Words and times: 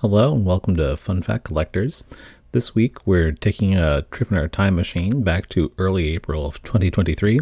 Hello 0.00 0.32
and 0.32 0.44
welcome 0.44 0.76
to 0.76 0.96
Fun 0.96 1.22
Fact 1.22 1.42
Collectors. 1.42 2.04
This 2.52 2.72
week 2.72 3.04
we're 3.04 3.32
taking 3.32 3.74
a 3.74 4.02
trip 4.12 4.30
in 4.30 4.38
our 4.38 4.46
time 4.46 4.76
machine 4.76 5.24
back 5.24 5.48
to 5.48 5.72
early 5.76 6.14
April 6.14 6.46
of 6.46 6.62
2023. 6.62 7.40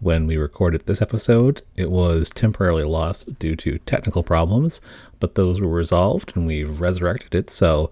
When 0.00 0.26
we 0.26 0.38
recorded 0.38 0.86
this 0.86 1.02
episode, 1.02 1.60
it 1.76 1.90
was 1.90 2.30
temporarily 2.30 2.84
lost 2.84 3.38
due 3.38 3.54
to 3.56 3.76
technical 3.80 4.22
problems, 4.22 4.80
but 5.20 5.34
those 5.34 5.60
were 5.60 5.68
resolved 5.68 6.34
and 6.34 6.46
we've 6.46 6.80
resurrected 6.80 7.34
it. 7.34 7.50
So 7.50 7.90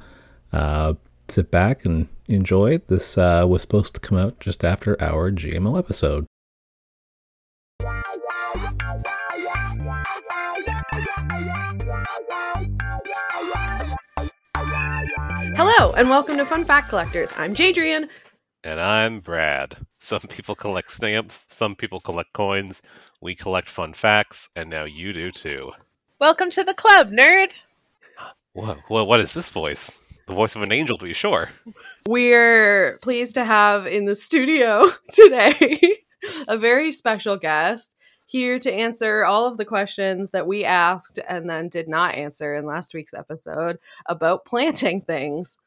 uh, 0.50 0.94
sit 1.28 1.50
back 1.50 1.84
and 1.84 2.08
enjoy. 2.26 2.78
This 2.86 3.18
uh, 3.18 3.44
was 3.46 3.60
supposed 3.60 3.92
to 3.96 4.00
come 4.00 4.16
out 4.16 4.40
just 4.40 4.64
after 4.64 4.98
our 4.98 5.30
GMO 5.30 5.78
episode. 5.78 6.24
Hello, 15.56 15.94
and 15.94 16.10
welcome 16.10 16.36
to 16.36 16.44
Fun 16.44 16.66
Fact 16.66 16.90
Collectors. 16.90 17.32
I'm 17.38 17.54
Jadrian. 17.54 18.10
And 18.62 18.78
I'm 18.78 19.20
Brad. 19.20 19.74
Some 19.98 20.20
people 20.20 20.54
collect 20.54 20.92
stamps, 20.92 21.46
some 21.48 21.74
people 21.74 21.98
collect 21.98 22.30
coins. 22.34 22.82
We 23.22 23.34
collect 23.34 23.70
fun 23.70 23.94
facts, 23.94 24.50
and 24.54 24.68
now 24.68 24.84
you 24.84 25.14
do 25.14 25.32
too. 25.32 25.72
Welcome 26.20 26.50
to 26.50 26.62
the 26.62 26.74
club, 26.74 27.08
nerd. 27.08 27.64
What? 28.52 28.80
What? 28.88 29.06
What 29.06 29.20
is 29.20 29.32
this 29.32 29.48
voice? 29.48 29.96
The 30.28 30.34
voice 30.34 30.56
of 30.56 30.62
an 30.62 30.72
angel, 30.72 30.98
to 30.98 31.06
be 31.06 31.14
sure. 31.14 31.48
We're 32.06 32.98
pleased 32.98 33.34
to 33.36 33.44
have 33.46 33.86
in 33.86 34.04
the 34.04 34.14
studio 34.14 34.90
today 35.10 35.80
a 36.48 36.58
very 36.58 36.92
special 36.92 37.38
guest 37.38 37.92
here 38.26 38.58
to 38.58 38.72
answer 38.72 39.24
all 39.24 39.46
of 39.46 39.56
the 39.56 39.64
questions 39.64 40.30
that 40.30 40.46
we 40.46 40.64
asked 40.64 41.20
and 41.28 41.48
then 41.48 41.68
did 41.68 41.88
not 41.88 42.14
answer 42.14 42.54
in 42.54 42.66
last 42.66 42.92
week's 42.92 43.14
episode 43.14 43.78
about 44.06 44.44
planting 44.44 45.00
things. 45.00 45.58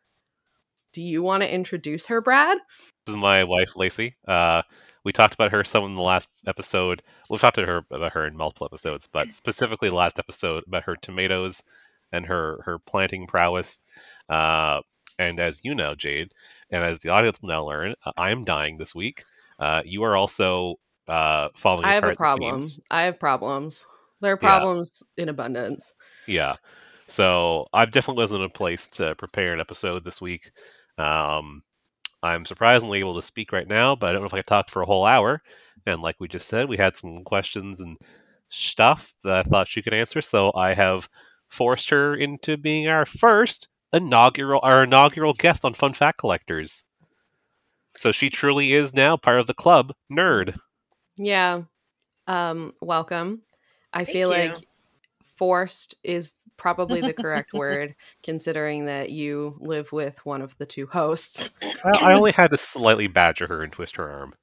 Do 0.91 1.01
you 1.01 1.23
want 1.23 1.41
to 1.43 1.53
introduce 1.53 2.07
her, 2.07 2.19
Brad? 2.19 2.57
This 3.05 3.15
is 3.15 3.21
my 3.21 3.43
wife, 3.45 3.75
Lacey. 3.75 4.15
Uh, 4.27 4.63
we 5.03 5.13
talked 5.13 5.33
about 5.33 5.51
her 5.51 5.63
some 5.63 5.85
in 5.85 5.95
the 5.95 6.01
last 6.01 6.27
episode. 6.45 7.01
We've 7.29 7.39
talked 7.39 7.55
to 7.55 7.65
her 7.65 7.85
about 7.91 8.13
her 8.13 8.27
in 8.27 8.35
multiple 8.35 8.65
episodes, 8.65 9.07
but 9.07 9.27
specifically 9.33 9.89
the 9.89 9.95
last 9.95 10.19
episode 10.19 10.65
about 10.67 10.83
her 10.83 10.95
tomatoes 10.95 11.63
and 12.11 12.25
her 12.25 12.59
her 12.65 12.79
planting 12.79 13.27
prowess. 13.27 13.79
Uh, 14.27 14.81
and 15.17 15.39
as 15.39 15.61
you 15.63 15.75
know, 15.75 15.95
Jade, 15.95 16.33
and 16.69 16.83
as 16.83 16.99
the 16.99 17.09
audience 17.09 17.41
will 17.41 17.49
now 17.49 17.65
learn, 17.65 17.95
uh, 18.05 18.11
I 18.17 18.31
am 18.31 18.43
dying 18.43 18.77
this 18.77 18.93
week. 18.93 19.23
Uh, 19.59 19.81
you 19.85 20.03
are 20.03 20.15
also 20.17 20.79
uh, 21.09 21.49
falling 21.55 21.85
I 21.85 21.93
have 21.93 22.03
a 22.03 22.15
problem. 22.15 22.63
I 22.91 23.03
have 23.03 23.19
problems. 23.19 23.85
There 24.21 24.33
are 24.33 24.39
Yeah. 24.41 24.49
problems 24.49 25.03
in 25.17 25.29
abundance. 25.29 25.93
Yeah. 26.27 26.55
So 27.07 27.67
I've 27.73 27.91
definitely 27.91 28.21
wasn't 28.21 28.41
in 28.41 28.47
a 28.47 28.49
place 28.49 28.87
to 28.89 29.15
prepare 29.15 29.53
an 29.53 29.59
episode 29.59 30.03
this 30.03 30.21
week. 30.21 30.51
Um, 30.97 31.63
I'm 32.21 32.45
surprisingly 32.45 32.99
able 32.99 33.15
to 33.15 33.21
speak 33.21 33.51
right 33.51 33.67
now, 33.67 33.95
but 33.95 34.07
I 34.07 34.11
don't 34.11 34.21
know 34.21 34.27
if 34.27 34.33
I 34.33 34.39
could 34.39 34.47
talk 34.47 34.69
for 34.69 34.81
a 34.81 34.85
whole 34.85 35.05
hour. 35.05 35.41
And 35.85 36.01
like 36.01 36.17
we 36.19 36.27
just 36.27 36.47
said, 36.47 36.69
we 36.69 36.77
had 36.77 36.97
some 36.97 37.23
questions 37.23 37.79
and 37.79 37.97
stuff 38.49 39.13
that 39.23 39.33
I 39.45 39.49
thought 39.49 39.67
she 39.69 39.81
could 39.81 39.93
answer, 39.93 40.21
so 40.21 40.51
I 40.53 40.73
have 40.73 41.07
forced 41.49 41.89
her 41.89 42.15
into 42.15 42.57
being 42.57 42.87
our 42.87 43.05
first 43.05 43.69
inaugural 43.93 44.59
our 44.61 44.83
inaugural 44.83 45.33
guest 45.33 45.65
on 45.65 45.73
Fun 45.73 45.93
Fact 45.93 46.19
Collectors. 46.19 46.83
So 47.95 48.11
she 48.11 48.29
truly 48.29 48.73
is 48.73 48.93
now 48.93 49.17
part 49.17 49.39
of 49.39 49.47
the 49.47 49.53
club, 49.53 49.93
nerd. 50.11 50.57
Yeah. 51.19 51.63
Um, 52.27 52.73
welcome. 52.81 53.41
I 53.91 54.05
Thank 54.05 54.13
feel 54.13 54.29
you. 54.29 54.49
like 54.49 54.57
forced 55.35 55.95
is 56.01 56.35
probably 56.55 57.01
the 57.01 57.13
correct 57.13 57.51
word, 57.53 57.95
considering 58.23 58.85
that 58.85 59.11
you 59.11 59.57
live 59.59 59.91
with 59.91 60.25
one 60.25 60.41
of 60.41 60.57
the 60.57 60.65
two 60.65 60.87
hosts. 60.87 61.51
Well, 61.61 61.93
I 62.01 62.13
only 62.13 62.31
had 62.35 62.51
to 62.51 62.57
slightly 62.57 63.07
badger 63.07 63.47
her 63.47 63.61
and 63.61 63.71
twist 63.71 63.97
her 63.97 64.09
arm. 64.09 64.33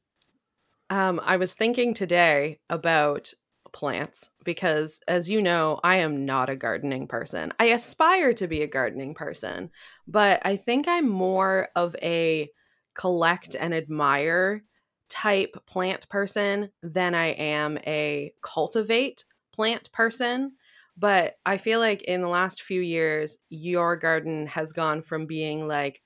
Um, 0.90 1.18
I 1.24 1.38
was 1.38 1.54
thinking 1.54 1.94
today 1.94 2.60
about 2.68 3.32
plants 3.72 4.30
because, 4.44 5.00
as 5.08 5.30
you 5.30 5.40
know, 5.40 5.80
I 5.82 5.96
am 5.96 6.26
not 6.26 6.50
a 6.50 6.56
gardening 6.56 7.08
person. 7.08 7.54
I 7.58 7.66
aspire 7.66 8.34
to 8.34 8.46
be 8.46 8.62
a 8.62 8.68
gardening 8.68 9.14
person, 9.14 9.70
but 10.06 10.40
I 10.44 10.56
think 10.56 10.88
I'm 10.88 11.08
more 11.08 11.68
of 11.74 11.96
a 12.02 12.50
collect 12.94 13.56
and 13.58 13.74
admire 13.74 14.62
type 15.08 15.56
plant 15.66 16.08
person 16.08 16.70
than 16.82 17.14
I 17.14 17.28
am 17.28 17.78
a 17.86 18.32
cultivate 18.42 19.24
plant 19.52 19.90
person. 19.92 20.52
But 20.96 21.36
I 21.44 21.58
feel 21.58 21.78
like 21.78 22.02
in 22.02 22.22
the 22.22 22.28
last 22.28 22.62
few 22.62 22.80
years, 22.80 23.38
your 23.50 23.96
garden 23.96 24.46
has 24.46 24.72
gone 24.72 25.02
from 25.02 25.26
being 25.26 25.68
like, 25.68 26.02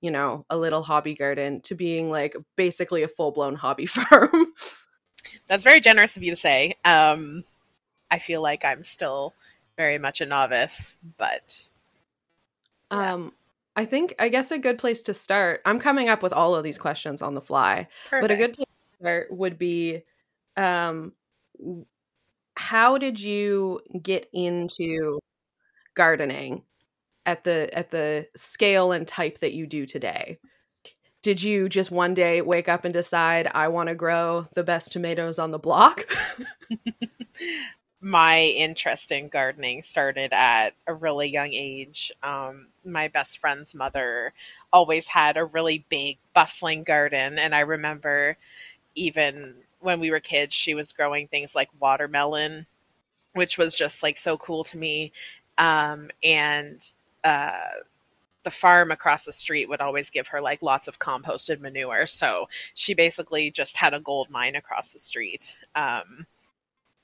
you 0.00 0.10
know, 0.10 0.44
a 0.50 0.56
little 0.56 0.82
hobby 0.82 1.14
garden 1.14 1.60
to 1.62 1.74
being 1.74 2.10
like 2.10 2.36
basically 2.56 3.02
a 3.04 3.08
full 3.08 3.30
blown 3.30 3.54
hobby 3.54 3.86
farm. 3.86 4.46
That's 5.46 5.64
very 5.64 5.80
generous 5.80 6.16
of 6.16 6.22
you 6.22 6.30
to 6.30 6.36
say. 6.36 6.76
Um, 6.84 7.44
I 8.10 8.18
feel 8.18 8.42
like 8.42 8.64
I'm 8.64 8.82
still 8.84 9.34
very 9.76 9.98
much 9.98 10.20
a 10.20 10.26
novice, 10.26 10.94
but 11.16 11.68
Yeah. 12.90 13.12
Um, 13.14 13.32
I 13.76 13.84
think 13.84 14.14
I 14.18 14.28
guess 14.28 14.50
a 14.50 14.58
good 14.58 14.78
place 14.78 15.02
to 15.04 15.14
start. 15.14 15.60
I'm 15.64 15.80
coming 15.80 16.08
up 16.08 16.22
with 16.22 16.32
all 16.32 16.54
of 16.54 16.62
these 16.62 16.78
questions 16.78 17.22
on 17.22 17.34
the 17.34 17.40
fly, 17.40 17.88
but 18.10 18.30
a 18.30 18.36
good 18.36 18.54
perfect. 18.54 18.56
place 18.56 18.66
to 18.66 18.96
start 19.00 19.32
would 19.32 19.58
be, 19.58 20.02
um, 20.56 21.12
how 22.56 22.98
did 22.98 23.18
you 23.18 23.80
get 24.00 24.28
into 24.32 25.18
gardening 25.94 26.62
at 27.26 27.44
the 27.44 27.68
at 27.72 27.90
the 27.90 28.28
scale 28.36 28.92
and 28.92 29.08
type 29.08 29.40
that 29.40 29.54
you 29.54 29.66
do 29.66 29.86
today? 29.86 30.38
Did 31.22 31.42
you 31.42 31.68
just 31.68 31.90
one 31.90 32.14
day 32.14 32.42
wake 32.42 32.68
up 32.68 32.84
and 32.84 32.92
decide 32.92 33.50
I 33.54 33.68
want 33.68 33.88
to 33.88 33.94
grow 33.94 34.46
the 34.54 34.62
best 34.62 34.92
tomatoes 34.92 35.38
on 35.38 35.50
the 35.50 35.58
block? 35.58 36.06
my 38.00 38.42
interest 38.42 39.10
in 39.10 39.28
gardening 39.28 39.82
started 39.82 40.34
at 40.34 40.74
a 40.86 40.92
really 40.92 41.28
young 41.28 41.50
age. 41.52 42.12
Um, 42.22 42.68
my 42.84 43.08
best 43.08 43.38
friend's 43.38 43.74
mother 43.74 44.32
always 44.72 45.08
had 45.08 45.36
a 45.36 45.44
really 45.44 45.84
big, 45.88 46.18
bustling 46.34 46.82
garden, 46.82 47.38
and 47.38 47.54
I 47.54 47.60
remember 47.60 48.36
even 48.94 49.54
when 49.80 50.00
we 50.00 50.10
were 50.10 50.20
kids, 50.20 50.54
she 50.54 50.74
was 50.74 50.92
growing 50.92 51.28
things 51.28 51.54
like 51.54 51.68
watermelon, 51.80 52.66
which 53.34 53.58
was 53.58 53.74
just 53.74 54.02
like 54.02 54.16
so 54.18 54.38
cool 54.38 54.64
to 54.64 54.78
me. 54.78 55.12
Um, 55.58 56.10
and 56.22 56.84
uh, 57.22 57.68
the 58.44 58.50
farm 58.50 58.90
across 58.90 59.24
the 59.24 59.32
street 59.32 59.68
would 59.68 59.80
always 59.80 60.10
give 60.10 60.28
her 60.28 60.40
like 60.40 60.62
lots 60.62 60.88
of 60.88 60.98
composted 60.98 61.60
manure. 61.60 62.06
So 62.06 62.48
she 62.74 62.94
basically 62.94 63.50
just 63.50 63.76
had 63.76 63.94
a 63.94 64.00
gold 64.00 64.30
mine 64.30 64.56
across 64.56 64.92
the 64.92 64.98
street. 64.98 65.56
Um, 65.74 66.26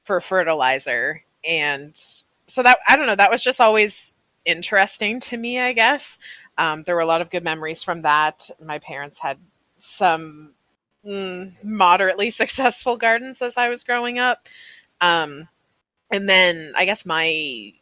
for 0.05 0.21
fertilizer 0.21 1.23
and 1.45 1.93
so 1.95 2.63
that 2.63 2.79
i 2.89 2.97
don't 2.97 3.07
know 3.07 3.15
that 3.15 3.31
was 3.31 3.45
just 3.45 3.61
always 3.61 4.13
interesting 4.45 5.21
to 5.21 5.37
me 5.37 5.59
i 5.61 5.73
guess. 5.73 6.19
Um, 6.59 6.83
there 6.83 6.95
were 6.95 7.01
a 7.01 7.07
lot 7.07 7.23
of 7.23 7.31
good 7.31 7.45
memories 7.45 7.83
from 7.83 8.03
that. 8.03 8.51
My 8.63 8.79
parents 8.79 9.21
had 9.21 9.39
some 9.77 10.53
mm, 11.07 11.53
moderately 11.65 12.31
successful 12.43 12.97
gardens 12.97 13.43
as 13.43 13.57
i 13.57 13.69
was 13.69 13.85
growing 13.85 14.19
up. 14.19 14.49
Um, 15.01 15.49
and 16.11 16.29
then 16.29 16.73
i 16.77 16.85
guess 16.85 17.07
my 17.07 17.73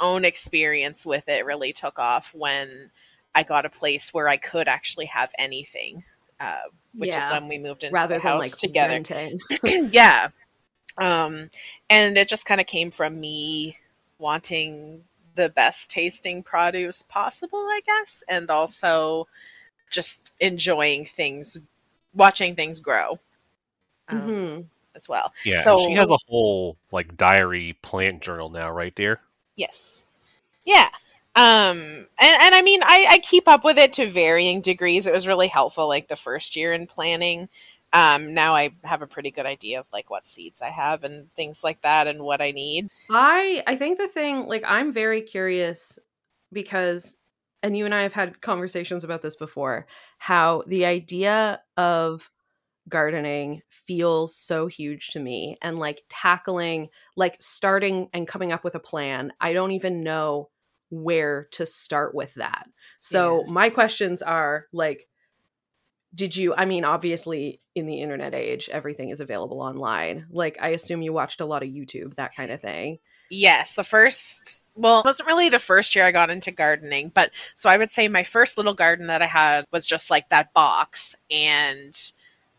own 0.00 0.24
experience 0.24 1.06
with 1.06 1.28
it 1.28 1.44
really 1.44 1.72
took 1.72 1.98
off 1.98 2.34
when 2.34 2.90
i 3.34 3.42
got 3.44 3.64
a 3.64 3.70
place 3.70 4.12
where 4.12 4.28
i 4.28 4.36
could 4.36 4.66
actually 4.66 5.06
have 5.06 5.30
anything 5.38 6.02
uh, 6.40 6.62
which 6.96 7.16
is 7.16 7.26
when 7.28 7.48
we 7.48 7.58
moved 7.58 7.84
into 7.84 7.94
Rather 7.94 8.16
the 8.16 8.20
than 8.20 8.32
house 8.32 8.42
like 8.42 8.56
together. 8.56 9.02
yeah. 9.90 10.28
Um 10.96 11.48
and 11.90 12.16
it 12.16 12.28
just 12.28 12.46
kind 12.46 12.60
of 12.60 12.66
came 12.66 12.90
from 12.90 13.20
me 13.20 13.78
wanting 14.18 15.04
the 15.34 15.48
best 15.48 15.90
tasting 15.90 16.42
produce 16.42 17.02
possible 17.02 17.58
i 17.58 17.80
guess 17.84 18.22
and 18.28 18.50
also 18.50 19.26
just 19.90 20.30
enjoying 20.40 21.04
things 21.04 21.58
watching 22.14 22.54
things 22.54 22.80
grow 22.80 23.18
um, 24.08 24.20
Mhm. 24.20 24.64
as 24.94 25.08
well 25.08 25.32
Yeah, 25.44 25.56
So- 25.60 25.78
she 25.78 25.94
has 25.94 26.10
a 26.10 26.18
whole 26.28 26.76
like 26.92 27.16
diary 27.16 27.76
plant 27.82 28.22
journal 28.22 28.48
now, 28.50 28.70
right, 28.70 28.94
dear? 28.94 29.20
yes 29.56 30.04
yeah 30.64 30.88
um 31.36 32.06
and, 32.18 32.42
and 32.42 32.54
i 32.54 32.62
mean 32.62 32.80
I, 32.82 33.06
I 33.08 33.18
keep 33.20 33.46
up 33.48 33.64
with 33.64 33.78
it 33.78 33.92
to 33.94 34.06
varying 34.06 34.60
degrees 34.60 35.06
it 35.06 35.12
was 35.12 35.28
really 35.28 35.46
helpful 35.48 35.86
like 35.88 36.08
the 36.08 36.16
first 36.16 36.56
year 36.56 36.72
in 36.72 36.86
planning 36.88 37.48
um 37.94 38.34
now 38.34 38.54
i 38.54 38.70
have 38.82 39.00
a 39.00 39.06
pretty 39.06 39.30
good 39.30 39.46
idea 39.46 39.80
of 39.80 39.86
like 39.92 40.10
what 40.10 40.26
seeds 40.26 40.60
i 40.60 40.68
have 40.70 41.02
and 41.04 41.32
things 41.32 41.64
like 41.64 41.80
that 41.82 42.06
and 42.06 42.22
what 42.22 42.42
i 42.42 42.50
need 42.50 42.88
I 43.10 43.62
I 43.66 43.76
think 43.76 43.98
the 43.98 44.08
thing 44.08 44.42
like 44.42 44.64
I'm 44.66 44.92
very 44.92 45.20
curious 45.20 45.98
because 46.52 47.16
and 47.62 47.76
you 47.76 47.84
and 47.86 47.94
I 47.94 48.02
have 48.02 48.12
had 48.12 48.40
conversations 48.40 49.04
about 49.04 49.22
this 49.22 49.36
before 49.36 49.86
how 50.18 50.62
the 50.66 50.84
idea 50.86 51.60
of 51.76 52.30
gardening 52.88 53.62
feels 53.86 54.36
so 54.36 54.66
huge 54.66 55.08
to 55.10 55.20
me 55.20 55.56
and 55.62 55.78
like 55.78 56.02
tackling 56.08 56.88
like 57.16 57.36
starting 57.40 58.08
and 58.12 58.28
coming 58.28 58.52
up 58.52 58.64
with 58.64 58.74
a 58.74 58.80
plan. 58.80 59.32
I 59.40 59.52
don't 59.52 59.70
even 59.72 60.02
know 60.02 60.50
where 60.90 61.48
to 61.52 61.64
start 61.66 62.14
with 62.14 62.34
that. 62.34 62.66
So, 63.00 63.44
Yeah. 63.46 63.52
my 63.52 63.70
questions 63.70 64.22
are 64.22 64.66
like, 64.72 65.08
did 66.14 66.36
you, 66.36 66.54
I 66.54 66.64
mean, 66.66 66.84
obviously 66.84 67.60
in 67.74 67.86
the 67.86 68.00
internet 68.00 68.34
age, 68.34 68.68
everything 68.70 69.10
is 69.10 69.20
available 69.20 69.60
online. 69.60 70.26
Like, 70.30 70.58
I 70.60 70.68
assume 70.68 71.02
you 71.02 71.12
watched 71.12 71.40
a 71.40 71.46
lot 71.46 71.62
of 71.62 71.68
YouTube, 71.68 72.14
that 72.14 72.34
kind 72.34 72.50
of 72.50 72.60
thing. 72.60 72.98
Yes, 73.30 73.74
the 73.74 73.84
first, 73.84 74.62
well, 74.74 75.00
it 75.00 75.06
wasn't 75.06 75.26
really 75.26 75.48
the 75.48 75.58
first 75.58 75.96
year 75.96 76.04
I 76.04 76.12
got 76.12 76.30
into 76.30 76.50
gardening, 76.50 77.10
but 77.14 77.34
so 77.54 77.68
I 77.68 77.76
would 77.76 77.90
say 77.90 78.06
my 78.06 78.22
first 78.22 78.56
little 78.56 78.74
garden 78.74 79.08
that 79.08 79.22
I 79.22 79.26
had 79.26 79.64
was 79.72 79.86
just 79.86 80.10
like 80.10 80.28
that 80.28 80.52
box. 80.52 81.16
And 81.30 81.94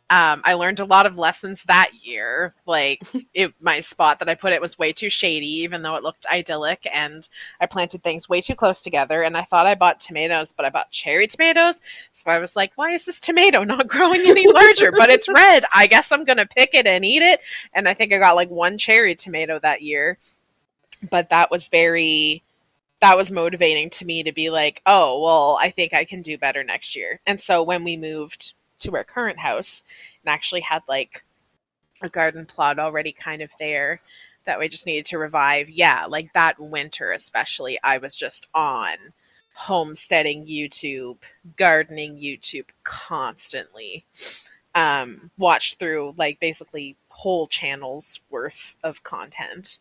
um, 0.09 0.41
I 0.43 0.53
learned 0.53 0.79
a 0.79 0.85
lot 0.85 1.05
of 1.05 1.17
lessons 1.17 1.63
that 1.63 1.91
year. 2.01 2.53
Like, 2.65 3.01
it, 3.33 3.53
my 3.59 3.79
spot 3.79 4.19
that 4.19 4.29
I 4.29 4.35
put 4.35 4.53
it 4.53 4.61
was 4.61 4.77
way 4.77 4.93
too 4.93 5.09
shady, 5.09 5.61
even 5.63 5.81
though 5.81 5.95
it 5.95 6.03
looked 6.03 6.25
idyllic. 6.31 6.87
And 6.93 7.27
I 7.59 7.65
planted 7.65 8.03
things 8.03 8.29
way 8.29 8.41
too 8.41 8.55
close 8.55 8.81
together. 8.81 9.23
And 9.23 9.35
I 9.35 9.41
thought 9.41 9.65
I 9.65 9.75
bought 9.75 9.99
tomatoes, 9.99 10.53
but 10.53 10.65
I 10.65 10.69
bought 10.69 10.91
cherry 10.91 11.27
tomatoes. 11.27 11.81
So 12.11 12.29
I 12.29 12.39
was 12.39 12.55
like, 12.55 12.73
why 12.75 12.91
is 12.91 13.05
this 13.05 13.19
tomato 13.19 13.63
not 13.63 13.87
growing 13.89 14.21
any 14.21 14.51
larger? 14.51 14.91
but 14.91 15.09
it's 15.09 15.27
red. 15.27 15.65
I 15.73 15.87
guess 15.87 16.11
I'm 16.11 16.23
going 16.23 16.37
to 16.37 16.47
pick 16.47 16.73
it 16.73 16.85
and 16.85 17.03
eat 17.03 17.23
it. 17.23 17.41
And 17.73 17.87
I 17.87 17.93
think 17.93 18.13
I 18.13 18.19
got 18.19 18.35
like 18.35 18.49
one 18.49 18.77
cherry 18.77 19.15
tomato 19.15 19.59
that 19.59 19.81
year 19.81 20.17
but 21.09 21.29
that 21.29 21.51
was 21.51 21.67
very 21.69 22.43
that 23.01 23.17
was 23.17 23.31
motivating 23.31 23.89
to 23.89 24.05
me 24.05 24.23
to 24.23 24.31
be 24.31 24.49
like 24.49 24.81
oh 24.85 25.21
well 25.21 25.57
i 25.61 25.69
think 25.69 25.93
i 25.93 26.03
can 26.03 26.21
do 26.21 26.37
better 26.37 26.63
next 26.63 26.95
year 26.95 27.19
and 27.25 27.39
so 27.39 27.61
when 27.63 27.83
we 27.83 27.97
moved 27.97 28.53
to 28.85 28.95
our 28.95 29.03
current 29.03 29.39
house 29.39 29.83
and 30.23 30.33
actually 30.33 30.61
had 30.61 30.81
like 30.87 31.23
a 32.01 32.09
garden 32.09 32.45
plot 32.45 32.79
already 32.79 33.11
kind 33.11 33.41
of 33.41 33.49
there 33.59 34.01
that 34.45 34.59
we 34.59 34.67
just 34.67 34.85
needed 34.85 35.05
to 35.05 35.17
revive. 35.17 35.69
Yeah 35.69 36.05
like 36.07 36.33
that 36.33 36.59
winter 36.59 37.11
especially 37.11 37.79
i 37.83 37.97
was 37.97 38.15
just 38.15 38.47
on 38.53 38.95
homesteading 39.53 40.45
youtube 40.45 41.17
gardening 41.55 42.17
youtube 42.17 42.67
constantly 42.83 44.05
um 44.75 45.31
watched 45.37 45.79
through 45.79 46.13
like 46.17 46.39
basically 46.39 46.97
whole 47.15 47.47
channels 47.47 48.19
worth 48.29 48.75
of 48.83 49.03
content. 49.03 49.79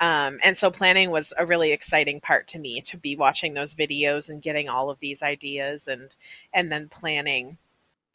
Um, 0.00 0.38
and 0.42 0.54
so 0.54 0.70
planning 0.70 1.10
was 1.10 1.32
a 1.38 1.46
really 1.46 1.72
exciting 1.72 2.20
part 2.20 2.46
to 2.48 2.58
me 2.58 2.82
to 2.82 2.98
be 2.98 3.16
watching 3.16 3.54
those 3.54 3.74
videos 3.74 4.28
and 4.28 4.42
getting 4.42 4.68
all 4.68 4.90
of 4.90 4.98
these 4.98 5.22
ideas 5.22 5.88
and 5.88 6.14
and 6.52 6.70
then 6.70 6.88
planning 6.88 7.56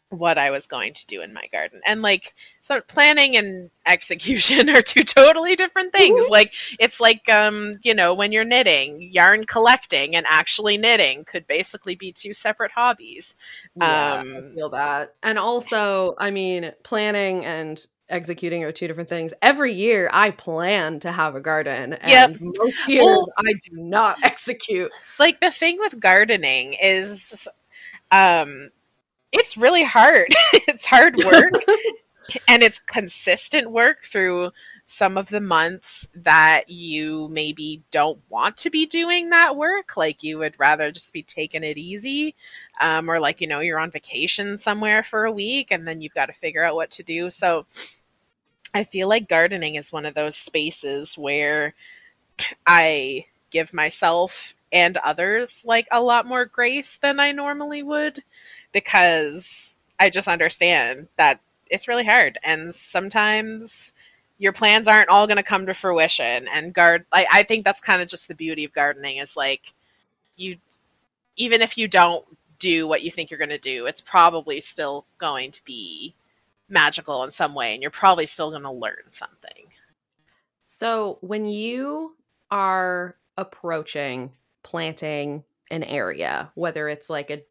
what 0.10 0.38
I 0.40 0.50
was 0.50 0.66
going 0.68 0.94
to 0.94 1.06
do 1.06 1.22
in 1.22 1.34
my 1.34 1.48
garden. 1.52 1.82
And 1.86 2.02
like 2.02 2.34
so 2.62 2.82
planning 2.82 3.38
and 3.38 3.70
execution 3.86 4.70
are 4.70 4.82
two 4.82 5.04
totally 5.04 5.56
different 5.56 5.94
things. 5.94 6.30
like 6.30 6.54
it's 6.80 7.00
like 7.00 7.28
um, 7.30 7.78
you 7.84 7.94
know, 7.94 8.14
when 8.14 8.32
you're 8.32 8.44
knitting, 8.46 9.02
yarn 9.12 9.46
collecting 9.46 10.16
and 10.16 10.26
actually 10.28 10.78
knitting 10.78 11.26
could 11.26 11.46
basically 11.48 11.96
be 11.96 12.12
two 12.12 12.34
separate 12.34 12.72
hobbies. 12.72 13.36
Yeah, 13.76 14.14
I 14.16 14.20
Um, 14.20 14.52
feel 14.56 14.70
that. 14.70 15.16
And 15.24 15.38
also, 15.40 16.16
I 16.20 16.32
mean, 16.32 16.72
planning 16.84 17.46
and 17.46 17.80
executing 18.10 18.64
are 18.64 18.72
two 18.72 18.88
different 18.88 19.10
things. 19.10 19.34
Every 19.42 19.74
year 19.74 20.10
I 20.12 20.32
plan 20.32 21.00
to 21.02 21.12
have 21.12 21.36
a 21.36 21.40
garden 21.42 21.94
and 21.94 22.38
Yep. 22.40 22.54
most 22.58 22.80
years 22.90 23.06
Well- 23.06 23.34
I 23.38 23.54
do 23.54 23.72
not 23.74 24.18
execute. 24.24 24.92
like 25.20 25.40
the 25.42 25.52
thing 25.52 25.78
with 25.80 26.00
gardening 26.00 26.74
is 26.82 27.48
um 28.12 28.70
it's 29.32 29.58
really 29.58 29.84
hard. 29.84 30.28
It's 30.68 30.86
hard 30.86 31.18
work 31.18 31.54
and 32.48 32.62
it's 32.64 32.80
consistent 32.80 33.72
work 33.72 34.06
through 34.06 34.52
some 34.86 35.18
of 35.18 35.30
the 35.30 35.42
months 35.42 36.08
that 36.16 36.70
you 36.70 37.28
maybe 37.30 37.84
don't 37.92 38.20
want 38.30 38.56
to 38.58 38.70
be 38.70 38.86
doing 38.86 39.30
that 39.30 39.56
work. 39.56 39.98
Like 39.98 40.24
you 40.24 40.38
would 40.38 40.60
rather 40.60 40.92
just 40.92 41.12
be 41.12 41.24
taking 41.24 41.64
it 41.64 41.78
easy 41.78 42.36
um, 42.80 43.10
or 43.10 43.20
like 43.20 43.42
you 43.42 43.48
know 43.48 43.60
you're 43.60 43.80
on 43.80 43.92
vacation 43.92 44.58
somewhere 44.58 45.04
for 45.04 45.26
a 45.26 45.32
week 45.32 45.72
and 45.72 45.88
then 45.88 46.02
you've 46.02 46.14
got 46.14 46.28
to 46.28 46.34
figure 46.34 46.64
out 46.64 46.76
what 46.76 46.92
to 46.92 47.04
do. 47.04 47.32
So 47.32 47.66
i 48.72 48.84
feel 48.84 49.08
like 49.08 49.28
gardening 49.28 49.74
is 49.74 49.92
one 49.92 50.06
of 50.06 50.14
those 50.14 50.38
spaces 50.38 51.18
where 51.18 51.74
i 52.68 53.26
give 53.50 53.74
myself 53.74 54.54
and 54.72 54.98
others 54.98 55.64
like 55.66 55.88
a 55.92 56.02
lot 56.02 56.26
more 56.26 56.46
grace 56.46 56.98
than 56.98 57.20
I 57.20 57.32
normally 57.32 57.84
would 57.84 58.24
because 58.72 59.78
I 60.00 60.10
just 60.10 60.28
understand 60.28 61.08
that 61.18 61.40
it's 61.70 61.88
really 61.88 62.06
hard. 62.06 62.38
And 62.44 62.74
sometimes 62.74 63.94
your 64.38 64.54
plans 64.54 64.88
aren't 64.88 65.10
all 65.10 65.28
going 65.28 65.38
to 65.38 65.44
come 65.44 65.66
to 65.66 65.74
fruition. 65.74 66.48
And 66.48 66.74
guard 66.74 67.06
I, 67.12 67.28
I 67.32 67.44
think 67.44 67.66
that's 67.66 67.82
kind 67.82 68.02
of 68.02 68.08
just 68.08 68.28
the 68.28 68.36
beauty 68.36 68.64
of 68.66 68.74
gardening 68.74 69.18
is 69.18 69.36
like 69.36 69.74
you 70.36 70.58
even 71.36 71.62
if 71.62 71.78
you 71.78 71.88
don't 71.88 72.26
do 72.58 72.88
what 72.88 73.04
you 73.04 73.12
think 73.12 73.32
you're 73.32 73.38
going 73.38 73.50
to 73.50 73.58
do 73.58 73.86
it's 73.86 74.02
probably 74.02 74.60
still 74.60 75.06
going 75.18 75.50
to 75.50 75.64
be 75.64 76.14
magical 76.70 77.24
in 77.24 77.32
some 77.32 77.54
way 77.54 77.74
and 77.74 77.82
you're 77.82 77.92
probably 77.92 78.26
still 78.26 78.52
going 78.52 78.64
to 78.64 78.72
learn 78.72 79.10
something. 79.10 79.68
So, 80.66 81.18
when 81.22 81.46
you 81.46 82.16
are 82.52 83.16
approaching 83.38 84.32
planting 84.64 85.44
an 85.72 85.84
area, 85.84 86.52
whether 86.56 86.88
it's 86.88 87.10
like 87.10 87.32
a 87.32 87.44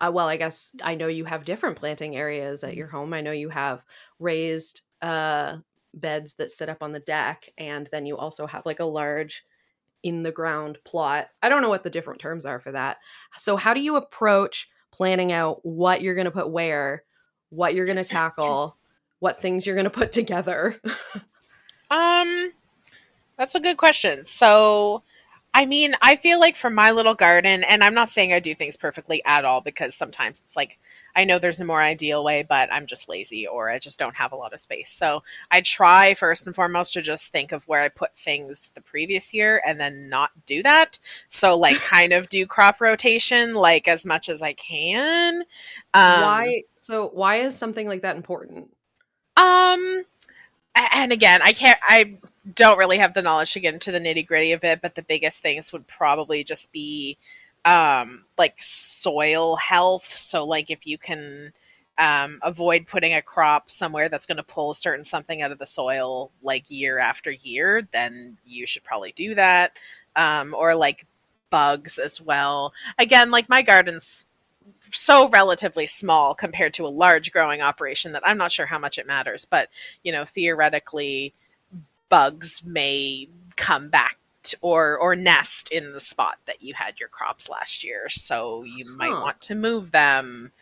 uh, 0.00 0.10
well, 0.12 0.28
I 0.28 0.36
guess 0.36 0.74
I 0.82 0.94
know 0.94 1.08
you 1.08 1.24
have 1.24 1.44
different 1.44 1.76
planting 1.76 2.16
areas 2.16 2.64
at 2.64 2.76
your 2.76 2.88
home. 2.88 3.14
I 3.14 3.20
know 3.20 3.32
you 3.32 3.48
have 3.48 3.82
raised 4.18 4.82
uh 5.02 5.58
beds 5.92 6.34
that 6.34 6.50
sit 6.50 6.68
up 6.68 6.82
on 6.82 6.92
the 6.92 7.00
deck 7.00 7.48
and 7.56 7.88
then 7.90 8.04
you 8.06 8.16
also 8.16 8.46
have 8.46 8.66
like 8.66 8.80
a 8.80 8.84
large 8.84 9.44
in 10.02 10.22
the 10.22 10.32
ground 10.32 10.78
plot. 10.84 11.28
I 11.42 11.48
don't 11.48 11.62
know 11.62 11.68
what 11.68 11.82
the 11.82 11.90
different 11.90 12.20
terms 12.20 12.46
are 12.46 12.60
for 12.60 12.72
that. 12.72 12.98
So, 13.38 13.56
how 13.56 13.74
do 13.74 13.80
you 13.80 13.96
approach 13.96 14.68
planning 14.92 15.32
out 15.32 15.64
what 15.64 16.00
you're 16.02 16.14
going 16.14 16.26
to 16.26 16.30
put 16.30 16.50
where, 16.50 17.02
what 17.50 17.74
you're 17.74 17.86
going 17.86 17.96
to 18.02 18.04
tackle, 18.04 18.76
what 19.18 19.40
things 19.40 19.66
you're 19.66 19.74
going 19.74 19.84
to 19.84 19.90
put 19.90 20.12
together? 20.12 20.80
Um, 21.88 22.52
that's 23.38 23.54
a 23.54 23.60
good 23.60 23.76
question. 23.76 24.26
So, 24.26 25.04
I 25.56 25.64
mean, 25.64 25.94
I 26.02 26.16
feel 26.16 26.38
like 26.38 26.54
for 26.54 26.68
my 26.68 26.90
little 26.90 27.14
garden, 27.14 27.64
and 27.64 27.82
I'm 27.82 27.94
not 27.94 28.10
saying 28.10 28.30
I 28.30 28.40
do 28.40 28.54
things 28.54 28.76
perfectly 28.76 29.24
at 29.24 29.46
all 29.46 29.62
because 29.62 29.94
sometimes 29.94 30.42
it's 30.44 30.54
like 30.54 30.78
I 31.14 31.24
know 31.24 31.38
there's 31.38 31.60
a 31.60 31.64
more 31.64 31.80
ideal 31.80 32.22
way, 32.22 32.42
but 32.46 32.70
I'm 32.70 32.84
just 32.84 33.08
lazy 33.08 33.46
or 33.46 33.70
I 33.70 33.78
just 33.78 33.98
don't 33.98 34.16
have 34.16 34.32
a 34.32 34.36
lot 34.36 34.52
of 34.52 34.60
space. 34.60 34.90
So 34.90 35.22
I 35.50 35.62
try 35.62 36.12
first 36.12 36.46
and 36.46 36.54
foremost 36.54 36.92
to 36.92 37.00
just 37.00 37.32
think 37.32 37.52
of 37.52 37.66
where 37.66 37.80
I 37.80 37.88
put 37.88 38.14
things 38.18 38.70
the 38.74 38.82
previous 38.82 39.32
year 39.32 39.62
and 39.66 39.80
then 39.80 40.10
not 40.10 40.30
do 40.44 40.62
that. 40.62 40.98
So, 41.28 41.56
like, 41.56 41.76
kind 41.80 42.12
of 42.12 42.28
do 42.28 42.44
crop 42.46 42.82
rotation 42.82 43.54
like 43.54 43.88
as 43.88 44.04
much 44.04 44.28
as 44.28 44.42
I 44.42 44.52
can. 44.52 45.40
Um, 45.94 46.20
why 46.20 46.62
so 46.76 47.08
why 47.14 47.36
is 47.36 47.56
something 47.56 47.88
like 47.88 48.02
that 48.02 48.16
important 48.16 48.70
Um, 49.38 50.04
and 50.74 51.12
again, 51.12 51.40
I 51.42 51.54
can't. 51.54 51.78
I 51.82 52.18
don't 52.54 52.78
really 52.78 52.98
have 52.98 53.14
the 53.14 53.22
knowledge 53.22 53.52
to 53.52 53.60
get 53.60 53.74
into 53.74 53.92
the 53.92 54.00
nitty 54.00 54.26
gritty 54.26 54.52
of 54.52 54.64
it, 54.64 54.80
but 54.80 54.94
the 54.94 55.02
biggest 55.02 55.42
things 55.42 55.72
would 55.72 55.86
probably 55.86 56.44
just 56.44 56.72
be, 56.72 57.16
um, 57.64 58.24
like 58.38 58.56
soil 58.60 59.56
health. 59.56 60.14
So, 60.14 60.44
like 60.44 60.70
if 60.70 60.86
you 60.86 60.98
can. 60.98 61.52
Um, 61.98 62.40
avoid 62.42 62.86
putting 62.86 63.14
a 63.14 63.22
crop 63.22 63.70
somewhere 63.70 64.10
that's 64.10 64.26
going 64.26 64.36
to 64.36 64.42
pull 64.42 64.70
a 64.70 64.74
certain 64.74 65.02
something 65.02 65.40
out 65.40 65.50
of 65.50 65.56
the 65.58 65.66
soil 65.66 66.30
like 66.42 66.70
year 66.70 66.98
after 66.98 67.30
year, 67.30 67.88
then 67.90 68.36
you 68.44 68.66
should 68.66 68.84
probably 68.84 69.12
do 69.12 69.34
that. 69.34 69.78
Um, 70.14 70.54
or 70.54 70.74
like 70.74 71.06
bugs 71.48 71.96
as 71.96 72.20
well. 72.20 72.74
Again, 72.98 73.30
like 73.30 73.48
my 73.48 73.62
garden's 73.62 74.26
so 74.80 75.28
relatively 75.30 75.86
small 75.86 76.34
compared 76.34 76.74
to 76.74 76.86
a 76.86 76.88
large 76.88 77.32
growing 77.32 77.62
operation 77.62 78.12
that 78.12 78.26
I'm 78.26 78.36
not 78.36 78.52
sure 78.52 78.66
how 78.66 78.78
much 78.78 78.98
it 78.98 79.06
matters. 79.06 79.46
But, 79.46 79.70
you 80.04 80.12
know, 80.12 80.26
theoretically, 80.26 81.32
bugs 82.08 82.62
may 82.64 83.28
come 83.56 83.88
back 83.88 84.18
t- 84.42 84.56
or 84.60 84.96
or 84.98 85.16
nest 85.16 85.70
in 85.72 85.92
the 85.92 86.00
spot 86.00 86.36
that 86.46 86.62
you 86.62 86.74
had 86.74 87.00
your 87.00 87.08
crops 87.08 87.48
last 87.48 87.82
year. 87.84 88.08
So 88.08 88.62
you 88.64 88.84
might 88.96 89.10
want 89.10 89.40
to 89.42 89.54
move 89.54 89.92
them 89.92 90.52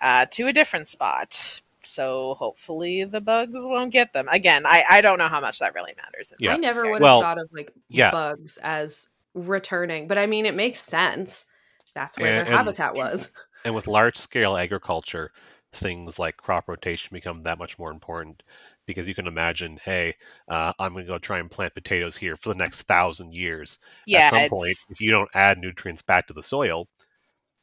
uh, 0.00 0.26
to 0.32 0.46
a 0.46 0.52
different 0.52 0.88
spot. 0.88 1.60
So 1.82 2.34
hopefully 2.38 3.04
the 3.04 3.20
bugs 3.20 3.62
won't 3.66 3.92
get 3.92 4.12
them. 4.14 4.26
Again, 4.30 4.64
I, 4.64 4.84
I 4.88 5.00
don't 5.02 5.18
know 5.18 5.28
how 5.28 5.40
much 5.40 5.58
that 5.58 5.74
really 5.74 5.92
matters. 5.96 6.32
Yeah. 6.38 6.54
i 6.54 6.56
never 6.56 6.84
would 6.84 6.94
have 6.94 7.02
Well, 7.02 7.20
thought 7.20 7.38
of 7.38 7.48
like 7.52 7.72
yeah. 7.88 8.10
bugs 8.10 8.56
as 8.62 9.08
returning 9.34 10.06
but 10.06 10.16
i 10.16 10.26
mean 10.26 10.46
it 10.46 10.54
makes 10.54 10.80
sense 10.80 11.44
that's 11.92 12.16
where 12.16 12.28
And- 12.28 12.36
their 12.36 12.44
and- 12.46 12.54
habitat 12.54 12.94
was 12.94 13.30
And 13.64 13.74
with 13.74 13.86
large 13.86 14.16
scale 14.18 14.56
agriculture, 14.58 15.32
things 15.72 16.18
like 16.18 16.36
crop 16.36 16.68
rotation 16.68 17.14
become 17.14 17.42
that 17.44 17.58
much 17.58 17.78
more 17.78 17.90
important 17.90 18.42
because 18.86 19.08
you 19.08 19.14
can 19.14 19.26
imagine, 19.26 19.78
hey, 19.84 20.14
uh, 20.48 20.72
I'm 20.78 20.92
going 20.92 21.04
to 21.06 21.12
go 21.12 21.18
try 21.18 21.38
and 21.38 21.50
plant 21.50 21.74
potatoes 21.74 22.16
here 22.16 22.36
for 22.36 22.50
the 22.50 22.54
next 22.54 22.82
thousand 22.82 23.34
years. 23.34 23.78
Yeah, 24.06 24.26
At 24.26 24.30
some 24.30 24.38
it's- 24.40 24.50
point, 24.50 24.76
if 24.90 25.00
you 25.00 25.10
don't 25.10 25.30
add 25.34 25.58
nutrients 25.58 26.02
back 26.02 26.26
to 26.28 26.32
the 26.34 26.42
soil, 26.42 26.86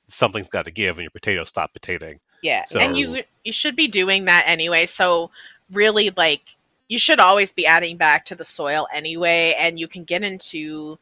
something's 0.08 0.50
got 0.50 0.66
to 0.66 0.72
give 0.72 0.98
and 0.98 1.04
your 1.04 1.12
potatoes 1.12 1.50
stop 1.50 1.72
potatoing. 1.74 2.20
Yeah, 2.42 2.64
So- 2.66 2.80
and 2.80 2.98
you 2.98 3.24
you 3.44 3.52
should 3.52 3.76
be 3.76 3.88
doing 3.88 4.26
that 4.26 4.44
anyway. 4.48 4.86
So 4.86 5.32
really, 5.72 6.10
like 6.16 6.42
you 6.88 7.00
should 7.00 7.20
always 7.20 7.54
be 7.54 7.66
adding 7.66 7.98
back 7.98 8.26
to 8.26 8.36
the 8.36 8.44
soil 8.46 8.88
anyway, 8.94 9.56
and 9.58 9.80
you 9.80 9.88
can 9.88 10.04
get 10.04 10.24
into 10.24 10.98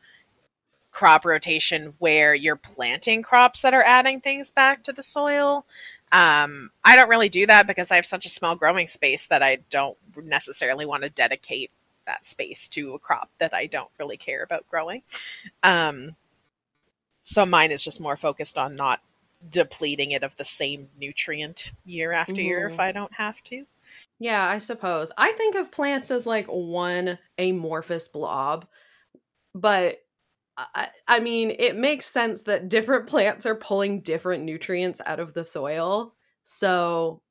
crop 0.92 1.24
rotation 1.24 1.94
where 2.00 2.34
you're 2.36 2.56
planting 2.56 3.22
crops 3.22 3.62
that 3.62 3.74
are 3.74 3.84
adding 3.84 4.20
things 4.20 4.52
back 4.52 4.84
to 4.84 4.92
the 4.92 5.02
soil. 5.04 5.66
Um, 6.12 6.72
I 6.84 6.96
don't 6.96 7.10
really 7.10 7.30
do 7.30 7.46
that 7.48 7.68
because 7.68 7.92
I 7.92 7.96
have 7.96 8.06
such 8.06 8.26
a 8.26 8.30
small 8.30 8.56
growing 8.56 8.88
space 8.88 9.28
that 9.28 9.44
I 9.44 9.60
don't 9.70 9.98
necessarily 10.18 10.86
want 10.86 11.04
to 11.04 11.10
dedicate 11.10 11.72
that 12.06 12.26
space 12.26 12.68
to 12.70 12.94
a 12.96 13.00
crop 13.00 13.30
that 13.40 13.54
I 13.54 13.68
don't 13.68 13.92
really 14.00 14.18
care 14.18 14.44
about 14.44 14.68
growing. 14.68 15.04
Um, 15.62 16.16
so 17.22 17.46
mine 17.46 17.72
is 17.72 17.84
just 17.84 18.02
more 18.02 18.18
focused 18.18 18.58
on 18.58 18.76
not 18.76 19.02
depleting 19.48 20.12
it 20.12 20.24
of 20.24 20.36
the 20.36 20.44
same 20.44 20.90
nutrient 21.00 21.72
year 21.86 22.12
after 22.12 22.34
mm-hmm. 22.34 22.42
year 22.42 22.68
if 22.68 22.74
mm-hmm. 22.74 22.82
I 22.82 22.92
don't 22.92 23.14
have 23.14 23.42
to. 23.44 23.66
Yeah, 24.20 24.46
I 24.46 24.60
suppose. 24.60 25.12
I 25.18 25.32
think 25.34 25.56
of 25.56 25.72
plants 25.72 26.12
as 26.12 26.26
like 26.26 26.48
one 26.48 27.20
amorphous 27.38 28.08
blob, 28.08 28.68
but 29.54 30.02
I, 30.76 30.90
I 31.08 31.20
mean, 31.20 31.56
it 31.58 31.76
makes 31.76 32.06
sense 32.06 32.44
that 32.44 32.70
different 32.70 33.08
plants 33.08 33.46
are 33.46 33.56
pulling 33.56 34.02
different 34.02 34.44
nutrients 34.44 35.02
out 35.06 35.20
of 35.20 35.34
the 35.34 35.44
soil. 35.44 36.16
So 36.44 37.22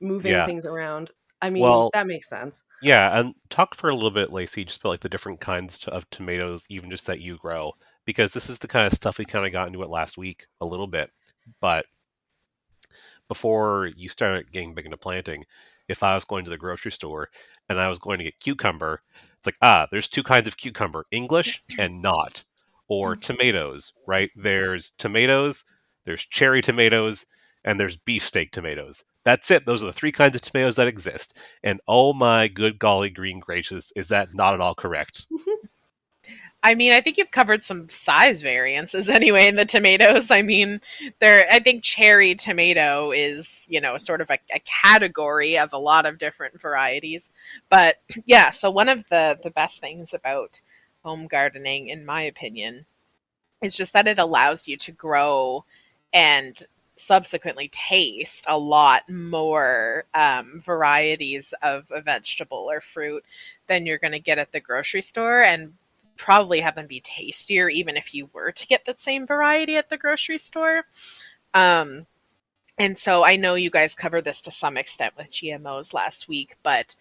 moving 0.00 0.32
yeah. 0.32 0.46
things 0.46 0.66
around. 0.66 1.10
I 1.42 1.48
mean, 1.50 1.62
well, 1.62 1.90
that 1.94 2.06
makes 2.06 2.28
sense. 2.28 2.62
Yeah, 2.82 3.18
and 3.18 3.34
talk 3.48 3.74
for 3.74 3.88
a 3.88 3.94
little 3.94 4.10
bit, 4.10 4.32
Lacey, 4.32 4.64
just 4.64 4.80
about 4.80 4.90
like 4.90 5.00
the 5.00 5.08
different 5.08 5.40
kinds 5.40 5.88
of 5.88 6.08
tomatoes, 6.10 6.66
even 6.68 6.90
just 6.90 7.06
that 7.06 7.20
you 7.20 7.38
grow, 7.38 7.72
because 8.04 8.32
this 8.32 8.50
is 8.50 8.58
the 8.58 8.68
kind 8.68 8.86
of 8.86 8.92
stuff 8.92 9.16
we 9.16 9.24
kind 9.24 9.46
of 9.46 9.52
got 9.52 9.66
into 9.66 9.82
it 9.82 9.88
last 9.88 10.18
week 10.18 10.46
a 10.60 10.66
little 10.66 10.86
bit. 10.86 11.10
But 11.60 11.86
before 13.28 13.90
you 13.96 14.10
started 14.10 14.52
getting 14.52 14.74
big 14.74 14.84
into 14.84 14.98
planting, 14.98 15.44
if 15.88 16.02
I 16.02 16.14
was 16.14 16.24
going 16.24 16.44
to 16.44 16.50
the 16.50 16.58
grocery 16.58 16.92
store 16.92 17.30
and 17.68 17.80
I 17.80 17.88
was 17.88 17.98
going 17.98 18.18
to 18.18 18.24
get 18.24 18.38
cucumber, 18.38 19.00
it's 19.40 19.46
like, 19.46 19.56
ah, 19.62 19.86
there's 19.90 20.08
two 20.08 20.22
kinds 20.22 20.46
of 20.46 20.58
cucumber, 20.58 21.06
English 21.10 21.62
and 21.78 22.02
not. 22.02 22.44
Or 22.88 23.16
mm. 23.16 23.20
tomatoes, 23.22 23.94
right? 24.06 24.30
There's 24.36 24.90
tomatoes, 24.98 25.64
there's 26.04 26.26
cherry 26.26 26.60
tomatoes, 26.60 27.24
and 27.64 27.80
there's 27.80 27.96
beefsteak 27.96 28.52
tomatoes. 28.52 29.02
That's 29.24 29.50
it. 29.50 29.64
Those 29.64 29.82
are 29.82 29.86
the 29.86 29.94
three 29.94 30.12
kinds 30.12 30.34
of 30.34 30.42
tomatoes 30.42 30.76
that 30.76 30.88
exist. 30.88 31.38
And 31.62 31.80
oh 31.88 32.12
my 32.12 32.48
good 32.48 32.78
golly 32.78 33.08
green 33.08 33.38
gracious, 33.38 33.92
is 33.96 34.08
that 34.08 34.34
not 34.34 34.52
at 34.52 34.60
all 34.60 34.74
correct? 34.74 35.26
I 36.62 36.74
mean, 36.74 36.92
I 36.92 37.00
think 37.00 37.16
you've 37.16 37.30
covered 37.30 37.62
some 37.62 37.88
size 37.88 38.42
variances 38.42 39.08
anyway 39.08 39.48
in 39.48 39.56
the 39.56 39.64
tomatoes. 39.64 40.30
I 40.30 40.42
mean, 40.42 40.80
there 41.18 41.46
I 41.50 41.58
think 41.58 41.82
cherry 41.82 42.34
tomato 42.34 43.10
is, 43.12 43.66
you 43.70 43.80
know, 43.80 43.96
sort 43.96 44.20
of 44.20 44.30
a, 44.30 44.38
a, 44.54 44.60
category 44.60 45.56
of 45.56 45.72
a 45.72 45.78
lot 45.78 46.06
of 46.06 46.18
different 46.18 46.60
varieties. 46.60 47.30
But 47.70 47.96
yeah, 48.26 48.50
so 48.50 48.70
one 48.70 48.88
of 48.88 49.08
the 49.08 49.38
the 49.42 49.50
best 49.50 49.80
things 49.80 50.12
about 50.12 50.60
home 51.02 51.26
gardening 51.26 51.88
in 51.88 52.04
my 52.04 52.22
opinion 52.22 52.84
is 53.62 53.76
just 53.76 53.92
that 53.92 54.08
it 54.08 54.18
allows 54.18 54.68
you 54.68 54.76
to 54.76 54.92
grow 54.92 55.64
and 56.12 56.64
subsequently 56.96 57.68
taste 57.72 58.44
a 58.46 58.58
lot 58.58 59.08
more 59.08 60.04
um, 60.12 60.60
varieties 60.60 61.54
of 61.62 61.90
a 61.90 62.02
vegetable 62.02 62.68
or 62.70 62.80
fruit 62.80 63.24
than 63.66 63.86
you're 63.86 63.98
going 63.98 64.12
to 64.12 64.18
get 64.18 64.38
at 64.38 64.52
the 64.52 64.60
grocery 64.60 65.00
store 65.00 65.42
and 65.42 65.72
probably 66.16 66.60
have 66.60 66.74
them 66.74 66.86
be 66.86 67.00
tastier 67.00 67.68
even 67.68 67.96
if 67.96 68.14
you 68.14 68.28
were 68.32 68.52
to 68.52 68.66
get 68.66 68.84
that 68.84 69.00
same 69.00 69.26
variety 69.26 69.76
at 69.76 69.88
the 69.88 69.96
grocery 69.96 70.38
store. 70.38 70.84
Um, 71.54 72.06
and 72.78 72.96
so 72.96 73.24
I 73.24 73.36
know 73.36 73.54
you 73.54 73.70
guys 73.70 73.94
covered 73.94 74.24
this 74.24 74.40
to 74.42 74.50
some 74.50 74.76
extent 74.76 75.14
with 75.16 75.30
GMOs 75.30 75.92
last 75.92 76.28
week, 76.28 76.56
but 76.62 76.94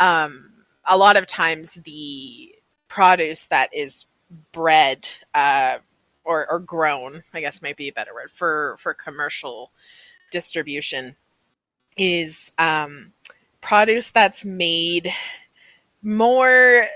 um, 0.00 0.52
a 0.84 0.96
lot 0.96 1.16
of 1.16 1.26
times 1.26 1.74
the 1.74 2.54
produce 2.88 3.46
that 3.46 3.68
is 3.74 4.06
bred 4.52 5.08
uh, 5.34 5.78
or, 6.24 6.50
or 6.50 6.58
grown, 6.58 7.22
I 7.34 7.40
guess 7.40 7.62
might 7.62 7.76
be 7.76 7.88
a 7.88 7.92
better 7.92 8.14
word 8.14 8.30
for 8.30 8.76
for 8.78 8.94
commercial 8.94 9.72
distribution, 10.30 11.16
is 11.96 12.52
um, 12.58 13.12
produce 13.60 14.10
that's 14.10 14.44
made 14.44 15.12
more 16.02 16.86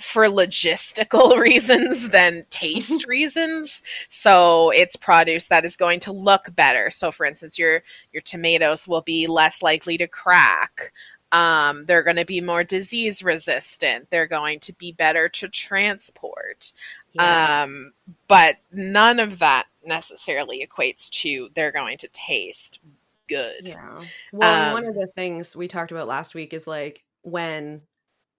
for 0.00 0.24
logistical 0.24 1.36
reasons 1.40 2.08
than 2.10 2.46
taste 2.50 3.06
reasons. 3.06 3.82
So 4.08 4.70
it's 4.70 4.96
produce 4.96 5.48
that 5.48 5.64
is 5.64 5.76
going 5.76 6.00
to 6.00 6.12
look 6.12 6.54
better. 6.54 6.90
So 6.90 7.10
for 7.10 7.26
instance, 7.26 7.58
your 7.58 7.82
your 8.12 8.22
tomatoes 8.22 8.86
will 8.88 9.02
be 9.02 9.26
less 9.26 9.62
likely 9.62 9.98
to 9.98 10.06
crack. 10.06 10.92
Um, 11.30 11.84
they're 11.84 12.02
going 12.02 12.16
to 12.16 12.24
be 12.24 12.40
more 12.40 12.64
disease 12.64 13.22
resistant. 13.22 14.08
They're 14.10 14.26
going 14.26 14.60
to 14.60 14.72
be 14.72 14.92
better 14.92 15.28
to 15.28 15.48
transport. 15.48 16.72
Yeah. 17.12 17.64
Um, 17.64 17.92
but 18.28 18.56
none 18.72 19.20
of 19.20 19.38
that 19.40 19.66
necessarily 19.84 20.66
equates 20.66 21.10
to 21.10 21.50
they're 21.54 21.72
going 21.72 21.98
to 21.98 22.08
taste 22.08 22.80
good. 23.28 23.68
Yeah. 23.68 23.98
Well, 24.32 24.68
um, 24.68 24.72
one 24.72 24.86
of 24.86 24.94
the 24.94 25.06
things 25.06 25.54
we 25.54 25.68
talked 25.68 25.90
about 25.90 26.08
last 26.08 26.34
week 26.34 26.52
is 26.52 26.66
like 26.66 27.04
when 27.22 27.82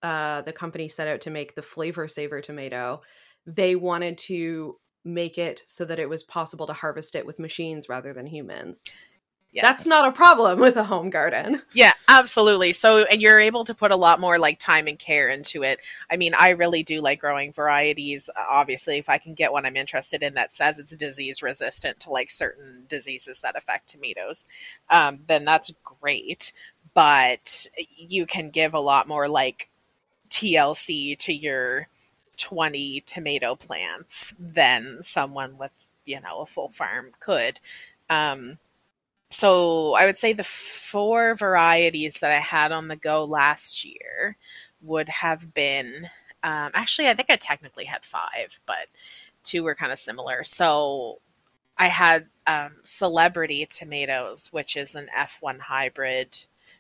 uh, 0.02 0.42
the 0.42 0.54
company 0.54 0.90
set 0.90 1.08
out 1.08 1.22
to 1.22 1.30
make 1.30 1.56
the 1.56 1.62
Flavr 1.62 2.06
Savr 2.06 2.42
tomato, 2.42 3.02
they 3.46 3.76
wanted 3.76 4.18
to 4.18 4.78
make 5.06 5.38
it 5.38 5.64
so 5.66 5.86
that 5.86 6.00
it 6.00 6.10
was 6.10 6.24
possible 6.24 6.68
to 6.68 6.74
harvest 6.74 7.16
it 7.16 7.26
with 7.26 7.40
machines 7.40 7.90
rather 7.90 8.14
than 8.14 8.28
humans. 8.28 8.84
Yeah. 9.52 9.64
That's 9.64 9.88
not 9.88 10.08
a 10.08 10.12
problem 10.12 10.60
with 10.60 10.78
a 10.78 10.84
home 10.84 11.10
garden. 11.10 11.64
Yeah, 11.74 11.94
absolutely. 12.08 12.72
So, 12.72 13.06
and 13.06 13.20
you're 13.20 13.40
able 13.40 13.66
to 13.66 13.74
put 13.74 13.92
a 13.92 13.96
lot 13.96 14.20
more 14.20 14.38
like 14.38 14.60
time 14.60 14.86
and 14.86 15.00
care 15.00 15.28
into 15.28 15.64
it. 15.64 15.80
I 16.10 16.18
mean, 16.18 16.34
I 16.38 16.50
really 16.50 16.84
do 16.84 17.02
like 17.02 17.20
growing 17.20 17.52
varieties. 17.52 18.30
Obviously, 18.38 18.98
if 18.98 19.10
I 19.10 19.18
can 19.18 19.34
get 19.34 19.52
one 19.52 19.66
I'm 19.66 19.76
interested 19.76 20.22
in 20.22 20.36
that 20.36 20.52
says 20.52 20.78
it's 20.78 20.96
disease 20.96 21.42
resistant 21.42 22.00
to 22.02 22.12
like 22.12 22.30
certain 22.30 22.86
diseases 22.88 23.40
that 23.40 23.56
affect 23.56 23.90
tomatoes, 23.90 24.46
um, 24.90 25.22
then 25.28 25.46
that's 25.46 25.72
great. 25.84 26.54
But 26.94 27.66
you 27.98 28.28
can 28.28 28.52
give 28.52 28.76
a 28.76 28.80
lot 28.80 29.08
more 29.08 29.28
like 29.28 29.70
TLC 30.30 31.18
to 31.20 31.34
your 31.34 31.88
20 32.38 33.02
tomato 33.06 33.56
plants 33.56 34.34
than 34.40 35.02
someone 35.02 35.58
with, 35.58 35.72
you 36.06 36.20
know, 36.22 36.40
a 36.40 36.46
full 36.46 36.70
farm 36.70 37.12
could. 37.20 37.60
Um, 38.10 38.58
so 39.30 39.94
I 39.94 40.06
would 40.06 40.18
say 40.18 40.34
the 40.34 40.44
four 40.44 41.36
varieties 41.36 42.20
that 42.20 42.32
I 42.32 42.40
had 42.40 42.72
on 42.72 42.88
the 42.88 42.96
go 42.96 43.24
last 43.26 43.86
year 43.86 44.38
would 44.82 45.10
have 45.10 45.54
been 45.54 46.08
um, 46.44 46.72
actually, 46.74 47.10
I 47.10 47.14
think 47.14 47.30
I 47.30 47.36
technically 47.36 47.86
had 47.86 48.06
five, 48.06 48.60
but 48.66 48.88
two 49.44 49.64
were 49.64 49.76
kind 49.76 49.92
of 49.92 50.00
similar. 50.00 50.44
So 50.44 51.20
I 51.78 51.88
had 51.88 52.28
um, 52.48 52.78
celebrity 52.84 53.66
tomatoes, 53.66 54.50
which 54.52 54.78
is 54.78 54.96
an 54.96 55.08
F1 55.16 55.60
hybrid 55.60 56.38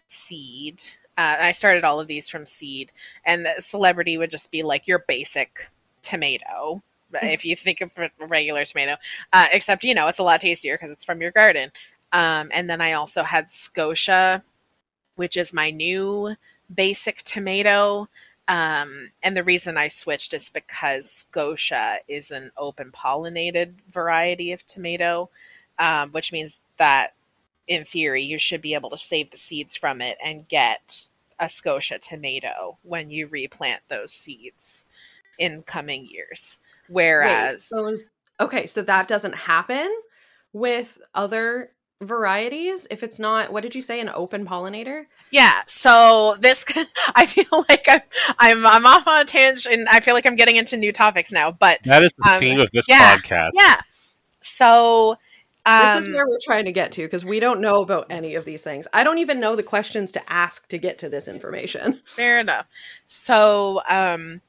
seed. 0.08 0.82
Uh, 1.20 1.36
I 1.42 1.52
started 1.52 1.84
all 1.84 2.00
of 2.00 2.08
these 2.08 2.30
from 2.30 2.46
seed, 2.46 2.94
and 3.26 3.46
the 3.46 3.56
celebrity 3.60 4.18
would 4.18 4.32
just 4.32 4.54
be 4.54 4.64
like 4.64 4.88
your 4.88 5.04
basic 5.06 5.70
tomato. 6.02 6.82
if 7.22 7.44
you 7.44 7.58
think 7.58 7.82
of 7.82 7.92
a 7.98 8.10
regular 8.26 8.64
tomato, 8.64 8.96
uh, 9.34 9.48
except 9.52 9.84
you 9.84 9.94
know 9.94 10.08
it's 10.08 10.20
a 10.20 10.24
lot 10.24 10.40
tastier 10.40 10.76
because 10.76 10.92
it's 10.92 11.04
from 11.04 11.22
your 11.22 11.32
garden. 11.32 11.72
Um, 12.14 12.50
and 12.54 12.70
then 12.70 12.80
I 12.80 12.94
also 12.94 13.24
had 13.24 13.50
Scotia, 13.50 14.44
which 15.16 15.36
is 15.36 15.52
my 15.54 15.72
new 15.72 16.36
basic 16.74 17.22
tomato. 17.24 18.08
Um, 18.48 19.12
and 19.22 19.36
the 19.36 19.44
reason 19.44 19.78
I 19.78 19.90
switched 19.90 20.34
is 20.34 20.50
because 20.50 21.12
Scotia 21.12 21.98
is 22.08 22.32
an 22.32 22.52
open 22.56 22.94
pollinated 22.94 23.74
variety 23.92 24.54
of 24.54 24.66
tomato, 24.66 25.30
um, 25.80 26.12
which 26.12 26.32
means 26.32 26.62
that 26.78 27.14
in 27.70 27.86
theory, 27.86 28.24
you 28.24 28.38
should 28.38 28.62
be 28.62 28.74
able 28.74 28.90
to 28.90 28.98
save 28.98 29.32
the 29.32 29.38
seeds 29.38 29.78
from 29.78 30.02
it 30.02 30.18
and 30.24 30.48
get 30.50 31.08
a 31.40 31.48
Scotia 31.48 32.00
tomato 32.00 32.78
when 32.82 33.10
you 33.10 33.28
replant 33.28 33.82
those 33.88 34.12
seeds 34.12 34.86
in 35.38 35.62
coming 35.62 36.06
years. 36.10 36.60
Whereas, 36.90 37.54
Wait, 37.54 37.62
so 37.62 37.88
is, 37.88 38.06
okay, 38.42 38.68
so 38.68 38.82
that 38.82 39.08
doesn't 39.08 39.36
happen 39.36 39.90
with 40.52 40.98
other 41.14 41.72
varieties? 42.02 42.88
If 42.90 43.04
it's 43.04 43.20
not 43.20 43.54
what 43.54 43.62
did 43.62 43.76
you 43.76 43.82
say 43.82 44.00
an 44.02 44.10
open 44.10 44.46
pollinator? 44.46 45.06
Yeah 45.32 45.62
so 45.68 46.38
this 46.40 46.66
i 47.16 47.26
feel 47.28 47.66
like 47.70 47.86
i'm 47.88 48.02
i'm, 48.40 48.66
I'm 48.66 48.86
off 48.86 49.08
on 49.08 49.22
a 49.22 49.26
tangent 49.26 49.88
i 49.92 50.00
feel 50.00 50.16
like 50.16 50.26
i'm 50.26 50.36
getting 50.36 50.56
into 50.56 50.76
new 50.76 50.92
topics 50.92 51.32
now 51.32 51.52
but 51.52 51.80
that 51.86 52.02
is 52.02 52.12
the 52.18 52.32
um, 52.32 52.40
theme 52.40 52.60
of 52.60 52.72
this 52.72 52.86
yeah, 52.88 53.18
podcast. 53.18 53.52
yeah. 53.54 53.82
So 54.42 55.18
um, 55.66 55.96
this 55.96 56.04
is 56.04 56.08
um, 56.08 56.14
where 56.14 56.28
we're 56.28 56.40
trying 56.44 56.66
to 56.66 56.72
get 56.72 56.92
to 56.94 57.04
because 57.04 57.26
we 57.26 57.40
don't 57.40 57.62
know 57.62 57.82
about 57.82 58.08
any 58.10 58.36
of 58.36 58.46
these 58.46 58.62
things. 58.62 58.88
I 58.94 59.04
don't 59.04 59.18
even 59.18 59.40
know 59.40 59.56
the 59.56 59.64
questions 59.64 60.12
to 60.14 60.32
ask 60.32 60.68
to 60.70 60.78
get 60.78 60.98
to 61.00 61.10
this 61.10 61.28
information. 61.28 62.02
Fair 62.06 62.40
enough. 62.40 62.68
So, 63.08 63.82
um, 63.90 64.42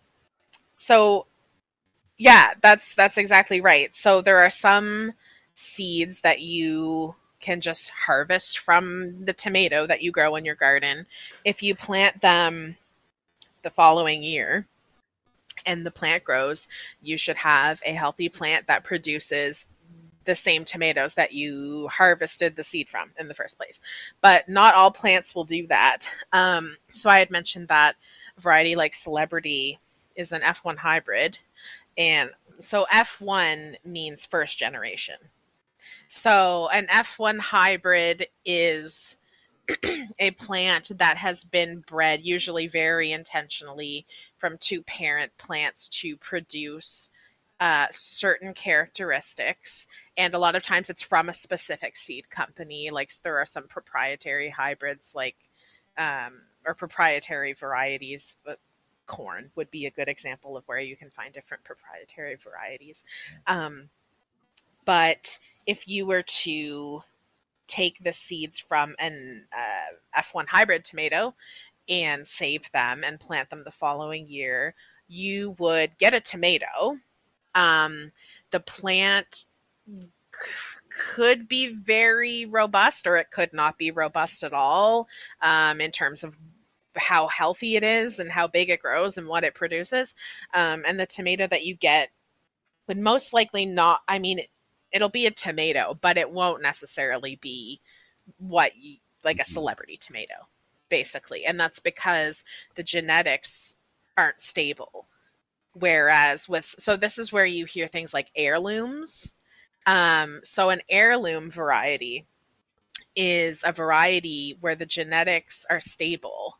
so 0.76 1.26
yeah, 2.17 2.55
that's 2.61 2.95
that's 2.95 3.19
exactly 3.19 3.61
right. 3.61 3.95
So 3.95 4.21
there 4.21 4.38
are 4.38 4.50
some 4.50 5.12
seeds 5.55 6.21
that 6.21 6.40
you 6.40 7.17
can 7.40 7.61
just 7.61 7.90
harvest 7.90 8.59
from 8.59 9.25
the 9.25 9.33
tomato 9.33 9.87
that 9.87 10.02
you 10.02 10.12
grow 10.12 10.37
in 10.37 10.45
your 10.45 10.55
garden. 10.55 11.07
If 11.45 11.62
you 11.62 11.75
plant 11.75 12.21
them 12.21 12.76
the 13.62 13.71
following 13.71 14.23
year, 14.23 14.67
and 15.67 15.85
the 15.85 15.90
plant 15.90 16.25
grows, 16.25 16.69
you 17.02 17.19
should 17.19 17.38
have 17.38 17.83
a 17.85 17.93
healthy 17.93 18.29
plant 18.29 18.67
that 18.67 18.85
produces 18.85 19.69
the 20.25 20.35
same 20.35 20.65
tomatoes 20.65 21.15
that 21.15 21.33
you 21.33 21.89
harvested 21.89 22.57
the 22.57 22.65
seed 22.65 22.89
from 22.89 23.11
in 23.19 23.29
the 23.29 23.35
first 23.35 23.57
place. 23.57 23.81
But 24.21 24.49
not 24.49 24.75
all 24.75 24.91
plants 24.91 25.35
will 25.35 25.45
do 25.45 25.67
that. 25.69 26.09
Um, 26.33 26.77
so 26.91 27.09
I 27.11 27.19
had 27.19 27.31
mentioned 27.31 27.69
that 27.69 27.97
variety 28.39 28.77
like 28.77 28.95
Celebrity 28.95 29.79
is 30.17 30.33
an 30.33 30.43
F1 30.43 30.79
hybrid. 30.79 31.39
And 31.97 32.31
so 32.59 32.87
F1 32.93 33.77
means 33.85 34.27
first 34.27 34.59
generation. 34.59 35.17
So 36.09 36.69
an 36.73 36.87
F1 36.87 37.39
hybrid 37.39 38.29
is 38.45 39.17
a 40.19 40.33
plant 40.33 40.91
that 40.99 41.17
has 41.17 41.45
been 41.45 41.81
bred, 41.81 42.23
usually 42.23 42.67
very 42.67 43.12
intentionally, 43.12 44.07
from 44.37 44.59
two 44.59 44.83
parent 44.83 45.37
plants 45.39 45.89
to 45.89 46.17
produce 46.17 47.11
uh, 47.61 47.87
certain 47.90 48.55
characteristics. 48.55 49.87
And 50.17 50.35
a 50.35 50.38
lot 50.38 50.57
of 50.57 50.62
times 50.62 50.90
it's 50.90 51.02
from 51.02 51.29
a 51.29 51.35
specific 51.35 51.97
seed 51.97 52.31
company. 52.31 52.90
Like 52.90 53.12
there 53.23 53.38
are 53.38 53.47
some 53.47 53.69
proprietary 53.69 54.50
hybrids, 54.50 55.14
like, 55.14 55.37
um, 55.99 56.43
or 56.67 56.75
proprietary 56.75 57.52
varieties. 57.52 58.37
But 58.45 58.59
corn 59.07 59.50
would 59.57 59.71
be 59.71 59.87
a 59.87 59.90
good 59.90 60.09
example 60.09 60.57
of 60.57 60.64
where 60.67 60.79
you 60.81 60.97
can 60.97 61.11
find 61.11 61.35
different 61.35 61.64
proprietary 61.64 62.37
varieties. 62.37 63.05
Um, 63.47 63.90
but 64.85 65.38
if 65.67 65.87
you 65.87 66.07
were 66.07 66.23
to 66.23 67.02
take 67.67 68.02
the 68.02 68.12
seeds 68.12 68.59
from 68.59 68.95
an 68.99 69.47
uh, 69.52 70.21
F1 70.21 70.49
hybrid 70.49 70.85
tomato 70.85 71.35
and 71.88 72.26
save 72.26 72.71
them 72.73 73.02
and 73.05 73.21
plant 73.21 73.50
them 73.50 73.64
the 73.64 73.71
following 73.71 74.29
year, 74.29 74.75
you 75.09 75.57
would 75.59 75.99
get 75.99 76.14
a 76.14 76.21
tomato. 76.21 76.99
Um, 77.54 78.12
the 78.50 78.61
plant 78.61 79.47
could 80.90 81.49
be 81.49 81.69
very 81.69 82.45
robust 82.45 83.07
or 83.07 83.16
it 83.16 83.30
could 83.30 83.52
not 83.52 83.78
be 83.78 83.90
robust 83.90 84.42
at 84.42 84.52
all 84.52 85.09
um, 85.40 85.80
in 85.80 85.90
terms 85.90 86.25
of 86.25 86.37
how 86.97 87.28
healthy 87.28 87.76
it 87.76 87.85
is 87.85 88.19
and 88.19 88.33
how 88.33 88.47
big 88.47 88.69
it 88.69 88.83
grows 88.83 89.16
and 89.16 89.28
what 89.28 89.45
it 89.45 89.54
produces. 89.54 90.14
Um, 90.52 90.85
and 90.87 90.99
the 90.99 91.07
tomato 91.07 91.47
that 91.47 91.64
you 91.64 91.75
get 91.75 92.11
would 92.87 92.99
most 92.99 93.33
likely 93.33 93.64
not, 93.64 94.00
I 94.09 94.19
mean, 94.19 94.42
it'll 94.92 95.09
be 95.09 95.26
a 95.26 95.30
tomato, 95.30 95.97
but 96.00 96.19
it 96.19 96.30
won't 96.30 96.62
necessarily 96.62 97.37
be 97.37 97.80
what 98.38 98.76
you, 98.76 98.97
like 99.25 99.38
a 99.38 99.45
celebrity 99.45 99.97
tomato, 99.97 100.49
basically. 100.88 101.45
And 101.45 101.59
that's 101.59 101.80
because 101.80 102.45
the 102.75 102.83
genetics 102.83 103.76
aren't 104.16 104.40
stable. 104.40 105.07
Whereas 105.73 106.49
with 106.49 106.65
so 106.65 106.97
this 106.97 107.19
is 107.19 107.33
where 107.33 107.47
you 107.47 107.65
hear 107.65 107.87
things 107.87 108.12
like 108.12 108.31
heirlooms. 108.35 109.35
Um, 109.87 110.41
so 110.43 110.71
an 110.71 110.81
heirloom 110.89 111.50
variety 111.50 112.27
is 113.17 113.62
a 113.65 113.73
variety 113.73 114.57
where 114.61 114.75
the 114.75 114.87
genetics 114.87 115.67
are 115.71 115.81
stable 115.81 116.59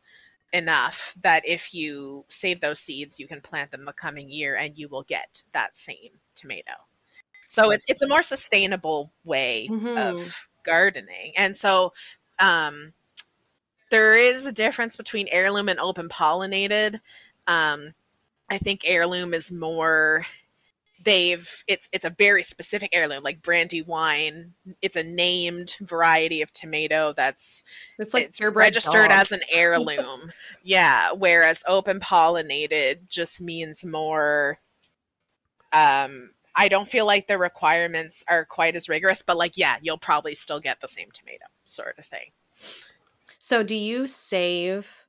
enough 0.53 1.13
that 1.21 1.47
if 1.47 1.73
you 1.73 2.25
save 2.29 2.61
those 2.61 2.79
seeds, 2.79 3.19
you 3.19 3.27
can 3.27 3.41
plant 3.41 3.71
them 3.71 3.83
the 3.83 3.93
coming 3.93 4.29
year 4.29 4.55
and 4.55 4.77
you 4.77 4.87
will 4.87 5.03
get 5.03 5.43
that 5.53 5.77
same 5.77 6.19
tomato. 6.35 6.71
So 7.47 7.69
it's 7.69 7.85
it's 7.87 8.01
a 8.01 8.07
more 8.07 8.23
sustainable 8.23 9.11
way 9.25 9.67
mm-hmm. 9.69 9.97
of 9.97 10.47
gardening. 10.63 11.33
And 11.35 11.57
so 11.57 11.93
um, 12.39 12.93
there 13.89 14.15
is 14.15 14.45
a 14.45 14.53
difference 14.53 14.95
between 14.95 15.27
heirloom 15.29 15.67
and 15.67 15.79
open 15.79 16.09
pollinated. 16.09 16.99
Um, 17.47 17.93
I 18.51 18.57
think 18.57 18.81
heirloom 18.83 19.33
is 19.33 19.51
more 19.51 20.25
they've 21.03 21.63
it's 21.67 21.89
it's 21.91 22.05
a 22.05 22.11
very 22.11 22.43
specific 22.43 22.89
heirloom 22.93 23.23
like 23.23 23.41
brandywine 23.41 24.53
it's 24.83 24.95
a 24.95 25.03
named 25.03 25.75
variety 25.81 26.43
of 26.43 26.53
tomato 26.53 27.11
that's 27.17 27.63
it's 27.97 28.13
like 28.13 28.25
it's 28.25 28.39
registered 28.39 29.09
dog. 29.09 29.19
as 29.19 29.31
an 29.31 29.39
heirloom 29.51 30.31
yeah 30.63 31.11
whereas 31.11 31.63
open 31.67 31.99
pollinated 31.99 32.99
just 33.09 33.41
means 33.41 33.83
more 33.83 34.59
um 35.73 36.29
I 36.53 36.67
don't 36.67 36.87
feel 36.87 37.05
like 37.05 37.27
the 37.27 37.37
requirements 37.37 38.25
are 38.27 38.43
quite 38.43 38.75
as 38.75 38.89
rigorous, 38.89 39.21
but 39.21 39.37
like, 39.37 39.57
yeah, 39.57 39.77
you'll 39.81 39.97
probably 39.97 40.35
still 40.35 40.59
get 40.59 40.81
the 40.81 40.87
same 40.87 41.07
tomato 41.13 41.45
sort 41.63 41.97
of 41.97 42.05
thing. 42.05 42.31
So, 43.39 43.63
do 43.63 43.73
you 43.73 44.05
save? 44.05 45.00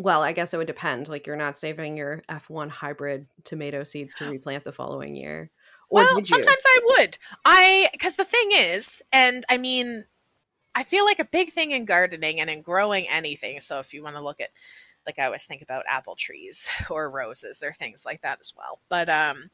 Well, 0.00 0.22
I 0.22 0.32
guess 0.32 0.54
it 0.54 0.56
would 0.56 0.66
depend. 0.66 1.08
Like, 1.08 1.26
you're 1.26 1.36
not 1.36 1.58
saving 1.58 1.98
your 1.98 2.22
F1 2.26 2.70
hybrid 2.70 3.26
tomato 3.44 3.84
seeds 3.84 4.14
to 4.14 4.24
replant 4.30 4.64
the 4.64 4.72
following 4.72 5.14
year. 5.14 5.50
Or 5.90 6.02
well, 6.02 6.24
sometimes 6.24 6.62
I 6.66 6.80
would. 6.84 7.18
I, 7.44 7.90
because 7.92 8.16
the 8.16 8.24
thing 8.24 8.50
is, 8.54 9.02
and 9.12 9.44
I 9.50 9.58
mean, 9.58 10.06
I 10.74 10.84
feel 10.84 11.04
like 11.04 11.18
a 11.18 11.24
big 11.24 11.52
thing 11.52 11.72
in 11.72 11.84
gardening 11.84 12.40
and 12.40 12.48
in 12.48 12.62
growing 12.62 13.08
anything. 13.10 13.60
So, 13.60 13.78
if 13.78 13.92
you 13.92 14.02
want 14.02 14.16
to 14.16 14.22
look 14.22 14.40
at, 14.40 14.48
like, 15.06 15.18
I 15.18 15.26
always 15.26 15.44
think 15.44 15.60
about 15.60 15.84
apple 15.86 16.16
trees 16.16 16.70
or 16.90 17.10
roses 17.10 17.62
or 17.62 17.74
things 17.74 18.04
like 18.06 18.22
that 18.22 18.38
as 18.40 18.54
well. 18.56 18.78
But, 18.88 19.10
um, 19.10 19.50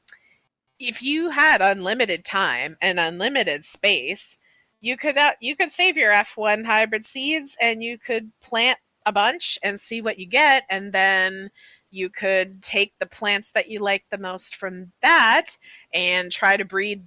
if 0.79 1.03
you 1.03 1.31
had 1.31 1.61
unlimited 1.61 2.25
time 2.25 2.77
and 2.81 3.01
unlimited 3.01 3.65
space, 3.65 4.39
you 4.81 4.97
could 4.97 5.17
uh, 5.17 5.33
you 5.41 5.57
could 5.57 5.73
save 5.73 5.97
your 5.97 6.13
F1 6.13 6.67
hybrid 6.67 7.05
seeds 7.05 7.57
and 7.61 7.83
you 7.83 7.99
could 7.99 8.31
plant 8.43 8.79
a 9.07 9.13
bunch 9.13 9.59
and 9.63 9.81
see 9.81 10.03
what 10.03 10.19
you 10.19 10.27
get 10.27 10.65
and 10.69 10.93
then 10.93 11.51
you 11.91 12.11
could 12.11 12.61
take 12.63 12.93
the 12.99 13.07
plants 13.07 13.53
that 13.53 13.71
you 13.71 13.79
like 13.79 14.05
the 14.11 14.19
most 14.19 14.55
from 14.55 14.93
that 15.01 15.57
and 15.95 16.31
try 16.31 16.57
to 16.57 16.65
breed 16.65 17.07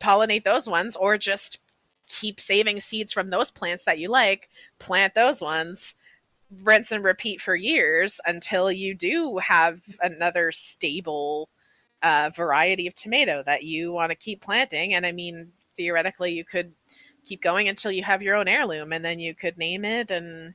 pollinate 0.00 0.44
those 0.44 0.68
ones 0.68 0.96
or 0.96 1.16
just 1.16 1.58
keep 2.08 2.40
saving 2.40 2.80
seeds 2.80 3.12
from 3.12 3.30
those 3.30 3.50
plants 3.50 3.84
that 3.84 3.98
you 3.98 4.08
like, 4.08 4.50
plant 4.78 5.14
those 5.14 5.40
ones, 5.40 5.94
rinse 6.62 6.92
and 6.92 7.04
repeat 7.04 7.40
for 7.40 7.56
years 7.56 8.20
until 8.26 8.70
you 8.70 8.94
do 8.94 9.38
have 9.38 9.80
another 10.02 10.52
stable 10.52 11.48
uh, 12.02 12.30
variety 12.34 12.86
of 12.86 12.94
tomato 12.94 13.42
that 13.46 13.62
you 13.62 13.92
want 13.92 14.10
to 14.10 14.16
keep 14.16 14.42
planting. 14.42 14.92
And 14.92 15.06
I 15.06 15.12
mean, 15.12 15.52
theoretically, 15.76 16.32
you 16.32 16.44
could 16.44 16.72
keep 17.24 17.40
going 17.40 17.68
until 17.68 17.92
you 17.92 18.02
have 18.02 18.22
your 18.22 18.36
own 18.36 18.48
heirloom, 18.48 18.92
and 18.92 19.04
then 19.04 19.18
you 19.20 19.34
could 19.34 19.56
name 19.56 19.84
it 19.84 20.10
and 20.10 20.54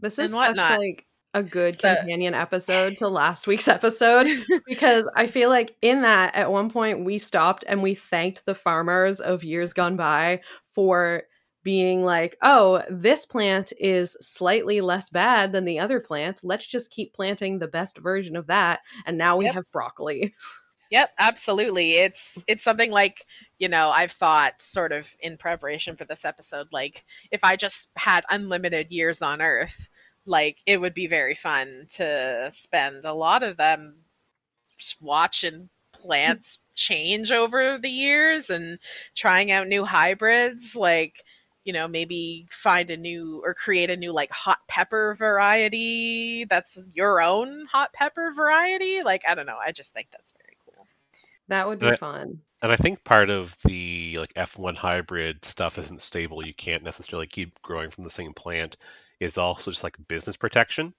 this 0.00 0.18
is 0.18 0.32
such 0.32 0.56
like 0.56 1.06
a 1.34 1.42
good 1.42 1.74
so, 1.74 1.94
companion 1.94 2.32
episode 2.32 2.96
to 2.96 3.08
last 3.08 3.46
week's 3.46 3.68
episode 3.68 4.26
because 4.66 5.08
I 5.14 5.26
feel 5.26 5.50
like 5.50 5.76
in 5.82 6.00
that 6.02 6.34
at 6.34 6.50
one 6.50 6.70
point 6.70 7.04
we 7.04 7.18
stopped 7.18 7.64
and 7.68 7.82
we 7.82 7.94
thanked 7.94 8.46
the 8.46 8.54
farmers 8.54 9.20
of 9.20 9.44
years 9.44 9.72
gone 9.74 9.96
by 9.96 10.40
for 10.64 11.24
being 11.62 12.04
like, 12.04 12.36
oh, 12.42 12.82
this 12.88 13.26
plant 13.26 13.72
is 13.78 14.16
slightly 14.20 14.80
less 14.80 15.10
bad 15.10 15.52
than 15.52 15.64
the 15.64 15.80
other 15.80 15.98
plant. 15.98 16.40
Let's 16.44 16.66
just 16.66 16.92
keep 16.92 17.12
planting 17.12 17.58
the 17.58 17.66
best 17.66 17.98
version 17.98 18.36
of 18.36 18.46
that. 18.46 18.80
And 19.04 19.18
now 19.18 19.36
we 19.36 19.46
yep. 19.46 19.54
have 19.54 19.72
broccoli. 19.72 20.34
Yep, 20.90 21.12
absolutely. 21.18 21.94
It's 21.94 22.44
it's 22.46 22.64
something 22.64 22.90
like, 22.90 23.26
you 23.58 23.68
know, 23.68 23.90
I've 23.90 24.12
thought 24.12 24.62
sort 24.62 24.92
of 24.92 25.14
in 25.20 25.36
preparation 25.36 25.96
for 25.96 26.04
this 26.04 26.24
episode, 26.24 26.68
like 26.72 27.04
if 27.30 27.40
I 27.42 27.56
just 27.56 27.88
had 27.96 28.24
unlimited 28.30 28.92
years 28.92 29.22
on 29.22 29.42
Earth, 29.42 29.88
like 30.24 30.58
it 30.66 30.80
would 30.80 30.94
be 30.94 31.06
very 31.06 31.34
fun 31.34 31.86
to 31.90 32.50
spend 32.52 33.04
a 33.04 33.14
lot 33.14 33.42
of 33.42 33.56
them 33.56 33.96
watching 35.00 35.54
hmm. 35.94 36.00
plants 36.00 36.58
change 36.74 37.32
over 37.32 37.78
the 37.78 37.90
years 37.90 38.50
and 38.50 38.78
trying 39.14 39.50
out 39.50 39.68
new 39.68 39.84
hybrids. 39.84 40.76
Like 40.76 41.24
you 41.64 41.72
know, 41.72 41.88
maybe 41.88 42.46
find 42.48 42.90
a 42.90 42.96
new 42.96 43.42
or 43.44 43.52
create 43.52 43.90
a 43.90 43.96
new 43.96 44.12
like 44.12 44.30
hot 44.30 44.60
pepper 44.68 45.14
variety 45.18 46.44
that's 46.44 46.88
your 46.94 47.20
own 47.20 47.66
hot 47.66 47.92
pepper 47.92 48.30
variety. 48.30 49.02
Like, 49.02 49.22
I 49.28 49.34
don't 49.34 49.46
know. 49.46 49.58
I 49.64 49.72
just 49.72 49.92
think 49.92 50.08
that's 50.12 50.32
very. 50.32 50.45
That 51.48 51.68
would 51.68 51.78
be 51.80 51.88
and 51.88 51.98
fun. 51.98 52.42
I, 52.62 52.66
and 52.66 52.72
I 52.72 52.76
think 52.76 53.04
part 53.04 53.30
of 53.30 53.56
the 53.64 54.18
like 54.18 54.34
F1 54.34 54.76
hybrid 54.76 55.44
stuff 55.44 55.78
isn't 55.78 56.00
stable. 56.02 56.44
You 56.46 56.54
can't 56.54 56.82
necessarily 56.84 57.26
keep 57.26 57.60
growing 57.62 57.90
from 57.90 58.04
the 58.04 58.10
same 58.10 58.34
plant. 58.34 58.76
Is 59.20 59.38
also 59.38 59.70
just 59.70 59.84
like 59.84 59.96
business 60.08 60.36
protection. 60.36 60.94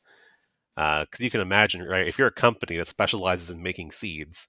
Because 0.76 1.22
uh, 1.22 1.24
you 1.24 1.32
can 1.32 1.42
imagine, 1.42 1.84
right? 1.84 2.08
If 2.08 2.18
you're 2.18 2.28
a 2.30 2.32
company 2.32 2.78
that 2.78 2.88
specializes 2.88 3.52
in 3.52 3.62
making 3.64 3.92
seeds, 3.92 4.48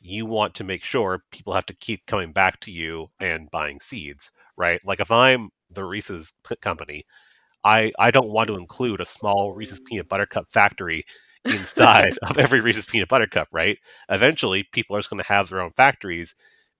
you 0.00 0.26
want 0.26 0.54
to 0.56 0.64
make 0.64 0.84
sure 0.84 1.22
people 1.32 1.54
have 1.54 1.66
to 1.66 1.74
keep 1.76 2.06
coming 2.06 2.32
back 2.32 2.60
to 2.60 2.72
you 2.72 3.08
and 3.20 3.50
buying 3.50 3.80
seeds 3.80 4.32
right? 4.56 4.80
Like 4.84 5.00
if 5.00 5.10
I'm 5.10 5.50
the 5.70 5.84
Reese's 5.84 6.32
company, 6.62 7.04
I 7.64 7.92
I 7.98 8.10
don't 8.10 8.30
want 8.30 8.48
to 8.48 8.56
include 8.56 9.00
a 9.00 9.06
small 9.06 9.54
Reese's 9.54 9.80
peanut 9.80 10.08
butter 10.08 10.26
cup 10.26 10.46
factory 10.52 11.04
inside 11.50 12.16
of 12.22 12.38
every 12.38 12.60
Reese's 12.60 12.86
peanut 12.86 13.08
butter 13.08 13.26
cup, 13.26 13.48
right? 13.52 13.78
Eventually, 14.08 14.62
people 14.72 14.96
are 14.96 15.00
just 15.00 15.10
going 15.10 15.22
to 15.22 15.28
have 15.28 15.48
their 15.48 15.60
own 15.60 15.72
factories, 15.72 16.34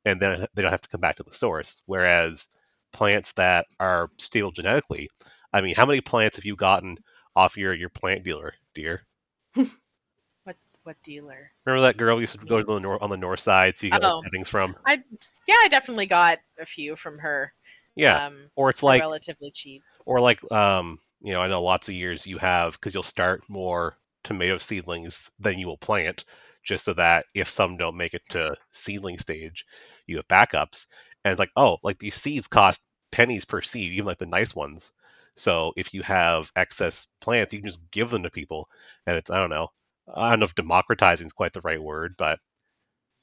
and 0.05 0.21
then 0.21 0.47
they 0.55 0.63
don't 0.63 0.71
have 0.71 0.83
to 0.83 0.89
come 0.89 1.01
back 1.01 1.17
to 1.17 1.23
the 1.23 1.35
source. 1.35 1.83
Whereas 1.87 2.49
plants 2.93 3.33
that 3.33 3.67
are 3.81 4.11
stable 4.19 4.53
genetically, 4.53 5.11
I 5.53 5.61
mean, 5.61 5.75
how 5.75 5.87
many 5.87 6.01
plants 6.01 6.37
have 6.37 6.45
you 6.45 6.57
gotten 6.57 6.99
off 7.35 7.57
your 7.57 7.75
your 7.75 7.91
plant 7.91 8.25
dealer, 8.25 8.55
dear? 8.75 9.03
what 9.55 10.57
what 10.85 10.97
dealer? 11.03 11.51
Remember 11.65 11.87
that 11.87 11.97
girl 11.97 12.17
we 12.17 12.23
used 12.23 12.39
to 12.39 12.45
go 12.47 12.59
to 12.59 12.65
the 12.65 12.79
nor- 12.79 13.03
on 13.03 13.11
the 13.11 13.17
north 13.17 13.41
side, 13.41 13.79
so 13.79 13.87
you 13.87 13.93
get 13.93 14.03
Oh. 14.05 14.19
like, 14.19 14.31
things 14.33 14.49
from. 14.49 14.77
I 14.87 15.03
yeah, 15.47 15.57
I 15.63 15.69
definitely 15.69 16.07
got 16.07 16.39
a 16.59 16.67
few 16.67 16.97
from 16.97 17.19
her. 17.19 17.53
Yeah, 17.95 18.27
um, 18.27 18.51
or 18.57 18.71
it's 18.71 18.83
like, 18.83 19.01
relatively 19.01 19.51
cheap. 19.51 19.83
or 20.05 20.21
like, 20.21 20.41
um, 20.53 20.99
you 21.21 21.33
know, 21.33 21.41
I 21.41 21.49
know 21.49 21.63
lots 21.63 21.89
of 21.89 21.95
years 21.95 22.27
you 22.27 22.39
have 22.39 22.73
because 22.75 22.93
you'll 22.95 23.03
start 23.03 23.43
more 23.49 23.97
tomato 24.27 24.59
seedlings 24.59 25.31
than 25.39 25.59
you 25.59 25.67
will 25.67 25.79
plant, 25.79 26.25
just 26.63 26.85
so 26.85 26.93
that 26.95 27.27
if 27.35 27.49
some 27.49 27.77
don't 27.77 27.97
make 27.97 28.13
it 28.15 28.23
to 28.31 28.57
seedling 28.73 29.19
stage, 29.19 29.65
you 30.07 30.17
have 30.17 30.29
backups. 30.29 30.87
And 31.25 31.33
it's 31.33 31.39
like, 31.39 31.53
oh, 31.57 31.79
like 31.83 31.99
these 31.99 32.15
seeds 32.15 32.49
cost 32.49 32.85
pennies 33.13 33.45
per 33.45 33.63
seed, 33.63 33.93
even 33.93 34.07
like 34.07 34.19
the 34.19 34.27
nice 34.27 34.55
ones. 34.55 34.93
So 35.37 35.73
if 35.77 35.95
you 35.95 36.03
have 36.03 36.51
excess 36.57 37.07
plants, 37.21 37.53
you 37.53 37.61
can 37.61 37.69
just 37.69 37.91
give 37.91 38.11
them 38.11 38.23
to 38.25 38.31
people, 38.31 38.69
and 39.07 39.17
it's 39.17 39.31
I 39.31 39.39
don't 39.39 39.51
know, 39.51 39.69
I 40.15 40.31
don't 40.31 40.41
know 40.41 40.47
if 40.47 40.55
democratizing 40.55 41.27
is 41.27 41.33
quite 41.33 41.53
the 41.53 41.61
right 41.61 41.83
word, 41.83 42.15
but 42.19 42.41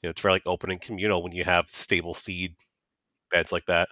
you 0.02 0.08
know, 0.08 0.10
it's 0.10 0.20
very 0.20 0.34
like 0.34 0.46
open 0.46 0.70
and 0.70 0.80
communal 0.80 1.22
when 1.22 1.32
you 1.32 1.44
have 1.44 1.68
stable 1.70 2.14
seed 2.14 2.54
beds 3.30 3.52
like 3.52 3.66
that. 3.66 3.88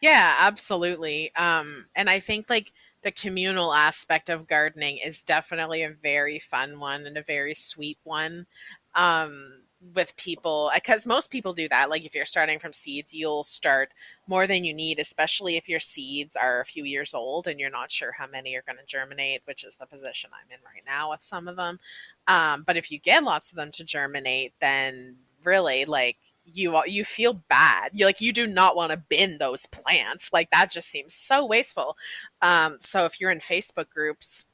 Yeah, 0.00 0.36
absolutely. 0.40 1.34
Um, 1.34 1.86
and 1.94 2.08
I 2.08 2.20
think 2.20 2.48
like 2.48 2.72
the 3.02 3.12
communal 3.12 3.72
aspect 3.72 4.28
of 4.28 4.46
gardening 4.46 4.98
is 4.98 5.22
definitely 5.22 5.82
a 5.82 5.90
very 5.90 6.38
fun 6.38 6.78
one 6.78 7.06
and 7.06 7.16
a 7.16 7.22
very 7.22 7.54
sweet 7.54 7.98
one. 8.04 8.46
Um, 8.94 9.60
with 9.94 10.14
people 10.16 10.70
because 10.74 11.06
most 11.06 11.30
people 11.30 11.54
do 11.54 11.66
that 11.66 11.88
like 11.88 12.04
if 12.04 12.14
you're 12.14 12.26
starting 12.26 12.58
from 12.58 12.72
seeds 12.72 13.14
you'll 13.14 13.42
start 13.42 13.88
more 14.26 14.46
than 14.46 14.62
you 14.62 14.74
need 14.74 14.98
especially 14.98 15.56
if 15.56 15.70
your 15.70 15.80
seeds 15.80 16.36
are 16.36 16.60
a 16.60 16.66
few 16.66 16.84
years 16.84 17.14
old 17.14 17.46
and 17.46 17.58
you're 17.58 17.70
not 17.70 17.90
sure 17.90 18.12
how 18.12 18.26
many 18.26 18.54
are 18.54 18.62
going 18.66 18.76
to 18.76 18.84
germinate 18.84 19.40
which 19.46 19.64
is 19.64 19.76
the 19.76 19.86
position 19.86 20.28
i'm 20.34 20.50
in 20.50 20.62
right 20.66 20.82
now 20.84 21.10
with 21.10 21.22
some 21.22 21.48
of 21.48 21.56
them 21.56 21.78
um, 22.26 22.62
but 22.66 22.76
if 22.76 22.90
you 22.90 22.98
get 22.98 23.24
lots 23.24 23.50
of 23.50 23.56
them 23.56 23.70
to 23.70 23.82
germinate 23.82 24.52
then 24.60 25.16
really 25.44 25.84
like 25.84 26.16
you 26.44 26.80
you 26.86 27.04
feel 27.04 27.32
bad 27.48 27.90
you 27.92 28.04
like 28.04 28.20
you 28.20 28.32
do 28.32 28.46
not 28.46 28.76
want 28.76 28.90
to 28.90 29.02
bin 29.08 29.38
those 29.38 29.66
plants 29.66 30.32
like 30.32 30.50
that 30.50 30.70
just 30.70 30.88
seems 30.88 31.14
so 31.14 31.44
wasteful 31.44 31.96
um, 32.42 32.76
so 32.80 33.04
if 33.04 33.20
you're 33.20 33.30
in 33.30 33.38
facebook 33.38 33.88
groups 33.88 34.44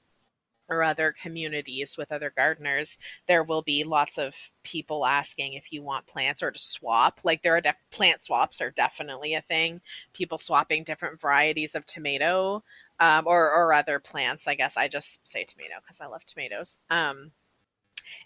or 0.68 0.83
other 0.83 1.12
communities 1.12 1.96
with 1.96 2.11
other 2.11 2.33
gardeners, 2.35 2.99
there 3.27 3.42
will 3.42 3.62
be 3.62 3.85
lots 3.85 4.18
of 4.18 4.51
people 4.62 5.07
asking 5.07 5.53
if 5.53 5.72
you 5.72 5.83
want 5.83 6.07
plants 6.07 6.42
or 6.42 6.51
to 6.51 6.59
swap. 6.59 7.20
Like 7.22 7.42
there 7.42 7.57
are 7.57 7.61
def- 7.61 7.77
plant 7.90 8.22
swaps 8.22 8.61
are 8.61 8.70
definitely 8.70 9.35
a 9.35 9.40
thing. 9.40 9.81
People 10.12 10.38
swapping 10.38 10.83
different 10.83 11.20
varieties 11.20 11.75
of 11.75 11.87
tomato 11.87 12.62
um, 12.99 13.27
or 13.27 13.53
or 13.53 13.72
other 13.72 13.99
plants. 13.99 14.49
I 14.49 14.55
guess 14.55 14.77
I 14.77 14.88
just 14.88 15.27
say 15.27 15.44
tomato 15.44 15.75
because 15.81 16.01
I 16.01 16.07
love 16.07 16.25
tomatoes. 16.25 16.79
Um, 16.90 17.33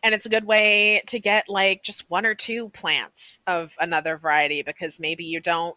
and 0.02 0.14
it's 0.14 0.26
a 0.26 0.30
good 0.30 0.44
way 0.44 1.02
to 1.06 1.18
get 1.18 1.48
like 1.48 1.82
just 1.82 2.10
one 2.10 2.26
or 2.26 2.34
two 2.34 2.68
plants 2.70 3.40
of 3.46 3.76
another 3.80 4.16
variety 4.16 4.62
because 4.62 5.00
maybe 5.00 5.24
you 5.24 5.40
don't 5.40 5.76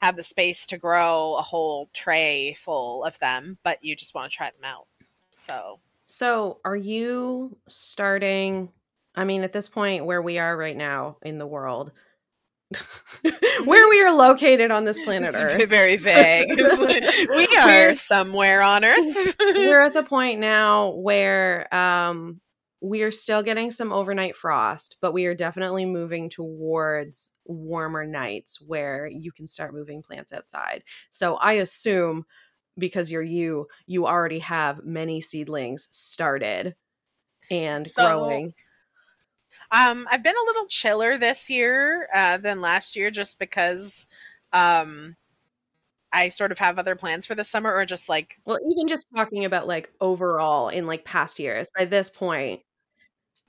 have 0.00 0.16
the 0.16 0.22
space 0.22 0.66
to 0.66 0.76
grow 0.78 1.36
a 1.38 1.42
whole 1.42 1.88
tray 1.92 2.54
full 2.54 3.04
of 3.04 3.18
them, 3.18 3.58
but 3.62 3.82
you 3.82 3.96
just 3.96 4.14
want 4.14 4.30
to 4.30 4.36
try 4.36 4.50
them 4.50 4.64
out. 4.64 4.86
So 5.30 5.80
So, 6.04 6.60
are 6.64 6.76
you 6.76 7.56
starting? 7.68 8.70
I 9.16 9.24
mean, 9.24 9.42
at 9.42 9.52
this 9.52 9.68
point 9.68 10.04
where 10.04 10.20
we 10.20 10.38
are 10.38 10.56
right 10.56 10.76
now 10.76 11.16
in 11.22 11.38
the 11.38 11.46
world, 11.46 11.92
where 13.64 13.88
we 13.88 14.02
are 14.02 14.14
located 14.14 14.70
on 14.70 14.84
this 14.84 14.98
planet 15.04 15.28
It's 15.28 15.40
Earth, 15.40 15.68
very 15.68 15.96
vague. 15.96 16.58
We 17.28 17.46
are 17.56 17.94
somewhere 17.94 18.62
on 18.62 18.84
Earth. 18.84 19.36
we're 19.40 19.82
at 19.82 19.94
the 19.94 20.02
point 20.02 20.40
now 20.40 20.90
where 20.90 21.72
um, 21.74 22.40
we 22.84 23.02
are 23.02 23.10
still 23.10 23.42
getting 23.42 23.70
some 23.70 23.92
overnight 23.92 24.36
frost, 24.36 24.96
but 25.00 25.12
we 25.12 25.26
are 25.26 25.34
definitely 25.34 25.86
moving 25.86 26.30
towards 26.30 27.32
warmer 27.46 28.06
nights 28.06 28.60
where 28.60 29.06
you 29.06 29.32
can 29.32 29.46
start 29.46 29.74
moving 29.74 30.02
plants 30.02 30.32
outside. 30.32 30.84
So, 31.10 31.36
I 31.36 31.54
assume 31.54 32.26
because 32.78 33.10
you're 33.10 33.22
you, 33.22 33.68
you 33.86 34.06
already 34.06 34.40
have 34.40 34.84
many 34.84 35.20
seedlings 35.20 35.88
started 35.94 36.74
and 37.50 37.88
So- 37.88 38.02
growing. 38.02 38.54
Um, 39.70 40.06
I've 40.10 40.22
been 40.22 40.34
a 40.36 40.46
little 40.46 40.66
chiller 40.66 41.18
this 41.18 41.50
year 41.50 42.08
uh, 42.14 42.36
than 42.38 42.60
last 42.60 42.96
year, 42.96 43.10
just 43.10 43.38
because 43.38 44.06
um, 44.52 45.16
I 46.12 46.30
sort 46.30 46.52
of 46.52 46.58
have 46.60 46.78
other 46.78 46.96
plans 46.96 47.26
for 47.26 47.36
the 47.36 47.44
summer, 47.44 47.74
or 47.74 47.86
just 47.86 48.08
like 48.10 48.38
Well, 48.46 48.60
even 48.70 48.88
just 48.88 49.06
talking 49.16 49.46
about 49.46 49.68
like 49.68 49.92
overall 50.02 50.70
in 50.70 50.86
like 50.86 51.06
past 51.06 51.40
years, 51.40 51.70
by 51.76 51.86
this 51.86 52.10
point, 52.10 52.62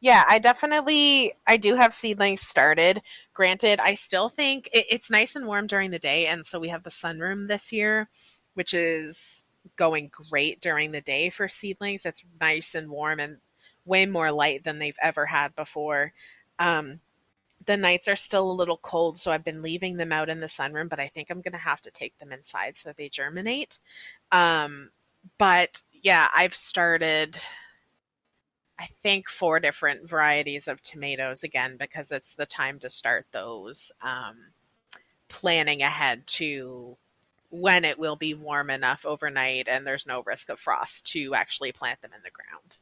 Yeah, 0.06 0.24
I 0.28 0.38
definitely 0.38 1.34
I 1.48 1.58
do 1.58 1.74
have 1.76 1.92
seedlings 1.94 2.42
started. 2.42 3.02
Granted, 3.34 3.80
I 3.80 3.96
still 3.96 4.30
think 4.30 4.70
it, 4.72 4.86
it's 4.88 5.10
nice 5.10 5.36
and 5.36 5.48
warm 5.48 5.66
during 5.66 5.90
the 5.90 5.98
day, 5.98 6.28
and 6.28 6.46
so 6.46 6.60
we 6.60 6.70
have 6.70 6.84
the 6.84 6.92
sunroom 6.92 7.48
this 7.48 7.72
year, 7.72 8.08
which 8.54 8.72
is 8.74 9.44
going 9.78 10.12
great 10.30 10.62
during 10.62 10.92
the 10.92 11.02
day 11.02 11.32
for 11.32 11.48
seedlings. 11.48 12.06
It's 12.06 12.24
nice 12.40 12.76
and 12.76 12.90
warm 12.92 13.20
and 13.20 13.38
way 13.84 14.06
more 14.06 14.32
light 14.32 14.64
than 14.64 14.78
they've 14.78 14.98
ever 15.02 15.26
had 15.26 15.56
before. 15.56 16.14
Um, 16.60 17.00
the 17.66 17.78
nights 17.78 18.08
are 18.08 18.16
still 18.16 18.52
a 18.52 18.54
little 18.54 18.78
cold, 18.78 19.18
so 19.20 19.32
I've 19.32 19.44
been 19.46 19.64
leaving 19.64 19.98
them 19.98 20.12
out 20.14 20.30
in 20.30 20.40
the 20.42 20.48
sunroom, 20.48 20.90
but 20.90 21.00
I 21.00 21.08
think 21.10 21.30
I'm 21.32 21.42
going 21.42 21.54
to 21.54 21.58
have 21.60 21.82
to 21.84 21.92
take 21.92 22.18
them 22.20 22.32
inside 22.34 22.78
so 22.78 22.94
they 22.96 23.10
germinate. 23.10 23.80
Um, 24.32 24.92
but 25.40 25.82
yeah, 26.04 26.30
I've 26.36 26.56
started 26.56 27.40
I 28.80 28.86
think 28.86 29.30
four 29.30 29.60
different 29.60 30.10
varieties 30.10 30.68
of 30.68 30.82
tomatoes 30.82 31.44
again 31.44 31.78
because 31.78 32.12
it's 32.12 32.36
the 32.36 32.46
time 32.46 32.80
to 32.80 32.90
start 32.90 33.28
those. 33.32 33.92
Um, 34.02 34.54
planning 35.30 35.82
ahead 35.82 36.28
to 36.28 36.98
when 37.50 37.86
it 37.86 37.98
will 38.00 38.16
be 38.16 38.34
warm 38.34 38.70
enough 38.70 39.06
overnight 39.06 39.68
and 39.68 39.86
there's 39.86 40.06
no 40.06 40.24
risk 40.26 40.50
of 40.50 40.60
frost 40.60 41.06
to 41.08 41.34
actually 41.36 41.72
plant 41.72 42.02
them 42.02 42.12
in 42.16 42.22
the 42.24 42.32
ground, 42.32 42.78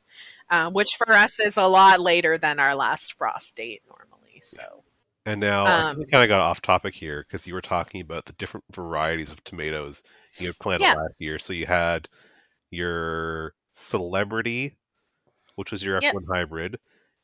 um, 0.49 0.73
which 0.73 0.95
for 0.95 1.11
us 1.13 1.39
is 1.39 1.57
a 1.57 1.67
lot 1.67 1.99
later 1.99 2.37
than 2.37 2.59
our 2.59 2.75
last 2.75 3.13
frost 3.13 3.55
date 3.55 3.81
normally. 3.87 4.41
So 4.43 4.83
And 5.25 5.39
now 5.39 5.65
Um, 5.69 5.97
we 5.97 6.05
kind 6.05 6.23
of 6.23 6.27
got 6.29 6.41
off 6.41 6.61
topic 6.61 6.93
here 6.93 7.25
because 7.27 7.47
you 7.47 7.53
were 7.53 7.61
talking 7.61 8.01
about 8.01 8.25
the 8.25 8.33
different 8.33 8.65
varieties 8.73 9.31
of 9.31 9.43
tomatoes 9.43 10.03
you 10.37 10.47
had 10.47 10.59
planted 10.59 10.83
Yeah. 10.83 10.93
last 10.93 11.15
year. 11.19 11.39
So 11.39 11.53
you 11.53 11.65
had 11.65 12.09
your 12.71 13.53
celebrity, 13.73 14.77
which 15.55 15.71
was 15.71 15.83
your 15.83 15.99
F1 16.01 16.25
hybrid, 16.31 16.79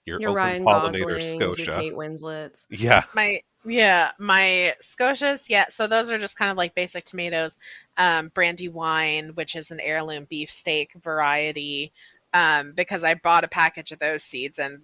your, 0.05 0.19
your 0.19 0.29
open 0.31 0.35
Ryan 0.35 0.65
pollinator 0.65 0.99
Goslings, 0.99 1.33
your 1.33 1.51
Scotia. 1.55 1.73
Kate 1.79 1.95
Winslets. 1.95 2.67
Yeah, 2.69 3.03
my 3.13 3.41
yeah 3.65 4.11
my 4.17 4.73
scotias 4.81 5.49
yeah 5.49 5.65
so 5.69 5.85
those 5.85 6.11
are 6.11 6.17
just 6.17 6.37
kind 6.37 6.49
of 6.49 6.55
like 6.55 6.73
basic 6.75 7.03
tomatoes 7.03 7.57
um 7.97 8.29
brandywine 8.33 9.29
which 9.35 9.55
is 9.55 9.69
an 9.69 9.81
heirloom 9.81 10.25
beefsteak 10.29 10.91
variety 11.01 11.91
um 12.33 12.71
because 12.71 13.03
i 13.03 13.13
bought 13.13 13.43
a 13.43 13.49
package 13.49 13.91
of 13.91 13.99
those 13.99 14.23
seeds 14.23 14.59
and 14.59 14.83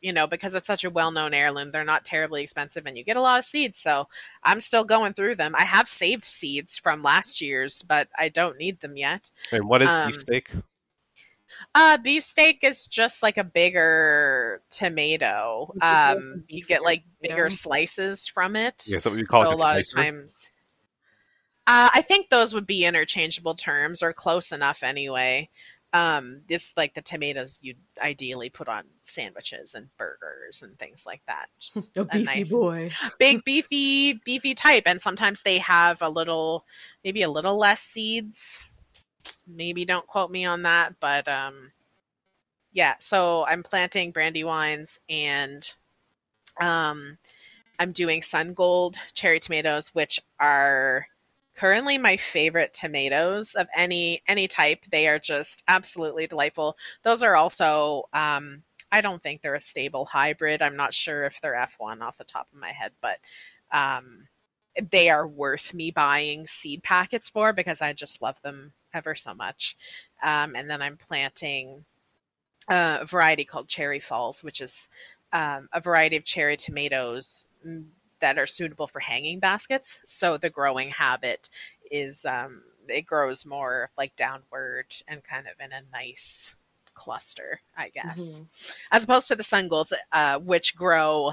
you 0.00 0.12
know 0.12 0.26
because 0.26 0.54
it's 0.54 0.66
such 0.66 0.84
a 0.84 0.90
well-known 0.90 1.34
heirloom 1.34 1.70
they're 1.70 1.84
not 1.84 2.04
terribly 2.04 2.42
expensive 2.42 2.86
and 2.86 2.96
you 2.96 3.04
get 3.04 3.16
a 3.16 3.20
lot 3.20 3.38
of 3.38 3.44
seeds 3.44 3.78
so 3.78 4.08
i'm 4.42 4.60
still 4.60 4.84
going 4.84 5.12
through 5.12 5.34
them 5.34 5.54
i 5.54 5.64
have 5.64 5.88
saved 5.88 6.24
seeds 6.24 6.78
from 6.78 7.02
last 7.02 7.40
year's 7.42 7.82
but 7.82 8.08
i 8.18 8.30
don't 8.30 8.56
need 8.56 8.80
them 8.80 8.96
yet 8.96 9.30
and 9.52 9.68
what 9.68 9.82
is 9.82 9.90
Um, 9.90 10.10
beefsteak? 10.10 10.52
Uh, 11.74 11.98
beefsteak 11.98 12.62
is 12.62 12.86
just 12.86 13.22
like 13.22 13.36
a 13.38 13.44
bigger 13.44 14.62
tomato. 14.70 15.72
It's 15.76 15.88
just 15.90 16.06
like 16.06 16.16
a 16.16 16.18
Um, 16.18 16.44
you 16.48 16.64
get 16.64 16.82
like 16.82 17.04
tomato. 17.22 17.34
bigger 17.34 17.50
slices 17.50 18.26
from 18.28 18.56
it. 18.56 18.84
Yeah, 18.86 19.00
so 19.00 19.14
you 19.14 19.26
call 19.26 19.42
so 19.44 19.50
it 19.50 19.54
a 19.54 19.56
lot 19.56 19.72
slicer? 19.74 19.98
of 19.98 20.04
times, 20.04 20.50
uh, 21.66 21.90
I 21.92 22.02
think 22.02 22.30
those 22.30 22.54
would 22.54 22.66
be 22.66 22.84
interchangeable 22.84 23.54
terms 23.54 24.02
or 24.02 24.12
close 24.12 24.52
enough 24.52 24.82
anyway. 24.82 25.50
Um, 25.94 26.42
this 26.48 26.74
like 26.76 26.92
the 26.94 27.00
tomatoes 27.00 27.60
you'd 27.62 27.78
ideally 28.00 28.50
put 28.50 28.68
on 28.68 28.84
sandwiches 29.00 29.74
and 29.74 29.88
burgers 29.96 30.62
and 30.62 30.78
things 30.78 31.04
like 31.06 31.22
that. 31.26 31.46
Just 31.58 31.96
A 31.96 32.04
beefy 32.04 32.24
nice 32.24 32.52
boy. 32.52 32.90
big 33.18 33.42
beefy 33.44 34.14
beefy 34.24 34.54
type 34.54 34.82
and 34.86 35.00
sometimes 35.00 35.42
they 35.42 35.56
have 35.58 36.02
a 36.02 36.10
little 36.10 36.66
maybe 37.04 37.22
a 37.22 37.30
little 37.30 37.56
less 37.58 37.80
seeds 37.80 38.66
maybe 39.46 39.84
don't 39.84 40.06
quote 40.06 40.30
me 40.30 40.44
on 40.44 40.62
that 40.62 40.94
but 41.00 41.26
um 41.28 41.72
yeah 42.72 42.94
so 42.98 43.44
i'm 43.46 43.62
planting 43.62 44.12
brandywines 44.12 44.98
and 45.08 45.74
um 46.60 47.18
i'm 47.78 47.92
doing 47.92 48.22
sun 48.22 48.54
gold 48.54 48.96
cherry 49.14 49.40
tomatoes 49.40 49.94
which 49.94 50.20
are 50.40 51.06
currently 51.54 51.98
my 51.98 52.16
favorite 52.16 52.72
tomatoes 52.72 53.54
of 53.54 53.66
any 53.76 54.22
any 54.28 54.46
type 54.46 54.84
they 54.90 55.08
are 55.08 55.18
just 55.18 55.62
absolutely 55.68 56.26
delightful 56.26 56.76
those 57.02 57.22
are 57.22 57.36
also 57.36 58.04
um 58.12 58.62
I 58.90 59.00
don't 59.00 59.22
think 59.22 59.42
they're 59.42 59.54
a 59.54 59.60
stable 59.60 60.06
hybrid. 60.06 60.62
I'm 60.62 60.76
not 60.76 60.94
sure 60.94 61.24
if 61.24 61.40
they're 61.40 61.54
F1 61.54 62.00
off 62.00 62.18
the 62.18 62.24
top 62.24 62.48
of 62.52 62.58
my 62.58 62.72
head, 62.72 62.92
but 63.00 63.18
um, 63.70 64.28
they 64.90 65.08
are 65.10 65.26
worth 65.26 65.74
me 65.74 65.90
buying 65.90 66.46
seed 66.46 66.82
packets 66.82 67.28
for 67.28 67.52
because 67.52 67.82
I 67.82 67.92
just 67.92 68.22
love 68.22 68.40
them 68.42 68.72
ever 68.92 69.14
so 69.14 69.34
much. 69.34 69.76
Um, 70.22 70.54
and 70.56 70.68
then 70.68 70.82
I'm 70.82 70.96
planting 70.96 71.84
a 72.68 73.04
variety 73.06 73.44
called 73.44 73.68
Cherry 73.68 74.00
Falls, 74.00 74.44
which 74.44 74.60
is 74.60 74.88
um, 75.32 75.68
a 75.72 75.80
variety 75.80 76.16
of 76.16 76.24
cherry 76.24 76.56
tomatoes 76.56 77.46
mm, 77.66 77.84
that 78.20 78.38
are 78.38 78.46
suitable 78.46 78.86
for 78.86 79.00
hanging 79.00 79.38
baskets. 79.38 80.02
So 80.06 80.36
the 80.36 80.50
growing 80.50 80.90
habit 80.90 81.48
is 81.90 82.24
um, 82.24 82.62
it 82.88 83.02
grows 83.02 83.46
more 83.46 83.90
like 83.96 84.16
downward 84.16 84.86
and 85.06 85.22
kind 85.22 85.46
of 85.46 85.54
in 85.64 85.72
a 85.72 85.82
nice 85.92 86.54
cluster, 86.94 87.60
I 87.76 87.90
guess, 87.90 88.40
mm-hmm. 88.40 88.96
as 88.96 89.04
opposed 89.04 89.28
to 89.28 89.36
the 89.36 89.42
sun 89.42 89.68
golds, 89.68 89.92
uh, 90.12 90.38
which 90.38 90.76
grow 90.76 91.32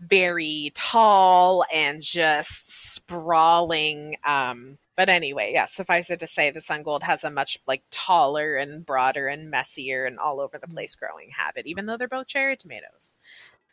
very 0.00 0.72
tall 0.74 1.64
and 1.72 2.02
just 2.02 2.94
sprawling. 2.94 4.16
Um, 4.24 4.78
but 4.96 5.08
anyway, 5.08 5.52
yeah, 5.52 5.64
suffice 5.64 6.10
it 6.10 6.20
to 6.20 6.26
say, 6.26 6.50
the 6.50 6.60
sun 6.60 6.82
gold 6.82 7.02
has 7.02 7.24
a 7.24 7.30
much 7.30 7.58
like 7.66 7.82
taller 7.90 8.56
and 8.56 8.84
broader 8.86 9.26
and 9.26 9.50
messier 9.50 10.04
and 10.04 10.18
all 10.18 10.40
over 10.40 10.58
the 10.58 10.66
mm-hmm. 10.66 10.74
place 10.74 10.94
growing 10.94 11.30
habit, 11.30 11.66
even 11.66 11.86
though 11.86 11.96
they're 11.96 12.08
both 12.08 12.28
cherry 12.28 12.56
tomatoes. 12.56 13.16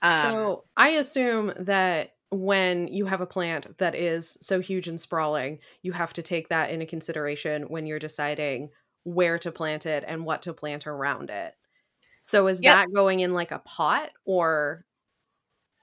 Um, 0.02 0.22
so 0.24 0.64
I 0.76 0.90
assume 0.90 1.54
that 1.60 2.14
when 2.32 2.88
you 2.88 3.06
have 3.06 3.22
a 3.22 3.26
plant 3.26 3.78
that 3.78 3.94
is 3.94 4.38
so 4.42 4.60
huge 4.62 4.88
and 4.88 5.00
sprawling, 5.00 5.60
you 5.82 5.92
have 5.92 6.14
to 6.14 6.24
take 6.24 6.50
that 6.50 6.70
into 6.70 6.86
consideration 6.86 7.64
when 7.64 7.86
you're 7.86 8.00
deciding 8.00 8.70
where 9.04 9.38
to 9.40 9.52
plant 9.52 9.86
it 9.86 10.04
and 10.08 10.26
what 10.26 10.44
to 10.44 10.54
plant 10.54 10.88
around 10.88 11.30
it. 11.30 11.54
So 12.24 12.48
is 12.48 12.62
yep. 12.62 12.76
that 12.76 12.94
going 12.94 13.20
in 13.20 13.34
like 13.34 13.52
a 13.52 13.60
pot 13.60 14.12
or 14.26 14.86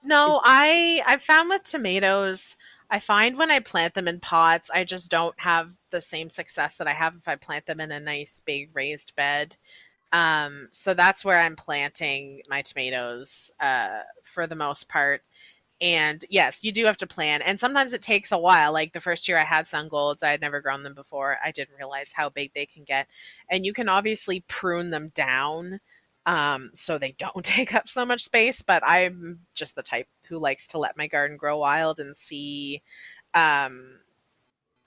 No, 0.03 0.41
I 0.43 1.03
I've 1.05 1.21
found 1.21 1.49
with 1.49 1.63
tomatoes, 1.63 2.57
I 2.89 2.99
find 2.99 3.37
when 3.37 3.51
I 3.51 3.59
plant 3.59 3.93
them 3.93 4.07
in 4.07 4.19
pots, 4.19 4.71
I 4.73 4.83
just 4.83 5.11
don't 5.11 5.39
have 5.39 5.71
the 5.91 6.01
same 6.01 6.29
success 6.29 6.75
that 6.75 6.87
I 6.87 6.93
have 6.93 7.15
if 7.15 7.27
I 7.27 7.35
plant 7.35 7.65
them 7.65 7.79
in 7.79 7.91
a 7.91 7.99
nice 7.99 8.41
big 8.43 8.69
raised 8.73 9.15
bed. 9.15 9.57
Um, 10.11 10.69
so 10.71 10.93
that's 10.93 11.23
where 11.23 11.39
I'm 11.39 11.55
planting 11.55 12.41
my 12.49 12.61
tomatoes 12.63 13.51
uh, 13.59 14.01
for 14.23 14.47
the 14.47 14.55
most 14.55 14.89
part. 14.89 15.21
And 15.81 16.25
yes, 16.29 16.63
you 16.63 16.71
do 16.71 16.85
have 16.85 16.97
to 16.97 17.07
plan. 17.07 17.41
And 17.41 17.59
sometimes 17.59 17.93
it 17.93 18.01
takes 18.01 18.31
a 18.31 18.37
while. 18.37 18.73
Like 18.73 18.91
the 18.93 18.99
first 19.01 19.27
year 19.27 19.37
I 19.37 19.45
had 19.45 19.67
sun 19.67 19.87
golds, 19.87 20.23
I 20.23 20.31
had 20.31 20.41
never 20.41 20.61
grown 20.61 20.83
them 20.83 20.93
before. 20.95 21.37
I 21.43 21.51
didn't 21.51 21.77
realize 21.77 22.11
how 22.13 22.29
big 22.29 22.53
they 22.53 22.65
can 22.65 22.83
get. 22.83 23.07
And 23.49 23.65
you 23.65 23.71
can 23.73 23.87
obviously 23.87 24.43
prune 24.47 24.89
them 24.89 25.11
down 25.15 25.79
um, 26.25 26.71
so 26.73 26.97
they 26.97 27.13
don't 27.17 27.43
take 27.45 27.73
up 27.73 27.87
so 27.87 28.05
much 28.05 28.21
space. 28.21 28.61
But 28.61 28.83
I'm 28.85 29.39
just 29.53 29.75
the 29.75 29.83
type 29.83 30.07
who 30.27 30.37
likes 30.37 30.67
to 30.67 30.77
let 30.77 30.97
my 30.97 31.07
garden 31.07 31.37
grow 31.37 31.57
wild 31.57 31.99
and 31.99 32.15
see 32.15 32.81
um, 33.33 33.99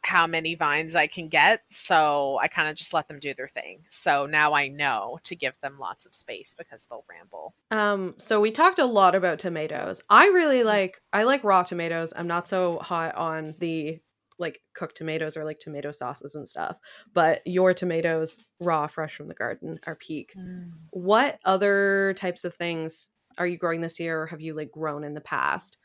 how 0.03 0.27
many 0.27 0.55
vines 0.55 0.97
I 0.97 1.07
can 1.07 1.29
get. 1.29 1.63
So 1.69 2.39
I 2.43 2.49
kind 2.49 2.69
of 2.69 2.75
just 2.75 2.93
let 2.93 3.07
them 3.09 3.21
do 3.21 3.35
their 3.35 3.49
thing. 3.49 3.85
So 3.89 4.27
now 4.27 4.53
I 4.53 4.69
know 4.69 5.21
to 5.25 5.37
give 5.37 5.59
them 5.61 5.79
lots 5.79 6.07
of 6.07 6.15
space 6.15 6.55
because 6.55 6.87
they'll 6.87 7.05
ramble. 7.09 7.55
Um 7.71 8.17
so 8.19 8.41
we 8.41 8.51
talked 8.51 8.81
a 8.81 8.85
lot 8.85 9.15
about 9.15 9.39
tomatoes. 9.39 10.03
I 10.11 10.27
really 10.27 10.61
mm. 10.61 10.67
like 10.67 11.01
I 11.13 11.23
like 11.23 11.45
raw 11.45 11.63
tomatoes. 11.63 12.13
I'm 12.17 12.27
not 12.27 12.49
so 12.49 12.79
hot 12.79 13.15
on 13.15 13.55
the 13.59 14.01
like 14.39 14.61
cooked 14.75 14.97
tomatoes 14.97 15.37
or 15.37 15.45
like 15.45 15.59
tomato 15.59 15.91
sauces 15.91 16.35
and 16.35 16.49
stuff. 16.49 16.77
But 17.13 17.43
your 17.47 17.75
tomatoes 17.75 18.43
raw 18.61 18.87
fresh 18.87 19.17
from 19.17 19.29
the 19.29 19.35
garden 19.35 19.81
are 19.87 19.97
peak. 19.97 20.35
Mm. 20.37 20.73
What 20.91 21.39
other 21.45 22.15
types 22.17 22.45
of 22.45 22.55
things 22.55 23.11
are 23.39 23.47
you 23.47 23.57
growing 23.57 23.81
this 23.81 23.99
year 23.99 24.23
or 24.23 24.27
have 24.27 24.41
you 24.41 24.55
like 24.55 24.71
grown 24.73 25.05
in 25.05 25.15
the 25.15 25.21
past? 25.21 25.77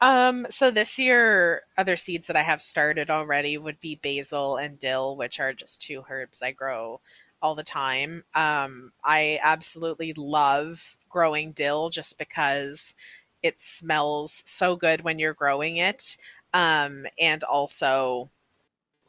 Um, 0.00 0.48
so 0.50 0.72
this 0.72 0.98
year, 0.98 1.62
other 1.78 1.96
seeds 1.96 2.26
that 2.26 2.34
I 2.34 2.42
have 2.42 2.60
started 2.60 3.08
already 3.08 3.56
would 3.56 3.78
be 3.78 3.94
basil 3.94 4.56
and 4.56 4.76
dill, 4.76 5.16
which 5.16 5.38
are 5.38 5.52
just 5.52 5.80
two 5.80 6.02
herbs 6.10 6.42
I 6.42 6.50
grow 6.50 7.00
all 7.40 7.54
the 7.54 7.62
time. 7.62 8.24
Um, 8.34 8.92
I 9.04 9.38
absolutely 9.42 10.12
love 10.16 10.96
growing 11.08 11.52
dill 11.52 11.90
just 11.90 12.18
because 12.18 12.96
it 13.44 13.60
smells 13.60 14.42
so 14.44 14.74
good 14.74 15.02
when 15.02 15.20
you're 15.20 15.34
growing 15.34 15.76
it. 15.76 16.16
Um, 16.54 17.06
and 17.18 17.42
also 17.44 18.30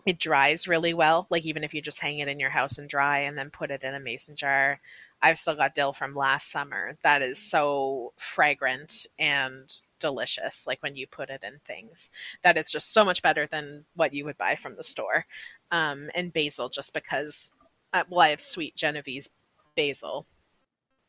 it 0.06 0.20
dries 0.20 0.68
really 0.68 0.94
well. 0.94 1.28
Like 1.30 1.46
even 1.46 1.64
if 1.64 1.74
you 1.74 1.82
just 1.82 2.02
hang 2.02 2.20
it 2.20 2.28
in 2.28 2.40
your 2.40 2.50
house 2.50 2.78
and 2.78 2.90
dry 2.90 3.20
and 3.20 3.38
then 3.38 3.50
put 3.50 3.72
it 3.72 3.84
in 3.84 3.96
a 3.96 4.00
mason 4.00 4.36
jar. 4.36 4.80
I've 5.22 5.40
still 5.40 5.56
got 5.56 5.74
dill 5.74 5.94
from 5.94 6.16
last 6.16 6.52
summer 6.52 6.98
that 7.04 7.22
is 7.22 7.40
so 7.40 8.12
fragrant 8.18 9.08
and 9.18 9.72
delicious 10.00 10.68
like 10.68 10.84
when 10.84 10.98
you 10.98 11.08
put 11.08 11.30
it 11.30 11.44
in 11.46 11.62
things 11.66 12.12
that 12.42 12.58
is 12.58 12.70
just 12.70 12.92
so 12.92 13.06
much 13.06 13.22
better 13.22 13.48
than 13.48 13.86
what 13.96 14.14
you 14.14 14.26
would 14.26 14.38
buy 14.38 14.54
from 14.54 14.76
the 14.76 14.84
store 14.84 15.26
um, 15.72 16.10
and 16.14 16.34
basil 16.34 16.68
just 16.68 16.94
because 16.94 17.52
uh, 17.94 18.04
well 18.10 18.20
i 18.20 18.28
have 18.28 18.42
sweet 18.42 18.76
genovese 18.76 19.30
basil 19.78 20.26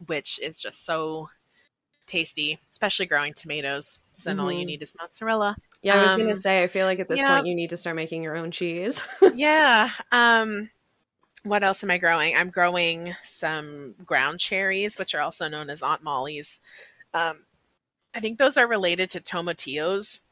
which 0.06 0.38
is 0.38 0.60
just 0.60 0.84
so 0.86 1.28
tasty 2.06 2.60
especially 2.70 3.06
growing 3.06 3.32
tomatoes 3.32 3.98
so 4.12 4.28
then 4.28 4.36
mm-hmm. 4.36 4.44
all 4.44 4.52
you 4.52 4.58
mm-hmm. 4.58 4.66
need 4.66 4.82
is 4.82 4.94
mozzarella 5.00 5.56
yeah 5.82 5.94
i 5.94 6.02
was 6.02 6.10
um, 6.10 6.20
gonna 6.20 6.36
say 6.36 6.56
i 6.56 6.66
feel 6.66 6.86
like 6.86 6.98
at 6.98 7.08
this 7.08 7.18
yeah. 7.18 7.34
point 7.34 7.46
you 7.46 7.54
need 7.54 7.70
to 7.70 7.76
start 7.76 7.96
making 7.96 8.22
your 8.22 8.36
own 8.36 8.50
cheese 8.50 9.02
yeah 9.34 9.90
um 10.12 10.70
what 11.44 11.62
else 11.62 11.84
am 11.84 11.90
I 11.90 11.98
growing? 11.98 12.34
I'm 12.34 12.48
growing 12.48 13.14
some 13.20 13.94
ground 14.04 14.40
cherries, 14.40 14.98
which 14.98 15.14
are 15.14 15.20
also 15.20 15.46
known 15.46 15.70
as 15.70 15.82
Aunt 15.82 16.02
Molly's. 16.02 16.60
Um, 17.12 17.44
I 18.14 18.20
think 18.20 18.38
those 18.38 18.56
are 18.56 18.66
related 18.66 19.10
to 19.10 19.20
tomatillos, 19.20 20.22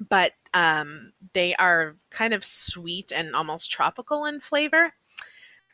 but 0.00 0.32
um, 0.52 1.12
they 1.32 1.54
are 1.54 1.94
kind 2.10 2.34
of 2.34 2.44
sweet 2.44 3.12
and 3.14 3.36
almost 3.36 3.70
tropical 3.70 4.24
in 4.24 4.40
flavor. 4.40 4.94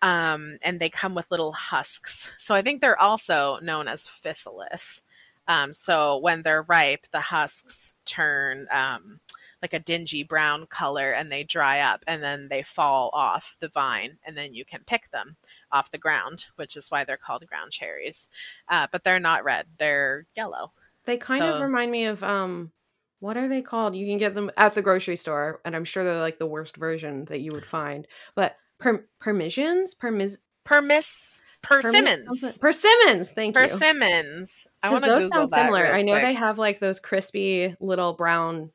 Um, 0.03 0.59
and 0.63 0.79
they 0.79 0.91
come 0.91 1.15
with 1.15 1.31
little 1.31 1.53
husks. 1.53 2.33
So 2.37 2.55
I 2.55 2.63
think 2.63 2.81
they're 2.81 3.01
also 3.01 3.59
known 3.63 3.89
as 3.89 4.07
physalis. 4.07 5.03
Um, 5.49 5.73
so 5.73 6.19
when 6.19 6.43
they're 6.43 6.63
ripe, 6.63 7.07
the 7.13 7.21
husks 7.21 7.95
turn 8.05 8.67
um, 8.71 9.21
like 9.63 9.73
a 9.73 9.79
dingy 9.79 10.25
brown 10.25 10.67
color 10.67 11.13
and 11.13 11.31
they 11.31 11.45
dry 11.45 11.81
up 11.81 12.03
and 12.07 12.23
then 12.23 12.49
they 12.51 12.63
fall 12.63 13.11
off 13.13 13.57
the 13.61 13.69
vine 13.69 14.19
and 14.25 14.37
then 14.37 14.55
you 14.55 14.65
can 14.65 14.83
pick 14.87 15.11
them 15.11 15.37
off 15.71 15.91
the 15.91 15.99
ground, 15.99 16.47
which 16.57 16.77
is 16.77 16.91
why 16.91 17.05
they're 17.05 17.17
called 17.17 17.47
ground 17.47 17.71
cherries. 17.73 18.29
Uh, 18.69 18.87
but 18.91 19.05
they're 19.05 19.21
not 19.21 19.45
red, 19.45 19.67
they're 19.79 20.27
yellow. 20.37 20.73
They 21.05 21.17
kind 21.17 21.43
so, 21.43 21.55
of 21.55 21.61
remind 21.61 21.93
me 21.93 22.07
of 22.07 22.23
um 22.25 22.73
what 23.21 23.37
are 23.37 23.49
they 23.49 23.63
called? 23.63 23.97
You 23.97 24.07
can 24.07 24.19
get 24.19 24.35
them 24.35 24.51
at 24.57 24.75
the 24.75 24.83
grocery 24.83 25.17
store, 25.17 25.61
and 25.65 25.75
I'm 25.75 25.87
sure 25.87 26.05
they're 26.05 26.21
like 26.21 26.39
the 26.39 26.47
worst 26.47 26.77
version 26.77 27.25
that 27.27 27.41
you 27.41 27.51
would 27.55 27.65
find. 27.65 28.07
But 28.35 28.57
per- 28.79 29.07
permissions, 29.21 29.95
permis, 29.95 30.39
permiss, 30.65 31.41
persimmons, 31.63 32.59
persimmons. 32.59 33.33
Thank 33.33 33.55
you, 33.55 33.63
persimmons. 33.63 34.67
I 34.83 34.91
want 34.91 35.05
those 35.05 35.27
sound 35.27 35.51
similar. 35.51 35.87
I 35.87 36.03
know 36.03 36.13
quick. 36.13 36.25
they 36.25 36.35
have 36.35 36.59
like 36.59 36.79
those 36.79 37.01
crispy 37.01 37.77
little 37.81 38.13
brown, 38.15 38.71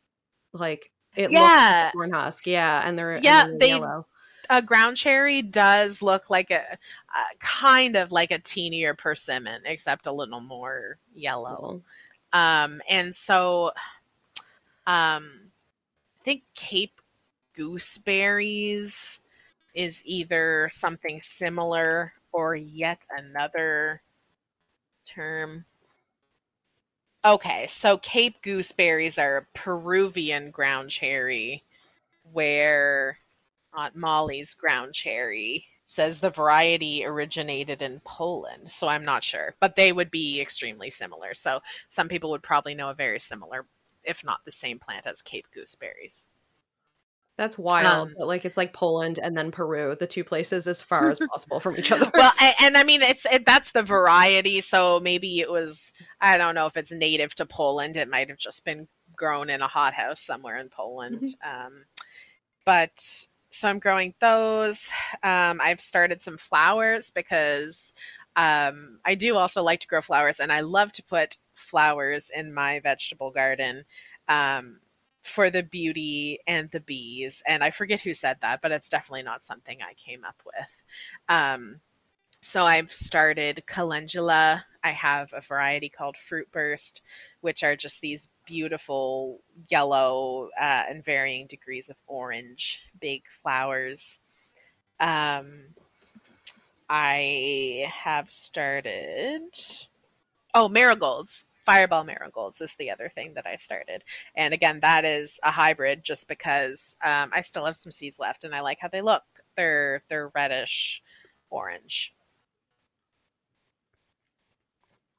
like 0.53 0.91
it 1.15 1.31
yeah. 1.31 1.39
looks 1.39 1.41
like 1.41 1.93
corn 1.93 2.11
husk. 2.11 2.47
Yeah, 2.47 2.87
and 2.87 2.97
they're 2.97 3.19
yeah 3.21 3.45
and 3.45 3.59
they. 3.59 3.69
Yellow. 3.69 4.07
A 4.49 4.61
ground 4.61 4.97
cherry 4.97 5.41
does 5.41 6.01
look 6.01 6.29
like 6.29 6.51
a, 6.51 6.59
a, 6.59 7.37
kind 7.39 7.95
of 7.95 8.11
like 8.11 8.31
a 8.31 8.39
teenier 8.39 8.97
persimmon, 8.97 9.61
except 9.63 10.07
a 10.07 10.11
little 10.11 10.41
more 10.41 10.97
yellow. 11.15 11.55
Cool. 11.57 11.83
Um, 12.33 12.81
and 12.89 13.15
so 13.15 13.71
um, 14.87 15.51
I 16.19 16.23
think 16.23 16.43
Cape 16.53 16.99
gooseberries 17.55 19.21
is 19.73 20.03
either 20.05 20.67
something 20.71 21.19
similar 21.19 22.13
or 22.31 22.55
yet 22.55 23.05
another 23.09 24.01
term. 25.05 25.65
Okay, 27.23 27.65
so 27.67 27.97
Cape 27.97 28.41
gooseberries 28.41 29.19
are 29.19 29.47
Peruvian 29.53 30.49
ground 30.49 30.89
cherry, 30.89 31.63
where 32.31 33.19
Aunt 33.73 33.95
Molly's 33.95 34.55
ground 34.55 34.93
cherry 34.93 35.65
says 35.85 36.19
the 36.21 36.29
variety 36.29 37.05
originated 37.05 37.81
in 37.81 38.01
Poland. 38.05 38.71
So 38.71 38.87
I'm 38.87 39.03
not 39.03 39.23
sure, 39.23 39.55
but 39.59 39.75
they 39.75 39.91
would 39.91 40.09
be 40.09 40.39
extremely 40.39 40.89
similar. 40.89 41.33
So 41.33 41.59
some 41.89 42.07
people 42.07 42.31
would 42.31 42.43
probably 42.43 42.73
know 42.73 42.89
a 42.89 42.95
very 42.95 43.19
similar, 43.19 43.65
if 44.03 44.23
not 44.23 44.39
the 44.45 44.51
same 44.51 44.79
plant 44.79 45.05
as 45.05 45.21
Cape 45.21 45.47
gooseberries. 45.53 46.27
That's 47.37 47.57
wild. 47.57 48.09
Um, 48.09 48.27
like 48.27 48.45
it's 48.45 48.57
like 48.57 48.73
Poland 48.73 49.19
and 49.21 49.35
then 49.35 49.51
Peru, 49.51 49.95
the 49.95 50.07
two 50.07 50.23
places 50.23 50.67
as 50.67 50.81
far 50.81 51.09
as 51.09 51.19
possible 51.31 51.59
from 51.59 51.77
each 51.77 51.91
other. 51.91 52.11
Well, 52.13 52.33
and, 52.39 52.55
and 52.61 52.77
I 52.77 52.83
mean 52.83 53.01
it's 53.01 53.25
it, 53.25 53.45
that's 53.45 53.71
the 53.71 53.83
variety. 53.83 54.61
So 54.61 54.99
maybe 54.99 55.39
it 55.39 55.51
was 55.51 55.93
I 56.19 56.37
don't 56.37 56.55
know 56.55 56.67
if 56.67 56.77
it's 56.77 56.91
native 56.91 57.33
to 57.35 57.45
Poland. 57.45 57.97
It 57.97 58.09
might 58.09 58.29
have 58.29 58.37
just 58.37 58.63
been 58.65 58.87
grown 59.15 59.49
in 59.49 59.61
a 59.61 59.67
hothouse 59.67 60.19
somewhere 60.19 60.57
in 60.57 60.69
Poland. 60.69 61.23
Mm-hmm. 61.23 61.65
Um, 61.65 61.85
but 62.65 63.25
so 63.51 63.69
I'm 63.69 63.79
growing 63.79 64.13
those. 64.19 64.91
Um, 65.23 65.59
I've 65.61 65.81
started 65.81 66.21
some 66.21 66.37
flowers 66.37 67.11
because 67.11 67.93
um, 68.35 68.99
I 69.05 69.15
do 69.15 69.35
also 69.35 69.61
like 69.61 69.81
to 69.81 69.87
grow 69.87 70.01
flowers, 70.01 70.39
and 70.39 70.51
I 70.51 70.61
love 70.61 70.91
to 70.93 71.03
put 71.03 71.37
flowers 71.53 72.31
in 72.35 72.53
my 72.53 72.79
vegetable 72.79 73.31
garden 73.31 73.83
um, 74.27 74.79
for 75.21 75.49
the 75.49 75.63
beauty 75.63 76.39
and 76.47 76.69
the 76.71 76.79
bees. 76.79 77.43
And 77.47 77.63
I 77.63 77.69
forget 77.69 78.01
who 78.01 78.13
said 78.13 78.37
that, 78.41 78.61
but 78.61 78.71
it's 78.71 78.89
definitely 78.89 79.23
not 79.23 79.43
something 79.43 79.79
I 79.81 79.93
came 79.93 80.23
up 80.23 80.41
with. 80.45 80.83
Um, 81.29 81.79
so 82.41 82.63
I've 82.63 82.91
started 82.91 83.63
calendula. 83.67 84.65
I 84.83 84.91
have 84.91 85.31
a 85.31 85.41
variety 85.41 85.89
called 85.89 86.17
Fruit 86.17 86.51
Burst, 86.51 87.03
which 87.41 87.63
are 87.63 87.75
just 87.75 88.01
these 88.01 88.29
beautiful 88.45 89.41
yellow 89.69 90.49
uh, 90.59 90.83
and 90.89 91.05
varying 91.05 91.45
degrees 91.45 91.87
of 91.89 91.97
orange, 92.07 92.89
big 92.99 93.21
flowers. 93.43 94.21
Um, 94.99 95.65
I 96.89 97.91
have 97.93 98.29
started. 98.29 99.43
Oh, 100.55 100.67
marigolds. 100.67 101.45
Fireball 101.71 102.03
marigolds 102.03 102.59
is 102.59 102.75
the 102.75 102.91
other 102.91 103.07
thing 103.07 103.33
that 103.35 103.47
I 103.47 103.55
started. 103.55 104.03
And 104.35 104.53
again, 104.53 104.81
that 104.81 105.05
is 105.05 105.39
a 105.41 105.51
hybrid 105.51 106.03
just 106.03 106.27
because 106.27 106.97
um, 107.01 107.31
I 107.33 107.39
still 107.39 107.63
have 107.63 107.77
some 107.77 107.93
seeds 107.93 108.19
left 108.19 108.43
and 108.43 108.53
I 108.53 108.59
like 108.59 108.79
how 108.81 108.89
they 108.89 109.01
look. 109.01 109.23
They're 109.55 110.03
they're 110.09 110.31
reddish 110.35 111.01
orange. 111.49 112.13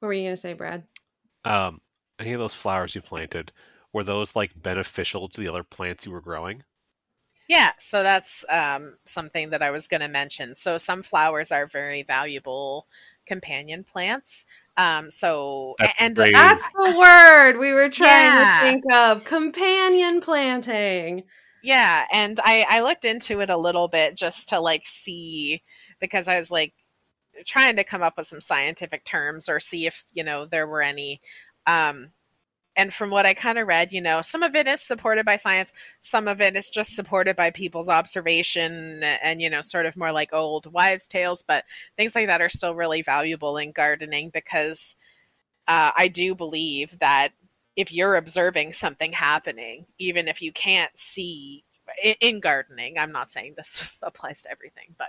What 0.00 0.08
were 0.08 0.12
you 0.12 0.24
going 0.24 0.34
to 0.34 0.36
say, 0.36 0.52
Brad? 0.52 0.82
Um, 1.46 1.80
any 2.18 2.34
of 2.34 2.40
those 2.40 2.54
flowers 2.54 2.94
you 2.94 3.00
planted 3.00 3.50
were 3.94 4.04
those 4.04 4.36
like 4.36 4.62
beneficial 4.62 5.30
to 5.30 5.40
the 5.40 5.48
other 5.48 5.64
plants 5.64 6.04
you 6.04 6.12
were 6.12 6.20
growing? 6.20 6.64
Yeah, 7.48 7.72
so 7.78 8.02
that's 8.02 8.44
um, 8.48 8.98
something 9.04 9.50
that 9.50 9.62
I 9.62 9.70
was 9.70 9.88
going 9.88 10.00
to 10.00 10.08
mention. 10.08 10.54
So 10.54 10.78
some 10.78 11.02
flowers 11.02 11.50
are 11.50 11.66
very 11.66 12.02
valuable 12.02 12.86
companion 13.26 13.84
plants. 13.84 14.44
Um, 14.76 15.10
so 15.10 15.74
That's 15.78 15.94
and 16.00 16.16
great. 16.16 16.32
That's 16.32 16.64
the 16.74 16.96
word 16.98 17.58
we 17.58 17.72
were 17.72 17.88
trying 17.90 18.34
Yeah. 18.34 18.44
to 18.46 18.64
think 18.64 18.84
of. 18.92 19.24
Companion 19.24 20.20
planting. 20.20 21.24
Yeah, 21.62 22.06
and 22.12 22.38
I 22.44 22.66
I 22.68 22.80
looked 22.82 23.04
into 23.04 23.40
it 23.40 23.50
a 23.50 23.56
little 23.56 23.88
bit 23.88 24.16
just 24.16 24.48
to 24.48 24.60
like 24.60 24.82
see 24.84 25.62
because 26.00 26.26
I 26.28 26.36
was 26.36 26.50
like 26.50 26.74
trying 27.46 27.76
to 27.76 27.84
come 27.84 28.02
up 28.02 28.14
with 28.16 28.26
some 28.26 28.40
scientific 28.40 29.04
terms 29.04 29.48
or 29.48 29.60
see 29.60 29.86
if, 29.86 30.04
you 30.12 30.24
know, 30.24 30.46
there 30.46 30.66
were 30.66 30.82
any 30.82 31.20
um 31.66 32.10
and 32.76 32.92
from 32.92 33.10
what 33.10 33.26
I 33.26 33.34
kind 33.34 33.58
of 33.58 33.66
read, 33.66 33.92
you 33.92 34.00
know, 34.00 34.22
some 34.22 34.42
of 34.42 34.54
it 34.54 34.66
is 34.66 34.80
supported 34.80 35.26
by 35.26 35.36
science, 35.36 35.72
some 36.00 36.26
of 36.26 36.40
it 36.40 36.56
is 36.56 36.70
just 36.70 36.94
supported 36.94 37.36
by 37.36 37.50
people's 37.50 37.88
observation 37.88 39.02
and, 39.02 39.42
you 39.42 39.50
know, 39.50 39.60
sort 39.60 39.86
of 39.86 39.96
more 39.96 40.12
like 40.12 40.32
old 40.32 40.72
wives' 40.72 41.08
tales, 41.08 41.44
but 41.46 41.64
things 41.96 42.14
like 42.14 42.28
that 42.28 42.40
are 42.40 42.48
still 42.48 42.74
really 42.74 43.02
valuable 43.02 43.56
in 43.58 43.72
gardening 43.72 44.30
because 44.30 44.96
uh, 45.68 45.90
I 45.96 46.08
do 46.08 46.34
believe 46.34 46.98
that 47.00 47.30
if 47.76 47.92
you're 47.92 48.16
observing 48.16 48.72
something 48.72 49.12
happening, 49.12 49.86
even 49.98 50.28
if 50.28 50.42
you 50.42 50.52
can't 50.52 50.96
see 50.96 51.64
in, 52.02 52.14
in 52.20 52.40
gardening, 52.40 52.98
I'm 52.98 53.12
not 53.12 53.30
saying 53.30 53.54
this 53.56 53.92
applies 54.02 54.42
to 54.42 54.50
everything, 54.50 54.94
but 54.96 55.08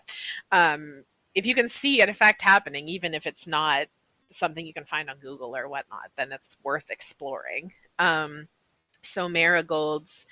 um, 0.51 1.03
if 1.33 1.45
you 1.45 1.55
can 1.55 1.69
see 1.69 2.01
an 2.01 2.09
effect 2.09 2.41
happening, 2.41 2.87
even 2.87 3.13
if 3.13 3.25
it's 3.25 3.47
not 3.47 3.87
something 4.29 4.65
you 4.65 4.73
can 4.73 4.85
find 4.85 5.09
on 5.09 5.17
Google 5.17 5.55
or 5.55 5.67
whatnot, 5.67 6.11
then 6.17 6.31
it's 6.31 6.57
worth 6.63 6.89
exploring. 6.89 7.73
Um, 7.99 8.47
so 9.01 9.27
marigolds 9.27 10.25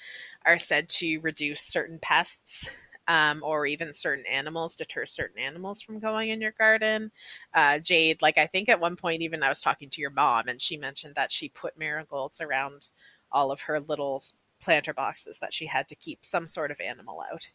are 0.46 0.58
said 0.58 0.90
to 0.90 1.20
reduce 1.20 1.62
certain 1.62 2.00
pests. 2.00 2.72
Um, 3.08 3.42
or 3.44 3.66
even 3.66 3.92
certain 3.92 4.26
animals 4.28 4.76
deter 4.76 5.06
certain 5.06 5.42
animals 5.42 5.82
from 5.82 6.00
going 6.00 6.30
in 6.30 6.40
your 6.40 6.52
garden. 6.52 7.12
Uh, 7.54 7.80
Jade, 7.80 8.22
like 8.22 8.38
I 8.38 8.46
think 8.46 8.70
at 8.70 8.80
one 8.80 8.96
point, 8.96 9.24
even 9.24 9.44
I 9.44 9.50
was 9.50 9.60
talking 9.60 9.90
to 9.90 10.02
your 10.02 10.12
mom, 10.12 10.48
and 10.48 10.62
she 10.62 10.78
mentioned 10.78 11.16
that 11.16 11.32
she 11.32 11.50
put 11.50 11.78
marigolds 11.78 12.40
around 12.40 12.90
all 13.32 13.52
of 13.52 13.62
her 13.62 13.80
little 13.80 14.22
planter 14.62 14.94
boxes 14.94 15.40
that 15.40 15.52
she 15.52 15.66
had 15.66 15.88
to 15.90 15.96
keep 15.96 16.24
some 16.24 16.48
sort 16.48 16.72
of 16.72 16.80
animal 16.80 17.24
out. 17.32 17.50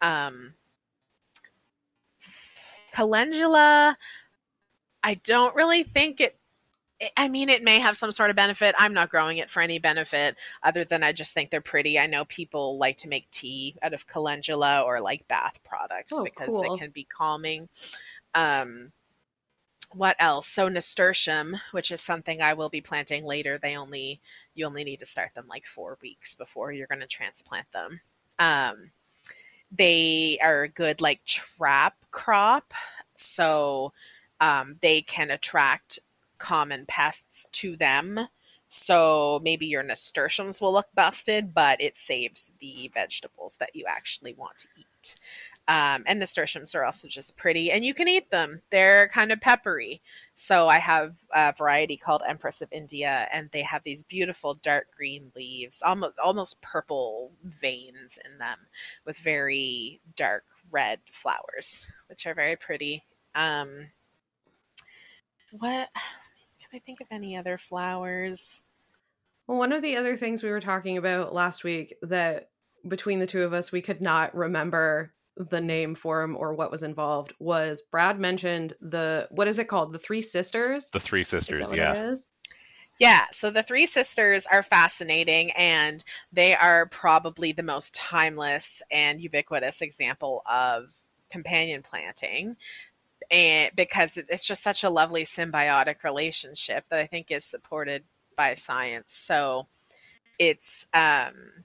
Um, 0.00 0.54
calendula, 2.92 3.98
I 5.06 5.14
don't 5.14 5.54
really 5.54 5.84
think 5.84 6.20
it. 6.20 6.36
I 7.16 7.28
mean, 7.28 7.48
it 7.48 7.62
may 7.62 7.78
have 7.78 7.96
some 7.96 8.10
sort 8.10 8.30
of 8.30 8.36
benefit. 8.36 8.74
I'm 8.76 8.92
not 8.92 9.08
growing 9.08 9.36
it 9.38 9.50
for 9.50 9.60
any 9.60 9.78
benefit 9.78 10.34
other 10.64 10.82
than 10.82 11.04
I 11.04 11.12
just 11.12 11.32
think 11.32 11.50
they're 11.50 11.60
pretty. 11.60 11.96
I 11.96 12.06
know 12.06 12.24
people 12.24 12.76
like 12.76 12.96
to 12.98 13.08
make 13.08 13.30
tea 13.30 13.76
out 13.82 13.94
of 13.94 14.08
calendula 14.08 14.80
or 14.80 15.00
like 15.00 15.28
bath 15.28 15.60
products 15.62 16.12
Oh, 16.12 16.24
because 16.24 16.48
cool. 16.48 16.74
it 16.74 16.78
can 16.80 16.90
be 16.90 17.04
calming. 17.04 17.68
Um, 18.34 18.90
what 19.92 20.16
else? 20.18 20.48
So 20.48 20.68
nasturtium, 20.68 21.56
which 21.70 21.92
is 21.92 22.00
something 22.00 22.42
I 22.42 22.54
will 22.54 22.70
be 22.70 22.80
planting 22.80 23.24
later. 23.24 23.58
They 23.58 23.76
only 23.76 24.20
you 24.54 24.66
only 24.66 24.82
need 24.82 24.98
to 24.98 25.06
start 25.06 25.34
them 25.34 25.46
like 25.48 25.66
four 25.66 25.98
weeks 26.02 26.34
before 26.34 26.72
you're 26.72 26.88
going 26.88 27.00
to 27.00 27.06
transplant 27.06 27.70
them. 27.70 28.00
Um, 28.40 28.90
they 29.70 30.38
are 30.42 30.62
a 30.62 30.68
good 30.68 31.00
like 31.00 31.24
trap 31.24 31.94
crop, 32.10 32.74
so 33.16 33.92
um, 34.40 34.76
they 34.80 35.02
can 35.02 35.30
attract 35.30 35.98
common 36.38 36.86
pests 36.86 37.48
to 37.52 37.76
them. 37.76 38.28
So 38.68 39.40
maybe 39.44 39.66
your 39.66 39.82
nasturtiums 39.82 40.60
will 40.60 40.72
look 40.72 40.88
busted, 40.94 41.54
but 41.54 41.80
it 41.80 41.96
saves 41.96 42.52
the 42.58 42.90
vegetables 42.92 43.56
that 43.58 43.74
you 43.74 43.84
actually 43.88 44.34
want 44.34 44.58
to 44.58 44.68
eat. 44.76 45.16
Um, 45.68 46.04
and 46.06 46.18
nasturtiums 46.18 46.74
are 46.74 46.84
also 46.84 47.08
just 47.08 47.36
pretty, 47.36 47.72
and 47.72 47.84
you 47.84 47.94
can 47.94 48.08
eat 48.08 48.30
them. 48.30 48.62
They're 48.70 49.08
kind 49.08 49.32
of 49.32 49.40
peppery. 49.40 50.00
So 50.34 50.68
I 50.68 50.78
have 50.78 51.16
a 51.34 51.52
variety 51.56 51.96
called 51.96 52.22
Empress 52.26 52.62
of 52.62 52.68
India, 52.72 53.28
and 53.32 53.50
they 53.50 53.62
have 53.62 53.82
these 53.82 54.04
beautiful 54.04 54.54
dark 54.54 54.88
green 54.96 55.32
leaves, 55.34 55.82
almost 55.82 56.18
almost 56.18 56.60
purple 56.60 57.32
veins 57.42 58.18
in 58.24 58.38
them, 58.38 58.58
with 59.04 59.18
very 59.18 60.00
dark 60.14 60.44
red 60.70 61.00
flowers, 61.10 61.84
which 62.08 62.26
are 62.26 62.34
very 62.34 62.56
pretty. 62.56 63.04
Um, 63.34 63.88
what 65.52 65.88
can 65.94 66.68
I 66.74 66.78
think 66.80 67.00
of 67.00 67.06
any 67.10 67.36
other 67.36 67.58
flowers? 67.58 68.62
Well, 69.46 69.58
one 69.58 69.72
of 69.72 69.82
the 69.82 69.96
other 69.96 70.16
things 70.16 70.42
we 70.42 70.50
were 70.50 70.60
talking 70.60 70.96
about 70.96 71.32
last 71.32 71.62
week 71.64 71.94
that 72.02 72.50
between 72.86 73.20
the 73.20 73.26
two 73.26 73.42
of 73.42 73.52
us 73.52 73.72
we 73.72 73.82
could 73.82 74.00
not 74.00 74.34
remember 74.34 75.12
the 75.36 75.60
name 75.60 75.94
for 75.94 76.22
him 76.22 76.36
or 76.36 76.54
what 76.54 76.70
was 76.70 76.82
involved 76.82 77.34
was 77.38 77.82
Brad 77.90 78.18
mentioned 78.18 78.72
the 78.80 79.28
what 79.30 79.48
is 79.48 79.58
it 79.58 79.68
called? 79.68 79.92
The 79.92 79.98
Three 79.98 80.22
Sisters. 80.22 80.90
The 80.90 81.00
Three 81.00 81.20
Is 81.20 81.28
Sisters, 81.28 81.58
that 81.58 81.68
what 81.68 81.76
yeah. 81.76 81.92
it 81.92 82.10
is? 82.10 82.26
Yeah, 82.98 83.24
so 83.30 83.50
the 83.50 83.62
three 83.62 83.84
sisters 83.84 84.46
are 84.50 84.62
fascinating 84.62 85.50
and 85.50 86.02
they 86.32 86.54
are 86.54 86.86
probably 86.86 87.52
the 87.52 87.62
most 87.62 87.94
timeless 87.94 88.82
and 88.90 89.20
ubiquitous 89.20 89.82
example 89.82 90.42
of 90.46 90.94
companion 91.30 91.82
planting. 91.82 92.56
And 93.30 93.70
because 93.74 94.16
it's 94.16 94.46
just 94.46 94.62
such 94.62 94.84
a 94.84 94.90
lovely 94.90 95.24
symbiotic 95.24 96.04
relationship 96.04 96.84
that 96.88 96.98
I 96.98 97.06
think 97.06 97.30
is 97.30 97.44
supported 97.44 98.04
by 98.36 98.54
science. 98.54 99.14
So 99.14 99.66
it's 100.38 100.86
um, 100.94 101.64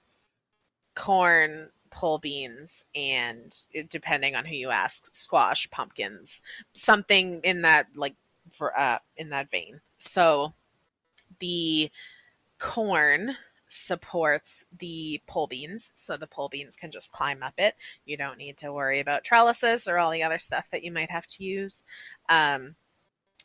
corn, 0.96 1.70
pole 1.90 2.18
beans, 2.18 2.86
and 2.96 3.54
depending 3.90 4.36
on 4.36 4.46
who 4.46 4.56
you 4.56 4.70
ask, 4.70 5.14
squash, 5.16 5.70
pumpkins, 5.70 6.42
something 6.74 7.42
in 7.44 7.62
that 7.64 7.88
like 7.96 8.16
for 8.52 8.78
uh, 8.80 9.00
in 9.18 9.30
that 9.30 9.52
vein. 9.52 9.82
So 9.98 10.54
the 11.40 11.92
corn 12.60 13.36
supports 13.72 14.66
the 14.78 15.22
pole 15.28 15.48
beans, 15.48 15.92
so 15.96 16.18
the 16.18 16.28
pole 16.28 16.50
beans 16.50 16.76
can 16.76 16.92
just 16.92 17.12
climb 17.12 17.42
up 17.42 17.54
it. 17.58 17.76
You 18.06 18.18
don't 18.18 18.38
need 18.38 18.58
to 18.58 18.74
worry 18.74 19.00
about 19.00 19.24
trellises 19.24 19.88
or 19.88 19.98
all 19.98 20.12
the 20.12 20.24
other 20.24 20.40
stuff 20.40 20.70
that 20.72 20.84
you 20.84 20.92
might 20.92 21.10
have 21.10 21.28
to 21.28 21.44
use. 21.44 21.84
Um, 22.30 22.76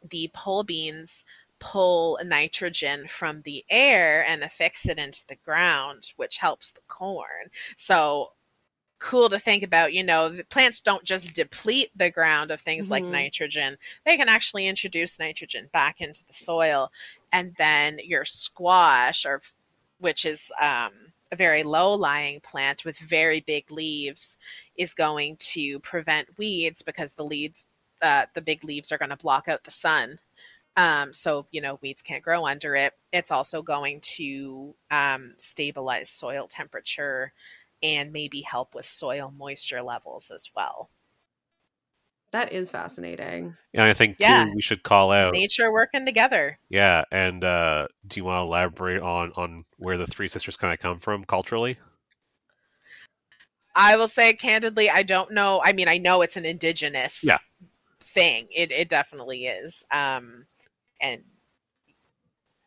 the 0.09 0.31
pole 0.35 0.65
beans 0.65 1.25
pull 1.59 2.19
nitrogen 2.25 3.09
from 3.09 3.43
the 3.43 3.65
air 3.71 4.25
and 4.27 4.43
affix 4.43 4.87
it 4.87 4.99
into 4.99 5.25
the 5.27 5.37
ground, 5.37 6.13
which 6.17 6.39
helps 6.39 6.71
the 6.71 6.83
corn. 6.87 7.51
So 7.77 8.33
cool 8.99 9.29
to 9.29 9.39
think 9.39 9.63
about, 9.63 9.93
you 9.93 10.03
know, 10.03 10.29
the 10.29 10.45
plants 10.45 10.81
don't 10.81 11.05
just 11.05 11.35
deplete 11.35 11.91
the 11.95 12.11
ground 12.11 12.51
of 12.51 12.61
things 12.61 12.91
like 12.91 13.05
Mhm. 13.05 13.11
nitrogen. 13.11 13.79
They 14.05 14.17
can 14.17 14.29
actually 14.29 14.67
introduce 14.67 15.19
nitrogen 15.19 15.69
back 15.73 16.01
into 16.01 16.25
the 16.25 16.33
soil. 16.33 16.91
And 17.33 17.55
then 17.57 17.99
your 18.03 18.25
squash 18.25 19.27
or 19.27 19.43
which 19.99 20.25
is 20.25 20.53
um, 20.61 20.93
a 21.33 21.37
very 21.37 21.63
low 21.63 21.95
lying 21.95 22.41
plant 22.41 22.85
with 22.85 22.99
very 22.99 23.41
big 23.41 23.71
leaves 23.71 24.39
is 24.77 24.95
going 24.95 25.37
to 25.39 25.79
prevent 25.81 26.39
weeds 26.39 26.83
because 26.83 27.15
the 27.15 27.25
leaves 27.25 27.67
uh, 28.03 28.27
the 28.35 28.43
big 28.43 28.63
leaves 28.63 28.93
are 28.93 28.99
going 28.99 29.11
to 29.11 29.17
block 29.17 29.49
out 29.49 29.65
the 29.65 29.71
sun. 29.71 30.19
Um, 30.77 31.13
so 31.13 31.47
you 31.51 31.61
know 31.61 31.79
weeds 31.83 32.03
can't 32.03 32.23
grow 32.23 32.47
under 32.47 32.75
it. 32.75 32.93
It's 33.13 33.33
also 33.33 33.63
going 33.63 34.01
to 34.17 34.75
um, 34.91 35.35
stabilize 35.39 36.11
soil 36.11 36.47
temperature 36.49 37.33
and 37.83 38.13
maybe 38.13 38.41
help 38.43 38.75
with 38.75 38.85
soil 38.85 39.33
moisture 39.37 39.83
levels 39.83 40.31
as 40.31 40.51
well 40.55 40.91
That 42.33 42.53
is 42.53 42.71
fascinating. 42.71 43.57
And 43.75 43.83
I 43.83 43.95
think 43.95 44.17
Yeah. 44.19 44.45
too 44.45 44.53
we 44.55 44.63
should 44.63 44.83
call 44.83 45.13
out. 45.13 45.33
nature 45.33 45.73
working 45.73 46.05
together 46.05 46.59
Yeah, 46.69 47.05
and 47.11 47.45
uh, 47.45 47.89
do 48.07 48.21
you 48.21 48.25
want 48.25 48.39
to 48.39 48.47
elaborate 48.47 49.03
on 49.03 49.33
on 49.37 49.65
where 49.79 49.97
the 49.97 50.07
Three 50.07 50.29
Sisters 50.29 50.57
kind 50.57 50.73
of 50.75 50.81
come 50.81 50.99
from 50.99 51.25
culturally? 51.25 51.79
i 53.75 53.95
will 53.97 54.09
say 54.09 54.33
candidly 54.33 54.89
i 54.89 55.03
don't 55.03 55.31
know 55.33 55.61
i 55.65 55.73
mean 55.73 55.87
i 55.89 55.99
know 55.99 56.23
it's 56.23 56.37
an 56.37 56.47
indigenous 56.47 57.25
Yeah. 57.25 57.39
thing. 58.01 58.49
It 58.55 58.73
it 58.73 58.89
definitely 58.89 59.47
is. 59.47 59.85
Um, 59.93 60.47
and 61.01 61.23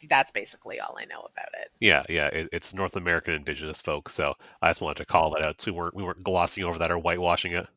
that's 0.07 0.31
basically 0.31 0.79
all 0.79 0.97
I 0.97 1.05
know 1.05 1.19
about 1.19 1.49
it. 1.61 1.71
Yeah, 1.81 2.03
yeah, 2.07 2.27
it, 2.27 2.49
it's 2.53 2.73
North 2.73 2.95
American 2.95 3.33
indigenous 3.33 3.81
folk. 3.81 4.09
So 4.09 4.33
I 4.61 4.69
just 4.69 4.79
wanted 4.81 4.97
to 4.97 5.05
call 5.05 5.31
that 5.31 5.43
out. 5.43 5.61
So 5.61 5.71
we 5.71 5.77
weren't 5.77 5.95
we 5.95 6.03
weren't 6.03 6.23
glossing 6.23 6.63
over 6.63 6.77
that 6.79 6.91
or 6.91 6.97
whitewashing 6.97 7.53
it. 7.53 7.67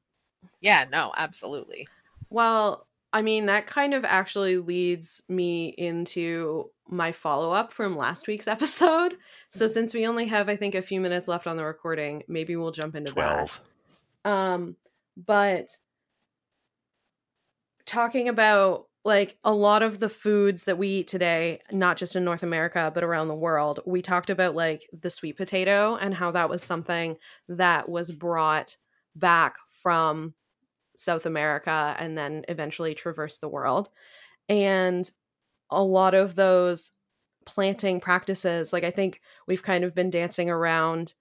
Yeah, 0.60 0.84
no, 0.90 1.12
absolutely. 1.16 1.90
Well, 2.30 2.86
I 3.12 3.22
mean, 3.22 3.46
that 3.46 3.66
kind 3.66 3.94
of 3.94 4.04
actually 4.04 4.56
leads 4.58 5.22
me 5.28 5.68
into 5.76 6.70
my 6.88 7.12
follow 7.12 7.52
up 7.52 7.72
from 7.72 7.96
last 7.96 8.26
week's 8.26 8.48
episode. 8.48 9.16
So 9.48 9.66
Mm-hmm. 9.66 9.68
since 9.68 9.94
we 9.94 10.06
only 10.06 10.26
have, 10.26 10.48
I 10.48 10.56
think, 10.56 10.74
a 10.74 10.82
few 10.82 11.00
minutes 11.00 11.28
left 11.28 11.46
on 11.46 11.56
the 11.56 11.64
recording, 11.64 12.22
maybe 12.28 12.56
we'll 12.56 12.72
jump 12.72 12.94
into 12.94 13.12
Twelve. 13.12 13.60
that. 14.24 14.30
Um, 14.30 14.76
but 15.16 15.68
talking 17.86 18.28
about 18.28 18.86
like 19.04 19.36
a 19.42 19.52
lot 19.52 19.82
of 19.82 19.98
the 19.98 20.08
foods 20.08 20.64
that 20.64 20.78
we 20.78 20.88
eat 20.88 21.08
today, 21.08 21.60
not 21.72 21.96
just 21.96 22.14
in 22.14 22.24
North 22.24 22.44
America, 22.44 22.90
but 22.94 23.02
around 23.02 23.26
the 23.26 23.34
world, 23.34 23.80
we 23.84 24.00
talked 24.00 24.30
about 24.30 24.54
like 24.54 24.88
the 24.92 25.10
sweet 25.10 25.36
potato 25.36 25.96
and 25.96 26.14
how 26.14 26.30
that 26.30 26.48
was 26.48 26.62
something 26.62 27.16
that 27.48 27.88
was 27.88 28.12
brought 28.12 28.76
back 29.16 29.56
from 29.82 30.34
South 30.96 31.26
America 31.26 31.96
and 31.98 32.16
then 32.18 32.44
eventually 32.48 32.94
traverse 32.94 33.38
the 33.38 33.48
world. 33.48 33.90
And 34.48 35.10
a 35.70 35.82
lot 35.82 36.14
of 36.14 36.34
those 36.36 36.92
planting 37.46 38.00
practices, 38.00 38.72
like 38.72 38.84
I 38.84 38.90
think 38.90 39.20
we've 39.48 39.62
kind 39.62 39.84
of 39.84 39.94
been 39.94 40.10
dancing 40.10 40.50
around 40.50 41.14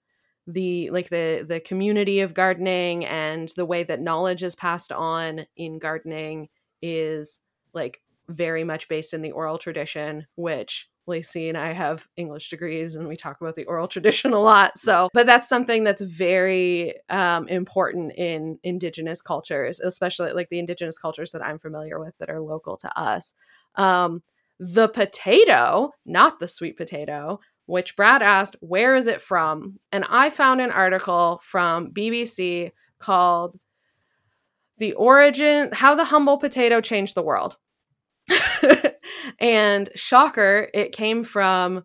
the 0.47 0.89
like 0.91 1.09
the 1.09 1.45
the 1.47 1.59
community 1.59 2.21
of 2.21 2.33
gardening 2.33 3.05
and 3.05 3.49
the 3.55 3.65
way 3.65 3.83
that 3.83 4.01
knowledge 4.01 4.43
is 4.43 4.55
passed 4.55 4.91
on 4.91 5.45
in 5.55 5.79
gardening 5.79 6.49
is 6.81 7.39
like 7.73 8.01
very 8.27 8.63
much 8.63 8.89
based 8.89 9.13
in 9.13 9.21
the 9.21 9.31
oral 9.31 9.59
tradition 9.59 10.27
which 10.35 10.89
And 11.19 11.57
I 11.57 11.73
have 11.73 12.07
English 12.15 12.49
degrees 12.49 12.95
and 12.95 13.07
we 13.07 13.17
talk 13.17 13.41
about 13.41 13.55
the 13.55 13.65
oral 13.65 13.87
tradition 13.89 14.33
a 14.33 14.39
lot. 14.39 14.77
So, 14.77 15.09
but 15.13 15.25
that's 15.25 15.49
something 15.49 15.83
that's 15.83 16.01
very 16.01 16.95
um, 17.09 17.47
important 17.47 18.13
in 18.13 18.59
indigenous 18.63 19.21
cultures, 19.21 19.79
especially 19.79 20.31
like 20.33 20.49
the 20.49 20.59
indigenous 20.59 20.97
cultures 20.97 21.31
that 21.33 21.43
I'm 21.43 21.59
familiar 21.59 21.99
with 21.99 22.17
that 22.19 22.29
are 22.29 22.39
local 22.39 22.77
to 22.77 22.99
us. 22.99 23.33
Um, 23.75 24.23
the 24.59 24.87
potato, 24.87 25.91
not 26.05 26.39
the 26.39 26.47
sweet 26.47 26.77
potato, 26.77 27.39
which 27.65 27.95
Brad 27.95 28.21
asked, 28.21 28.55
where 28.59 28.95
is 28.95 29.07
it 29.07 29.21
from? 29.21 29.79
And 29.91 30.05
I 30.09 30.29
found 30.29 30.61
an 30.61 30.71
article 30.71 31.41
from 31.43 31.91
BBC 31.91 32.71
called 32.99 33.55
The 34.77 34.93
Origin 34.93 35.69
How 35.71 35.95
the 35.95 36.05
Humble 36.05 36.37
Potato 36.37 36.81
Changed 36.81 37.15
the 37.15 37.23
World. 37.23 37.57
and 39.39 39.89
shocker, 39.95 40.69
it 40.73 40.91
came 40.91 41.23
from 41.23 41.83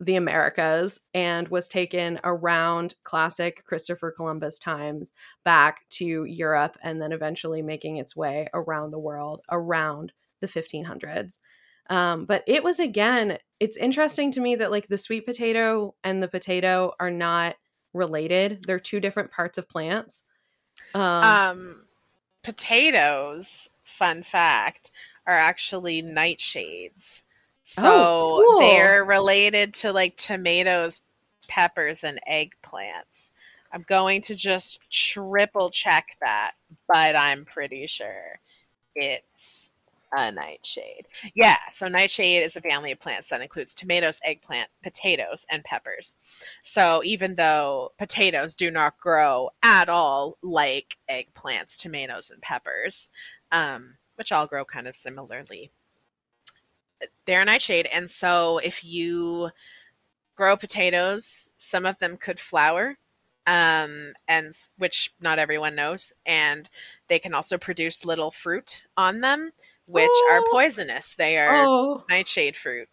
the 0.00 0.16
Americas 0.16 1.00
and 1.12 1.48
was 1.48 1.68
taken 1.68 2.20
around 2.22 2.94
classic 3.02 3.64
Christopher 3.64 4.12
Columbus 4.12 4.58
times 4.58 5.12
back 5.44 5.88
to 5.90 6.24
Europe 6.24 6.76
and 6.82 7.00
then 7.02 7.10
eventually 7.10 7.62
making 7.62 7.96
its 7.96 8.14
way 8.14 8.48
around 8.54 8.92
the 8.92 8.98
world 8.98 9.40
around 9.50 10.12
the 10.40 10.46
1500s. 10.46 11.38
Um, 11.90 12.26
but 12.26 12.44
it 12.46 12.62
was 12.62 12.78
again, 12.78 13.38
it's 13.58 13.76
interesting 13.76 14.30
to 14.32 14.40
me 14.40 14.54
that 14.56 14.70
like 14.70 14.88
the 14.88 14.98
sweet 14.98 15.26
potato 15.26 15.94
and 16.04 16.22
the 16.22 16.28
potato 16.28 16.92
are 17.00 17.10
not 17.10 17.56
related. 17.92 18.64
They're 18.66 18.78
two 18.78 19.00
different 19.00 19.32
parts 19.32 19.58
of 19.58 19.68
plants. 19.68 20.22
Um, 20.94 21.02
Um, 21.02 21.82
potatoes, 22.44 23.68
fun 23.98 24.22
fact, 24.22 24.90
are 25.26 25.36
actually 25.36 26.02
nightshades. 26.02 27.22
Oh, 27.24 27.62
so 27.62 27.88
Oh, 27.90 28.44
cool. 28.46 28.58
they're 28.60 29.04
related 29.04 29.74
to 29.74 29.92
like 29.92 30.16
tomatoes, 30.16 31.02
peppers, 31.48 32.04
and 32.04 32.18
eggplants. 32.30 33.30
I'm 33.72 33.84
going 33.86 34.22
to 34.22 34.34
just 34.34 34.80
triple 34.90 35.70
check 35.70 36.16
that, 36.20 36.52
but 36.86 37.14
I'm 37.16 37.44
pretty 37.44 37.86
sure 37.86 38.40
it's 38.94 39.70
a 40.16 40.32
nightshade. 40.32 41.06
Yeah, 41.34 41.58
so 41.70 41.86
nightshade 41.86 42.42
is 42.42 42.56
a 42.56 42.62
family 42.62 42.92
of 42.92 42.98
plants 43.00 43.28
that 43.28 43.42
includes 43.42 43.74
tomatoes, 43.74 44.20
eggplant, 44.24 44.70
potatoes, 44.82 45.46
and 45.50 45.62
peppers. 45.64 46.16
So 46.62 47.02
even 47.04 47.34
though 47.34 47.92
potatoes 47.98 48.56
do 48.56 48.70
not 48.70 48.98
grow 48.98 49.50
at 49.62 49.90
all 49.90 50.38
like 50.42 50.96
eggplants, 51.10 51.76
tomatoes, 51.76 52.30
and 52.30 52.40
peppers, 52.40 53.10
um, 53.52 53.96
which 54.16 54.32
all 54.32 54.46
grow 54.46 54.64
kind 54.64 54.88
of 54.88 54.96
similarly, 54.96 55.70
they're 57.26 57.42
a 57.42 57.44
nightshade. 57.44 57.88
And 57.92 58.10
so 58.10 58.58
if 58.58 58.84
you 58.84 59.50
grow 60.36 60.56
potatoes, 60.56 61.50
some 61.56 61.86
of 61.86 61.98
them 61.98 62.16
could 62.16 62.40
flower. 62.40 62.98
Um, 63.46 64.12
and 64.28 64.52
which 64.76 65.14
not 65.22 65.38
everyone 65.38 65.74
knows, 65.74 66.12
and 66.26 66.68
they 67.08 67.18
can 67.18 67.32
also 67.32 67.56
produce 67.56 68.04
little 68.04 68.30
fruit 68.30 68.84
on 68.94 69.20
them, 69.20 69.52
which 69.86 70.10
are 70.30 70.40
Oh. 70.40 70.48
poisonous. 70.50 71.14
They 71.14 71.38
are 71.38 71.64
oh, 71.66 72.04
nightshade 72.10 72.56
fruit. 72.56 72.90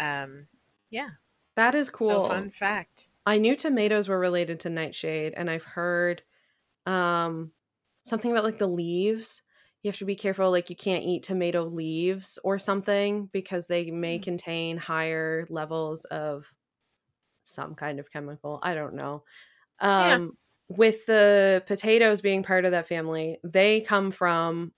Um, 0.00 0.48
yeah, 0.90 1.10
that 1.54 1.76
is 1.76 1.88
cool. 1.88 2.08
So 2.08 2.24
fun 2.24 2.50
fact. 2.50 3.10
I 3.24 3.38
knew 3.38 3.54
tomatoes 3.54 4.08
were 4.08 4.18
related 4.18 4.58
to 4.60 4.70
nightshade, 4.70 5.34
and 5.36 5.48
I've 5.48 5.62
heard 5.62 6.22
um, 6.84 7.52
something 8.02 8.32
about 8.32 8.42
like 8.42 8.58
the 8.58 8.66
leaves. 8.66 9.42
You 9.82 9.90
have 9.90 9.98
to 9.98 10.04
be 10.04 10.16
careful, 10.16 10.50
like 10.50 10.70
you 10.70 10.76
can't 10.76 11.04
eat 11.04 11.24
tomato 11.24 11.64
leaves 11.64 12.38
or 12.44 12.58
something 12.58 13.26
because 13.26 13.66
they 13.66 13.90
may 13.90 14.18
Mm. 14.18 14.22
contain 14.22 14.76
higher 14.78 15.46
levels 15.50 16.04
of 16.06 16.52
some 17.44 17.74
kind 17.74 18.00
of 18.00 18.10
chemical. 18.12 18.60
I 18.62 18.74
don't 18.74 18.94
know. 18.94 19.24
Yeah. 19.96 20.16
Um, 20.16 20.38
With 20.68 21.06
the 21.06 21.64
potatoes 21.66 22.22
being 22.22 22.42
part 22.42 22.64
of 22.64 22.72
that 22.72 22.88
family, 22.88 23.38
they 23.44 23.82
come 23.82 24.10
from 24.12 24.72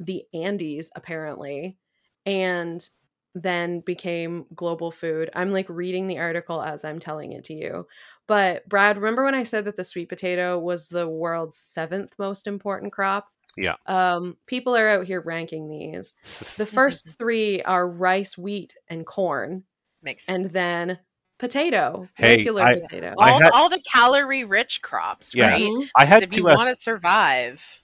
the 0.00 0.24
Andes 0.34 0.90
apparently, 0.96 1.78
and 2.26 2.88
then 3.34 3.80
became 3.80 4.46
global 4.54 4.92
food. 4.92 5.30
I'm 5.34 5.52
like 5.52 5.68
reading 5.70 6.08
the 6.08 6.18
article 6.20 6.62
as 6.62 6.84
I'm 6.84 7.00
telling 7.00 7.32
it 7.32 7.44
to 7.46 7.54
you. 7.54 7.88
But 8.28 8.68
Brad, 8.68 8.96
remember 8.98 9.24
when 9.24 9.34
I 9.36 9.44
said 9.44 9.66
that 9.66 9.76
the 9.76 9.84
sweet 9.84 10.08
potato 10.10 10.58
was 10.58 10.88
the 10.90 11.08
world's 11.08 11.58
seventh 11.58 12.14
most 12.18 12.46
important 12.48 12.92
crop? 12.94 13.28
Yeah. 13.56 13.74
Um, 13.86 14.36
people 14.46 14.76
are 14.76 14.88
out 14.88 15.06
here 15.06 15.20
ranking 15.20 15.68
these. 15.68 16.14
The 16.56 16.66
first 16.66 17.18
three 17.18 17.62
are 17.62 17.88
rice, 17.88 18.36
wheat, 18.38 18.74
and 18.88 19.04
corn, 19.06 19.64
Makes 20.02 20.26
sense. 20.26 20.44
and 20.46 20.52
then 20.52 20.98
potato, 21.38 22.08
Hey, 22.14 22.36
regular 22.38 22.62
I- 22.62 22.80
potato. 22.80 23.14
I 23.18 23.30
all, 23.32 23.40
had- 23.40 23.50
all 23.52 23.68
the 23.68 23.82
calorie 23.92 24.44
rich 24.44 24.82
crops, 24.82 25.34
Yeah. 25.34 25.48
right? 25.50 25.90
I 25.96 26.04
had 26.04 26.22
if 26.22 26.34
you 26.34 26.42
two. 26.42 26.50
F- 26.50 26.56
want 26.56 26.68
to 26.70 26.74
survive, 26.76 27.82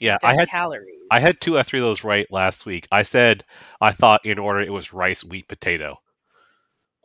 yeah, 0.00 0.18
I 0.24 0.34
had 0.34 0.48
calories. 0.48 0.88
I 1.10 1.20
had 1.20 1.36
two 1.40 1.58
F 1.58 1.68
three 1.68 1.78
of 1.80 1.84
those 1.84 2.02
right 2.04 2.26
last 2.30 2.66
week. 2.66 2.88
I 2.90 3.04
said 3.04 3.44
I 3.80 3.92
thought 3.92 4.24
in 4.26 4.38
order 4.38 4.62
it 4.62 4.72
was 4.72 4.92
rice, 4.92 5.22
wheat, 5.24 5.46
potato. 5.48 6.00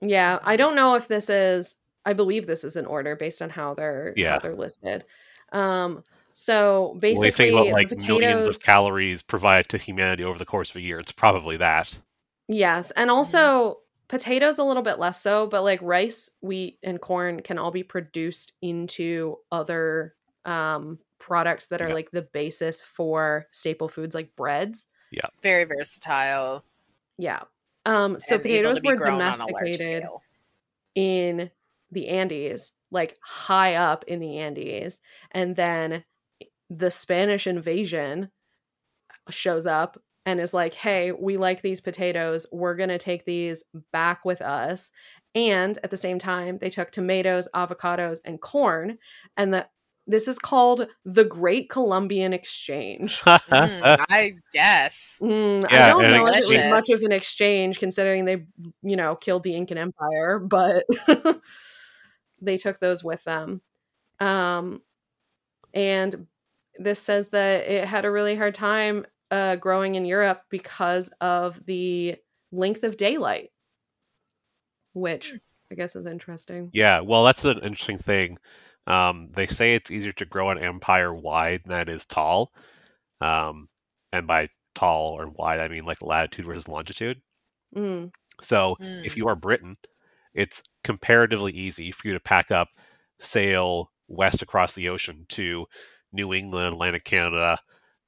Yeah, 0.01 0.39
I 0.43 0.55
don't 0.57 0.75
know 0.75 0.95
if 0.95 1.07
this 1.07 1.29
is. 1.29 1.75
I 2.05 2.13
believe 2.13 2.47
this 2.47 2.63
is 2.63 2.75
in 2.77 2.85
order 2.85 3.15
based 3.15 3.41
on 3.41 3.49
how 3.49 3.73
they're 3.75 4.13
Yeah. 4.17 4.33
how 4.33 4.39
they're 4.39 4.55
listed. 4.55 5.03
Um, 5.51 6.03
so 6.41 6.91
when 6.91 6.95
you 6.95 6.99
basically, 7.01 7.31
think 7.31 7.51
about 7.51 7.65
the 7.65 7.71
like 7.71 8.07
millions 8.07 8.47
of 8.47 8.63
calories 8.63 9.21
provided 9.21 9.67
to 9.67 9.77
humanity 9.77 10.23
over 10.23 10.39
the 10.39 10.45
course 10.45 10.69
of 10.69 10.77
a 10.77 10.81
year, 10.81 10.97
it's 10.97 11.11
probably 11.11 11.57
that. 11.57 11.99
Yes, 12.47 12.91
and 12.91 13.11
also 13.11 13.79
potatoes 14.07 14.57
a 14.57 14.63
little 14.63 14.81
bit 14.81 14.99
less 14.99 15.21
so, 15.21 15.47
but 15.47 15.63
like 15.63 15.81
rice, 15.81 16.31
wheat, 16.41 16.79
and 16.81 17.01
corn 17.01 17.41
can 17.41 17.59
all 17.59 17.71
be 17.71 17.83
produced 17.83 18.53
into 18.61 19.35
other 19.51 20.15
um 20.45 20.99
products 21.19 21.67
that 21.67 21.81
are 21.81 21.89
Yeah. 21.89 21.93
like 21.93 22.11
the 22.11 22.21
basis 22.21 22.79
for 22.79 23.47
staple 23.51 23.89
foods 23.89 24.15
like 24.15 24.33
breads. 24.37 24.87
Yeah. 25.11 25.27
Very 25.43 25.65
versatile. 25.65 26.63
Yeah. 27.17 27.41
Um 27.85 28.17
so 28.17 28.35
and 28.35 28.43
potatoes 28.43 28.81
were 28.81 28.95
grown 28.95 29.21
on 29.21 29.33
a 29.41 29.43
large 29.43 29.55
domesticated 29.57 30.07
in 30.95 31.51
the 31.91 32.07
Andes, 32.07 32.71
like 32.91 33.17
high 33.21 33.75
up 33.75 34.05
in 34.07 34.21
the 34.21 34.37
Andes. 34.37 35.01
And 35.31 35.57
then 35.57 36.05
the 36.69 36.91
Spanish 36.91 37.47
invasion 37.47 38.31
shows 39.29 39.65
up 39.65 39.99
and 40.25 40.39
is 40.39 40.53
like, 40.53 40.73
hey, 40.73 41.11
we 41.11 41.37
like 41.37 41.61
these 41.61 41.81
potatoes. 41.81 42.45
We're 42.51 42.75
going 42.75 42.89
to 42.89 42.97
take 42.97 43.25
these 43.25 43.63
back 43.91 44.25
with 44.25 44.41
us. 44.41 44.91
And 45.35 45.77
at 45.83 45.91
the 45.91 45.97
same 45.97 46.19
time, 46.19 46.57
they 46.59 46.69
took 46.69 46.91
tomatoes, 46.91 47.47
avocados, 47.55 48.19
and 48.25 48.41
corn. 48.41 48.97
And 49.37 49.53
the, 49.53 49.67
this 50.07 50.27
is 50.27 50.39
called 50.39 50.87
the 51.05 51.25
Great 51.25 51.69
Columbian 51.69 52.33
Exchange. 52.33 53.21
Mm, 53.49 53.95
I 54.09 54.33
guess. 54.53 55.19
Mm, 55.21 55.65
I 55.65 55.69
Yeah, 55.73 55.87
don't 55.87 56.01
and 56.03 56.11
know 56.11 56.27
if 56.27 56.37
it 56.39 56.47
was 56.47 56.65
much 56.65 56.89
of 56.89 57.01
an 57.03 57.11
exchange 57.11 57.79
considering 57.79 58.25
they, 58.25 58.45
you 58.83 58.95
know, 58.95 59.15
killed 59.15 59.43
the 59.43 59.55
Incan 59.55 59.77
Empire, 59.77 60.39
but 60.43 60.85
they 62.41 62.57
took 62.57 62.79
those 62.79 63.03
with 63.03 63.23
them. 63.23 63.61
Um, 64.19 64.81
and 65.73 66.27
this 66.79 67.01
says 67.01 67.29
that 67.29 67.69
it 67.69 67.87
had 67.87 68.05
a 68.05 68.11
really 68.11 68.35
hard 68.35 68.55
time 68.55 69.05
uh, 69.29 69.57
growing 69.57 69.95
in 69.95 70.05
Europe 70.05 70.41
because 70.49 71.13
of 71.21 71.63
the 71.65 72.15
length 72.51 72.83
of 72.83 72.97
daylight, 72.97 73.51
which 74.93 75.33
I 75.71 75.75
guess 75.75 75.95
is 75.95 76.05
interesting. 76.05 76.69
Yeah, 76.73 77.01
well, 77.01 77.23
that's 77.23 77.45
an 77.45 77.59
interesting 77.59 77.99
thing. 77.99 78.37
Um, 78.87 79.29
they 79.35 79.45
say 79.45 79.75
it's 79.75 79.91
easier 79.91 80.13
to 80.13 80.25
grow 80.25 80.49
an 80.49 80.57
empire 80.57 81.13
wide 81.13 81.61
than 81.65 81.81
it 81.81 81.89
is 81.89 82.05
tall. 82.05 82.51
Um, 83.21 83.67
and 84.11 84.25
by 84.25 84.49
tall 84.73 85.19
or 85.19 85.27
wide, 85.27 85.59
I 85.59 85.67
mean 85.67 85.85
like 85.85 86.01
latitude 86.01 86.45
versus 86.45 86.67
longitude. 86.67 87.21
Mm. 87.75 88.11
So 88.41 88.77
Mm. 88.81 89.05
if 89.05 89.17
you 89.17 89.27
are 89.27 89.35
Britain, 89.35 89.77
it's 90.33 90.63
comparatively 90.83 91.51
easy 91.51 91.91
for 91.91 92.07
you 92.07 92.13
to 92.13 92.19
pack 92.19 92.49
up, 92.49 92.69
sail 93.19 93.91
west 94.07 94.41
across 94.41 94.73
the 94.73 94.89
ocean 94.89 95.25
to 95.29 95.67
New 96.11 96.33
England, 96.33 96.73
Atlantic 96.73 97.03
Canada, 97.03 97.59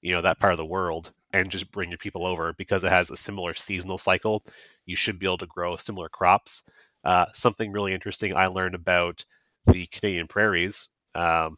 you 0.01 0.13
know, 0.13 0.21
that 0.21 0.39
part 0.39 0.53
of 0.53 0.57
the 0.57 0.65
world, 0.65 1.11
and 1.33 1.51
just 1.51 1.71
bring 1.71 1.89
your 1.89 1.97
people 1.97 2.25
over 2.25 2.53
because 2.53 2.83
it 2.83 2.91
has 2.91 3.09
a 3.09 3.17
similar 3.17 3.53
seasonal 3.53 3.97
cycle. 3.97 4.43
You 4.85 4.95
should 4.95 5.19
be 5.19 5.25
able 5.25 5.37
to 5.39 5.45
grow 5.47 5.77
similar 5.77 6.09
crops. 6.09 6.63
Uh, 7.03 7.25
something 7.33 7.71
really 7.71 7.93
interesting 7.93 8.35
I 8.35 8.47
learned 8.47 8.75
about 8.75 9.23
the 9.67 9.85
Canadian 9.87 10.27
prairies 10.27 10.87
um, 11.15 11.57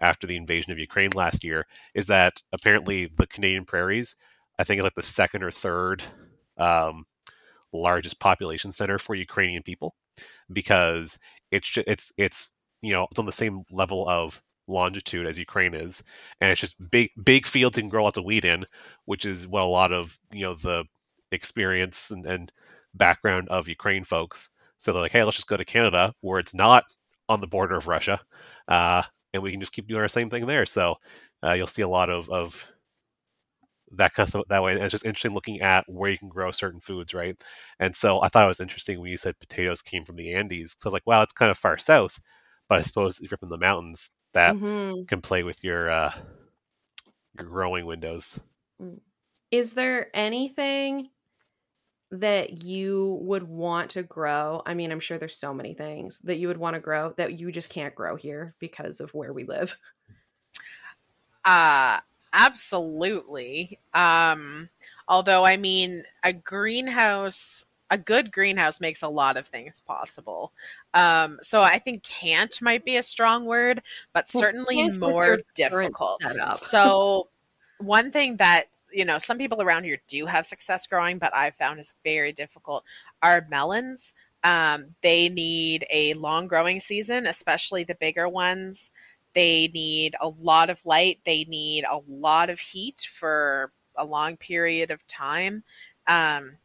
after 0.00 0.26
the 0.26 0.36
invasion 0.36 0.72
of 0.72 0.78
Ukraine 0.78 1.10
last 1.14 1.44
year 1.44 1.66
is 1.94 2.06
that 2.06 2.40
apparently 2.52 3.06
the 3.16 3.26
Canadian 3.26 3.64
prairies, 3.64 4.16
I 4.58 4.64
think, 4.64 4.78
is 4.78 4.84
like 4.84 4.94
the 4.94 5.02
second 5.02 5.42
or 5.42 5.50
third 5.50 6.02
um, 6.58 7.06
largest 7.72 8.18
population 8.20 8.72
center 8.72 8.98
for 8.98 9.14
Ukrainian 9.14 9.62
people 9.62 9.94
because 10.52 11.18
it's 11.50 11.76
it's 11.86 12.12
it's 12.16 12.50
you 12.82 12.92
know 12.92 13.06
it's 13.10 13.18
on 13.18 13.26
the 13.26 13.32
same 13.32 13.62
level 13.70 14.08
of 14.08 14.40
longitude 14.68 15.26
as 15.26 15.38
Ukraine 15.38 15.74
is, 15.74 16.02
and 16.40 16.50
it's 16.52 16.60
just 16.60 16.76
big 16.90 17.10
big 17.22 17.46
fields 17.46 17.76
you 17.76 17.82
can 17.82 17.90
grow 17.90 18.04
lots 18.04 18.18
of 18.18 18.24
wheat 18.24 18.44
in, 18.44 18.64
which 19.04 19.24
is 19.24 19.46
what 19.48 19.62
a 19.62 19.66
lot 19.66 19.92
of 19.92 20.16
you 20.32 20.42
know 20.42 20.54
the 20.54 20.84
experience 21.32 22.10
and, 22.10 22.26
and 22.26 22.52
background 22.94 23.48
of 23.48 23.68
Ukraine 23.68 24.04
folks. 24.04 24.50
So 24.78 24.92
they're 24.92 25.02
like, 25.02 25.12
hey, 25.12 25.24
let's 25.24 25.36
just 25.36 25.48
go 25.48 25.56
to 25.56 25.64
Canada 25.64 26.14
where 26.20 26.38
it's 26.40 26.54
not 26.54 26.84
on 27.28 27.40
the 27.40 27.46
border 27.46 27.76
of 27.76 27.86
Russia, 27.88 28.20
uh, 28.68 29.02
and 29.34 29.42
we 29.42 29.50
can 29.50 29.60
just 29.60 29.72
keep 29.72 29.88
doing 29.88 30.00
our 30.00 30.08
same 30.08 30.30
thing 30.30 30.46
there. 30.46 30.66
So 30.66 30.96
uh, 31.44 31.52
you'll 31.52 31.66
see 31.66 31.82
a 31.82 31.88
lot 31.88 32.10
of 32.10 32.28
of 32.30 32.66
that 33.92 34.14
kind 34.14 34.24
of 34.24 34.30
stuff 34.30 34.44
that 34.48 34.62
way. 34.62 34.72
And 34.72 34.82
it's 34.82 34.92
just 34.92 35.04
interesting 35.06 35.32
looking 35.32 35.60
at 35.60 35.84
where 35.88 36.10
you 36.10 36.18
can 36.18 36.28
grow 36.28 36.50
certain 36.50 36.80
foods, 36.80 37.14
right? 37.14 37.36
And 37.78 37.94
so 37.94 38.20
I 38.20 38.28
thought 38.28 38.44
it 38.44 38.48
was 38.48 38.60
interesting 38.60 39.00
when 39.00 39.10
you 39.10 39.16
said 39.16 39.38
potatoes 39.38 39.82
came 39.82 40.04
from 40.04 40.16
the 40.16 40.34
Andes. 40.34 40.74
So 40.78 40.86
I 40.86 40.88
was 40.88 40.92
like, 40.94 41.06
wow, 41.06 41.22
it's 41.22 41.32
kind 41.32 41.50
of 41.50 41.58
far 41.58 41.78
south, 41.78 42.18
but 42.68 42.78
I 42.78 42.82
suppose 42.82 43.20
if 43.20 43.30
you're 43.30 43.38
from 43.38 43.50
the 43.50 43.58
mountains, 43.58 44.10
that 44.36 44.56
Mhm. 44.56 45.08
can 45.08 45.22
play 45.22 45.42
with 45.42 45.64
your 45.64 45.90
uh, 45.90 46.12
your 47.34 47.46
growing 47.46 47.86
windows. 47.86 48.38
Is 49.50 49.74
there 49.74 50.10
anything 50.14 51.10
that 52.10 52.62
you 52.62 53.18
would 53.22 53.42
want 53.42 53.90
to 53.92 54.02
grow? 54.02 54.62
I 54.64 54.74
mean, 54.74 54.92
I'm 54.92 55.00
sure 55.00 55.18
there's 55.18 55.36
so 55.38 55.52
many 55.52 55.74
things 55.74 56.20
that 56.20 56.38
you 56.38 56.48
would 56.48 56.56
want 56.58 56.74
to 56.74 56.80
grow 56.80 57.12
that 57.16 57.38
you 57.38 57.50
just 57.50 57.68
can't 57.70 57.94
grow 57.94 58.16
here 58.16 58.54
because 58.60 59.00
of 59.00 59.12
where 59.14 59.32
we 59.32 59.44
live. 59.44 59.76
Uh 61.44 62.00
absolutely. 62.32 63.78
Um 63.94 64.68
although 65.08 65.44
I 65.44 65.56
mean 65.56 66.04
a 66.22 66.32
greenhouse 66.32 67.64
a 67.90 67.98
good 67.98 68.32
greenhouse 68.32 68.80
makes 68.80 69.02
a 69.02 69.08
lot 69.08 69.36
of 69.36 69.46
things 69.46 69.80
possible. 69.80 70.52
Um 70.96 71.38
so 71.42 71.62
I 71.62 71.78
think 71.78 72.02
can't 72.02 72.60
might 72.60 72.84
be 72.84 72.96
a 72.96 73.02
strong 73.02 73.44
word, 73.44 73.82
but 74.12 74.26
certainly 74.26 74.76
can't 74.76 74.98
more 74.98 75.38
difficult. 75.54 76.20
So 76.52 77.28
one 77.78 78.10
thing 78.10 78.36
that 78.38 78.64
you 78.92 79.04
know 79.04 79.18
some 79.18 79.38
people 79.38 79.60
around 79.62 79.84
here 79.84 79.98
do 80.08 80.26
have 80.26 80.46
success 80.46 80.86
growing, 80.86 81.18
but 81.18 81.34
I've 81.34 81.54
found 81.56 81.78
is 81.78 81.94
very 82.04 82.32
difficult 82.32 82.84
are 83.22 83.46
melons. 83.50 84.14
Um, 84.44 84.94
they 85.02 85.28
need 85.28 85.86
a 85.90 86.14
long 86.14 86.46
growing 86.46 86.78
season, 86.80 87.26
especially 87.26 87.84
the 87.84 87.96
bigger 87.96 88.28
ones. 88.28 88.92
They 89.34 89.68
need 89.74 90.14
a 90.20 90.28
lot 90.28 90.70
of 90.70 90.86
light. 90.86 91.20
They 91.26 91.44
need 91.44 91.84
a 91.84 92.00
lot 92.08 92.48
of 92.48 92.60
heat 92.60 93.06
for 93.12 93.72
a 93.96 94.04
long 94.04 94.36
period 94.36 94.90
of 94.90 95.06
time. 95.06 95.64
Um, 96.06 96.58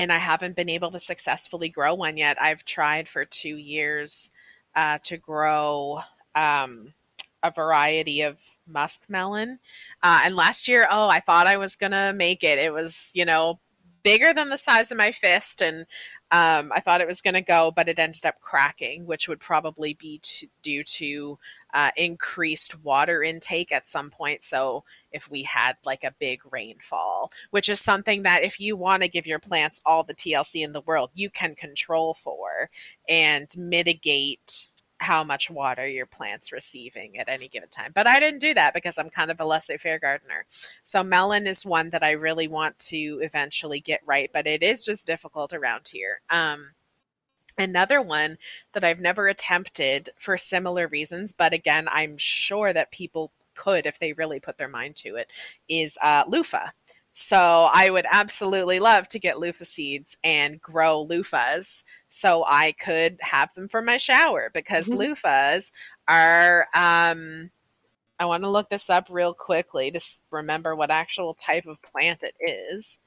and 0.00 0.10
I 0.10 0.16
haven't 0.16 0.56
been 0.56 0.70
able 0.70 0.90
to 0.92 0.98
successfully 0.98 1.68
grow 1.68 1.92
one 1.92 2.16
yet. 2.16 2.40
I've 2.40 2.64
tried 2.64 3.06
for 3.06 3.26
two 3.26 3.58
years 3.58 4.30
uh, 4.74 4.96
to 5.04 5.18
grow 5.18 6.00
um, 6.34 6.94
a 7.42 7.50
variety 7.50 8.22
of 8.22 8.38
muskmelon. 8.66 9.58
Uh, 10.02 10.22
and 10.24 10.34
last 10.34 10.68
year, 10.68 10.88
oh, 10.90 11.08
I 11.10 11.20
thought 11.20 11.46
I 11.46 11.58
was 11.58 11.76
going 11.76 11.92
to 11.92 12.14
make 12.16 12.42
it. 12.42 12.58
It 12.58 12.72
was, 12.72 13.10
you 13.12 13.26
know, 13.26 13.60
bigger 14.02 14.32
than 14.32 14.48
the 14.48 14.56
size 14.56 14.90
of 14.90 14.98
my 14.98 15.12
fist. 15.12 15.62
And 15.62 15.80
um, 16.30 16.72
I 16.74 16.80
thought 16.80 17.00
it 17.00 17.06
was 17.06 17.22
going 17.22 17.34
to 17.34 17.40
go, 17.40 17.72
but 17.74 17.88
it 17.88 17.98
ended 17.98 18.24
up 18.24 18.40
cracking, 18.40 19.06
which 19.06 19.28
would 19.28 19.40
probably 19.40 19.94
be 19.94 20.20
due 20.62 20.84
to 20.84 21.38
uh, 21.74 21.90
increased 21.96 22.82
water 22.84 23.22
intake 23.22 23.72
at 23.72 23.86
some 23.86 24.10
point. 24.10 24.44
So 24.44 24.84
if 25.12 25.30
we 25.30 25.42
had 25.42 25.76
like 25.84 26.04
a 26.04 26.14
big 26.18 26.40
rainfall, 26.50 27.32
which 27.50 27.68
is 27.68 27.80
something 27.80 28.22
that 28.22 28.44
if 28.44 28.60
you 28.60 28.76
want 28.76 29.02
to 29.02 29.08
give 29.08 29.26
your 29.26 29.40
plants 29.40 29.80
all 29.84 30.04
the 30.04 30.14
TLC 30.14 30.64
in 30.64 30.72
the 30.72 30.82
world, 30.82 31.10
you 31.14 31.30
can 31.30 31.54
control 31.54 32.14
for 32.14 32.70
and 33.08 33.48
mitigate 33.56 34.68
how 35.00 35.24
much 35.24 35.50
water 35.50 35.86
your 35.86 36.04
plant's 36.04 36.52
receiving 36.52 37.18
at 37.18 37.28
any 37.28 37.48
given 37.48 37.70
time. 37.70 37.90
But 37.94 38.06
I 38.06 38.20
didn't 38.20 38.40
do 38.40 38.52
that 38.52 38.74
because 38.74 38.98
I'm 38.98 39.08
kind 39.08 39.30
of 39.30 39.40
a 39.40 39.46
laissez-faire 39.46 39.98
gardener. 39.98 40.44
So 40.82 41.02
melon 41.02 41.46
is 41.46 41.64
one 41.64 41.88
that 41.90 42.04
I 42.04 42.12
really 42.12 42.48
want 42.48 42.78
to 42.80 43.18
eventually 43.22 43.80
get 43.80 44.02
right, 44.04 44.30
but 44.32 44.46
it 44.46 44.62
is 44.62 44.84
just 44.84 45.06
difficult 45.06 45.54
around 45.54 45.88
here. 45.90 46.20
Um, 46.28 46.72
another 47.56 48.02
one 48.02 48.36
that 48.72 48.84
I've 48.84 49.00
never 49.00 49.26
attempted 49.26 50.10
for 50.18 50.36
similar 50.36 50.86
reasons, 50.86 51.32
but 51.32 51.54
again, 51.54 51.88
I'm 51.90 52.18
sure 52.18 52.74
that 52.74 52.92
people 52.92 53.32
could 53.54 53.86
if 53.86 53.98
they 53.98 54.12
really 54.12 54.38
put 54.38 54.58
their 54.58 54.68
mind 54.68 54.96
to 54.96 55.16
it, 55.16 55.30
is 55.68 55.98
uh, 56.02 56.24
loofah. 56.28 56.68
So 57.22 57.68
I 57.70 57.90
would 57.90 58.06
absolutely 58.10 58.80
love 58.80 59.06
to 59.08 59.18
get 59.18 59.38
loofah 59.38 59.64
seeds 59.66 60.16
and 60.24 60.58
grow 60.58 61.06
loofahs 61.06 61.84
so 62.08 62.46
I 62.48 62.72
could 62.72 63.18
have 63.20 63.52
them 63.52 63.68
for 63.68 63.82
my 63.82 63.98
shower 63.98 64.50
because 64.54 64.88
Mhm. 64.88 64.96
loofahs 64.96 65.70
are 66.08 66.66
um 66.72 67.50
I 68.18 68.24
want 68.24 68.42
to 68.44 68.48
look 68.48 68.70
this 68.70 68.88
up 68.88 69.08
real 69.10 69.34
quickly 69.34 69.90
to 69.90 70.00
remember 70.30 70.74
what 70.74 70.90
actual 70.90 71.34
type 71.34 71.66
of 71.66 71.82
plant 71.82 72.22
it 72.22 72.34
is. 72.42 73.00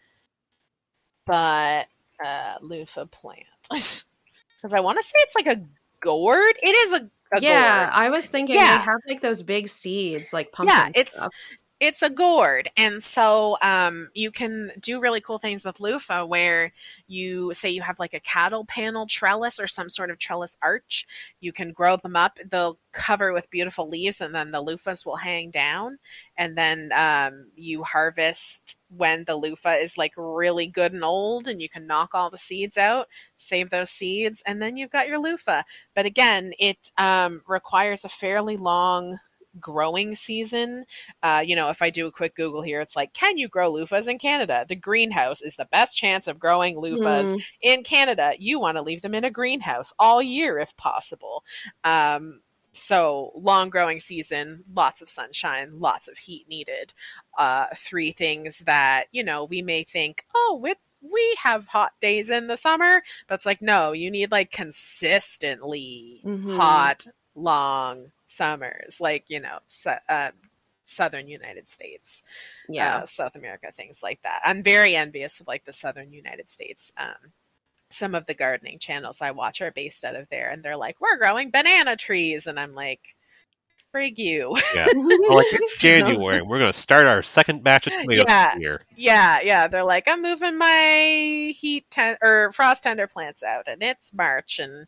But 1.26 1.88
uh 2.24 2.58
loofah 2.62 3.06
plant. 3.08 3.48
Cuz 3.72 4.74
I 4.74 4.80
want 4.80 5.00
to 5.00 5.04
say 5.04 5.16
it's 5.22 5.36
like 5.36 5.48
a 5.48 5.62
gourd. 6.02 6.56
It 6.62 6.70
is 6.76 6.94
a, 6.94 7.10
a 7.36 7.42
yeah, 7.42 7.86
gourd. 7.86 7.90
I 7.96 8.10
was 8.10 8.30
thinking 8.30 8.58
Yeah. 8.58 8.78
they 8.78 8.84
have 8.84 9.00
like 9.08 9.22
those 9.22 9.42
big 9.42 9.70
seeds, 9.70 10.34
like 10.34 10.52
pumpkin. 10.52 10.76
Yeah, 10.78 10.92
it's 10.94 11.16
stuff. 11.16 11.34
It's 11.84 12.02
a 12.02 12.10
gourd. 12.10 12.70
And 12.78 13.04
so 13.04 13.58
um, 13.62 14.10
you 14.14 14.32
can 14.32 14.72
do 14.80 15.02
really 15.02 15.20
cool 15.20 15.38
things 15.38 15.66
with 15.66 15.82
loofah 15.82 16.24
where 16.24 16.72
you 17.08 17.54
say 17.54 17.70
you 17.70 17.82
have 17.82 18.00
like 18.00 18.14
a 18.14 18.22
cattle 18.22 18.64
panel 18.64 19.06
trellis 19.06 19.60
or 19.60 19.68
some 19.68 19.90
sort 19.90 20.10
of 20.10 20.18
trellis 20.18 20.58
arch. 20.62 21.06
You 21.42 21.52
can 21.52 21.74
grow 21.74 21.98
them 21.98 22.16
up. 22.16 22.40
They'll 22.50 22.80
cover 22.94 23.34
with 23.34 23.50
beautiful 23.50 23.90
leaves 23.90 24.22
and 24.22 24.34
then 24.34 24.52
the 24.52 24.64
loofahs 24.64 25.06
will 25.06 25.18
hang 25.18 25.52
down. 25.52 26.00
And 26.38 26.58
then 26.58 26.92
um, 26.96 27.48
you 27.54 27.84
harvest 27.84 28.78
when 28.96 29.26
the 29.26 29.36
loofah 29.36 29.74
is 29.74 29.98
like 29.98 30.14
really 30.16 30.68
good 30.68 30.94
and 30.94 31.04
old 31.04 31.50
and 31.50 31.62
you 31.62 31.68
can 31.68 31.86
knock 31.86 32.12
all 32.14 32.30
the 32.30 32.38
seeds 32.38 32.78
out 32.78 33.08
save 33.38 33.72
those 33.72 33.90
seeds 33.90 34.44
and 34.46 34.62
then 34.62 34.78
you've 34.78 34.92
got 34.92 35.08
your 35.08 35.20
loofah. 35.20 35.64
But 35.96 36.06
again 36.06 36.54
it 36.60 36.92
um, 36.98 37.42
requires 37.48 38.06
a 38.06 38.10
fairly 38.10 38.56
long 38.56 39.20
growing 39.60 40.16
season 40.16 40.86
uh, 41.22 41.42
you 41.46 41.56
know, 41.56 41.70
if 41.70 41.82
I 41.82 41.90
do 41.90 42.08
a 42.08 42.12
quick 42.12 42.36
Google 42.36 42.62
here, 42.62 42.82
it's 42.82 42.96
like, 42.96 43.14
can 43.14 43.38
you 43.38 43.48
grow 43.48 43.72
loofahs 43.72 44.08
in 44.10 44.18
Canada? 44.20 44.66
The 44.68 44.76
greenhouse 44.76 45.42
is 45.42 45.56
the 45.56 45.66
best 45.72 45.98
chance 45.98 46.28
of 46.28 46.40
growing 46.40 46.76
loofahs 46.76 47.34
Mm. 47.34 47.46
in 47.62 47.84
Canada. 47.84 48.34
You 48.38 48.60
want 48.60 48.78
to 48.78 48.82
leave 48.82 49.02
them 49.02 49.16
in 49.16 49.24
a 49.24 49.32
greenhouse 49.32 49.94
all 50.00 50.22
year 50.22 50.58
if 50.60 50.76
possible. 50.78 51.44
Um, 51.84 52.42
so 52.72 53.32
long 53.36 53.70
growing 53.70 54.00
season, 54.00 54.64
lots 54.74 55.02
of 55.02 55.10
sunshine, 55.10 55.80
lots 55.80 56.08
of 56.08 56.18
heat 56.18 56.48
needed. 56.50 56.94
Uh, 57.38 57.68
three 57.76 58.12
things 58.12 58.60
that 58.66 59.06
you 59.12 59.24
know 59.24 59.44
we 59.46 59.62
may 59.62 59.84
think, 59.84 60.26
oh, 60.36 60.60
with 60.62 60.78
we 61.02 61.36
have 61.44 61.68
hot 61.68 61.92
days 62.02 62.30
in 62.30 62.48
the 62.48 62.58
summer, 62.58 63.04
but 63.28 63.36
it's 63.36 63.46
like 63.46 63.62
no, 63.62 63.92
you 63.92 64.10
need 64.10 64.32
like 64.32 64.52
consistently 64.52 66.22
Mhm. 66.26 66.56
hot, 66.58 67.06
long 67.36 68.12
summers, 68.28 69.00
like 69.02 69.26
you 69.28 69.40
know, 69.40 69.60
su- 69.68 69.92
uh, 70.10 70.32
southern 70.86 71.28
United 71.28 71.70
States 71.70 72.24
Yeah. 72.70 72.98
uh, 72.98 73.06
South 73.06 73.36
America, 73.36 73.72
things 73.76 74.02
like 74.04 74.22
that. 74.24 74.42
I'm 74.46 74.62
very 74.64 74.96
envious 74.96 75.40
of 75.40 75.48
like 75.48 75.66
the 75.66 75.74
southern 75.74 76.12
United 76.14 76.50
States. 76.50 76.92
Um, 76.98 77.34
some 77.90 78.16
of 78.16 78.26
the 78.26 78.34
gardening 78.34 78.80
channels 78.80 79.22
I 79.22 79.32
watch 79.32 79.62
are 79.62 79.72
based 79.72 80.04
out 80.06 80.16
of 80.16 80.30
there, 80.30 80.50
and 80.50 80.64
they're 80.64 80.78
like, 80.78 81.00
"We're 81.02 81.18
growing 81.18 81.52
banana 81.52 81.96
trees," 81.96 82.48
and 82.48 82.60
I'm 82.60 82.74
like, 82.76 83.16
frig 83.94 84.18
you. 84.18 84.56
Yeah. 84.76 84.88
We're 84.96 85.30
like, 85.36 85.46
it's 85.52 85.78
January. 85.80 86.42
We're 86.42 86.58
going 86.58 86.72
to 86.72 86.78
start 86.78 87.06
our 87.06 87.22
second 87.22 87.64
batch 87.64 87.88
of 87.88 87.94
tomatoes 87.94 88.26
Yeah. 88.28 88.54
this 88.56 88.62
year. 88.62 88.82
Yeah, 88.96 89.40
yeah. 89.42 89.68
They're 89.68 89.84
like, 89.84 90.08
I'm 90.08 90.22
moving 90.22 90.58
my 90.58 91.54
heat 91.56 91.86
ten- 91.90 92.18
or 92.22 92.52
frost 92.52 92.84
tender 92.84 93.08
plants 93.08 93.44
out, 93.44 93.68
and 93.68 93.84
it's 93.84 94.14
March, 94.14 94.60
and 94.60 94.88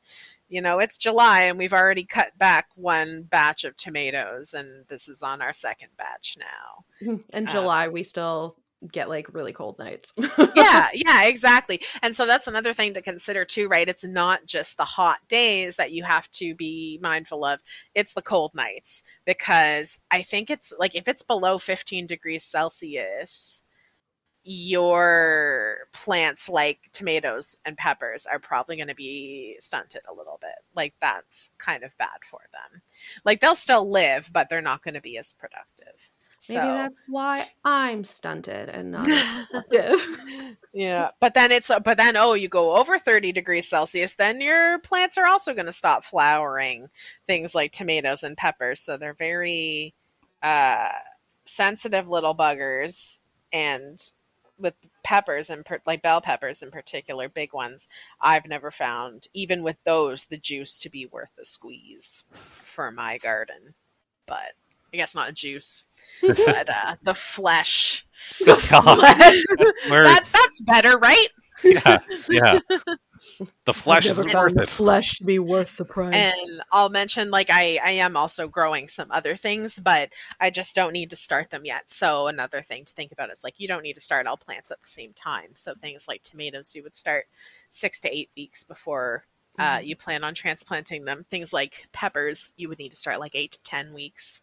you 0.50 0.62
know 0.62 0.80
it's 0.80 0.98
July, 0.98 1.42
and 1.44 1.58
we've 1.58 1.74
already 1.74 2.04
cut 2.04 2.38
back 2.38 2.68
one 2.76 3.24
batch 3.24 3.64
of 3.64 3.76
tomatoes, 3.76 4.54
and 4.54 4.86
this 4.88 5.08
is 5.08 5.22
on 5.24 5.42
our 5.42 5.54
second 5.54 5.90
batch 5.98 6.38
now. 6.40 7.18
In 7.34 7.48
Uh, 7.48 7.52
July, 7.52 7.88
we 7.88 8.04
still 8.04 8.56
get 8.92 9.10
like 9.10 9.34
really 9.34 9.54
cold 9.54 9.78
nights. 9.80 10.14
yeah, 10.56 10.88
yeah, 10.94 11.26
exactly. 11.26 11.82
And 12.02 12.16
so 12.16 12.26
that's 12.26 12.48
another 12.48 12.74
thing 12.74 12.94
to 12.94 13.02
consider 13.02 13.46
too, 13.46 13.68
right? 13.68 13.88
It's 13.88 14.04
not 14.04 14.46
just 14.46 14.78
the 14.78 14.86
hot 14.86 15.20
days 15.28 15.78
that 15.78 15.92
you 15.92 16.04
have 16.04 16.30
to 16.32 16.56
be 16.56 17.00
mindful 17.02 17.46
of, 17.46 17.60
it's 17.94 18.14
the 18.14 18.22
cold 18.22 18.54
nights 18.54 19.04
because 19.26 20.00
I 20.12 20.22
think 20.22 20.50
it's 20.50 20.74
like 20.80 20.96
if 20.96 21.08
it's 21.08 21.24
below 21.24 21.58
15 21.58 22.08
degrees 22.08 22.44
Celsius, 22.44 23.64
your 24.48 25.88
plants 25.92 26.48
like 26.48 26.78
tomatoes 26.92 27.58
and 27.66 27.76
peppers 27.76 28.28
are 28.28 28.38
probably 28.38 28.76
going 28.76 28.88
to 28.88 28.96
be 28.96 29.56
stunted 29.58 30.02
a 30.08 30.14
little 30.14 30.38
bit. 30.40 30.54
Like 30.76 30.94
that's 31.02 31.50
kind 31.58 31.84
of 31.84 31.98
bad 31.98 32.20
for 32.24 32.42
them. 32.54 32.84
Like 33.26 33.42
they'll 33.42 33.56
still 33.56 33.90
live, 33.90 34.30
but 34.32 34.48
they're 34.50 34.62
not 34.62 34.84
going 34.84 34.94
to 34.94 35.02
be 35.02 35.18
as 35.18 35.34
productive. 35.34 36.12
Maybe 36.50 36.60
so 36.60 36.74
that's 36.74 37.00
why 37.08 37.44
I'm 37.64 38.04
stunted 38.04 38.70
and 38.70 38.92
not 38.92 39.08
productive. 39.52 40.58
Yeah, 40.74 41.12
but 41.20 41.34
then 41.34 41.52
it's 41.52 41.72
but 41.84 41.98
then 41.98 42.18
oh, 42.18 42.34
you 42.34 42.48
go 42.48 42.76
over 42.76 43.00
30 43.00 43.32
degrees 43.32 43.68
Celsius, 43.68 44.16
then 44.16 44.42
your 44.42 44.80
plants 44.80 45.18
are 45.18 45.28
also 45.28 45.54
going 45.54 45.66
to 45.66 45.74
stop 45.74 46.04
flowering. 46.04 46.90
Things 47.26 47.56
like 47.56 47.72
tomatoes 47.72 48.24
and 48.24 48.38
peppers, 48.38 48.82
so 48.82 48.98
they're 48.98 49.14
very 49.14 49.94
uh 50.44 50.92
sensitive 51.46 52.10
little 52.10 52.36
buggers 52.36 53.20
and 53.54 54.12
with 54.58 54.74
peppers 55.04 55.50
and 55.50 55.66
per- 55.66 55.82
like 55.86 56.02
bell 56.02 56.22
peppers 56.22 56.64
in 56.64 56.72
particular, 56.72 57.30
big 57.30 57.54
ones, 57.54 57.88
I've 58.22 58.46
never 58.46 58.72
found 58.72 59.28
even 59.34 59.64
with 59.64 59.78
those 59.84 60.26
the 60.26 60.38
juice 60.38 60.80
to 60.82 60.90
be 60.90 61.06
worth 61.06 61.30
the 61.38 61.46
squeeze 61.46 62.26
for 62.34 62.92
my 62.92 63.18
garden. 63.18 63.76
But 64.26 64.54
I 64.96 64.98
guess 64.98 65.14
not 65.14 65.30
a 65.30 65.34
juice, 65.34 65.84
but 66.22 66.70
uh, 66.70 66.96
the 67.04 67.14
flesh. 67.14 68.06
God, 68.46 68.64
where- 69.90 70.04
That 70.06 70.24
that's 70.32 70.62
better, 70.62 70.98
right? 70.98 71.28
yeah, 71.64 72.00
yeah. 72.30 72.60
The 73.66 73.74
flesh 73.74 74.06
is 74.06 74.18
worth 74.34 74.58
it. 74.58 74.70
flesh 74.70 75.16
to 75.18 75.24
be 75.24 75.40
worth 75.40 75.78
the 75.78 75.86
price. 75.86 76.38
And 76.42 76.62
I'll 76.72 76.90
mention 76.90 77.32
like 77.32 77.50
I 77.50 77.80
I 77.84 77.92
am 77.92 78.16
also 78.18 78.48
growing 78.48 78.88
some 78.88 79.10
other 79.12 79.36
things, 79.36 79.80
but 79.80 80.10
I 80.40 80.50
just 80.50 80.76
don't 80.76 80.94
need 80.94 81.10
to 81.10 81.16
start 81.16 81.50
them 81.50 81.66
yet. 81.66 81.90
So 81.90 82.28
another 82.28 82.62
thing 82.62 82.86
to 82.86 82.94
think 82.94 83.12
about 83.12 83.32
is 83.32 83.42
like 83.44 83.54
you 83.58 83.68
don't 83.68 83.84
need 83.84 83.94
to 83.96 84.02
start 84.02 84.28
all 84.28 84.38
plants 84.38 84.70
at 84.72 84.80
the 84.82 84.88
same 84.88 85.14
time. 85.14 85.50
So 85.56 85.74
things 85.76 86.08
like 86.08 86.24
tomatoes, 86.24 86.74
you 86.76 86.84
would 86.84 86.96
start 86.96 87.26
six 87.72 88.00
to 88.02 88.16
eight 88.16 88.30
weeks 88.38 88.64
before 88.64 89.26
uh, 89.58 89.78
Mhm. 89.80 89.86
you 89.88 89.96
plan 89.96 90.24
on 90.26 90.34
transplanting 90.34 91.06
them. 91.06 91.26
Things 91.30 91.54
like 91.54 91.88
peppers, 91.94 92.52
you 92.58 92.68
would 92.68 92.80
need 92.80 92.90
to 92.90 92.98
start 92.98 93.20
like 93.22 93.34
eight 93.36 93.54
to 93.54 93.64
ten 93.64 93.94
weeks. 93.94 94.42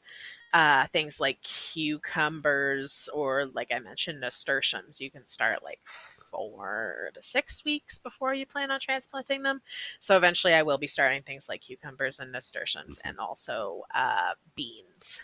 Uh, 0.52 0.84
things 0.86 1.18
like 1.18 1.40
cucumbers 1.42 3.08
or 3.14 3.46
like 3.54 3.72
I 3.72 3.78
mentioned 3.78 4.20
nasturtiums, 4.20 5.00
you 5.00 5.10
can 5.10 5.26
start 5.26 5.62
like 5.62 5.80
four 6.32 7.10
to 7.14 7.22
six 7.22 7.64
weeks 7.64 7.98
before 7.98 8.34
you 8.34 8.46
plan 8.46 8.70
on 8.70 8.80
transplanting 8.80 9.42
them. 9.42 9.62
So 10.00 10.16
eventually, 10.16 10.54
I 10.54 10.62
will 10.62 10.78
be 10.78 10.86
starting 10.86 11.22
things 11.22 11.48
like 11.48 11.60
cucumbers 11.60 12.18
and 12.20 12.32
nasturtiums, 12.32 12.98
and 13.04 13.18
also 13.18 13.82
uh, 13.94 14.32
beans, 14.56 15.22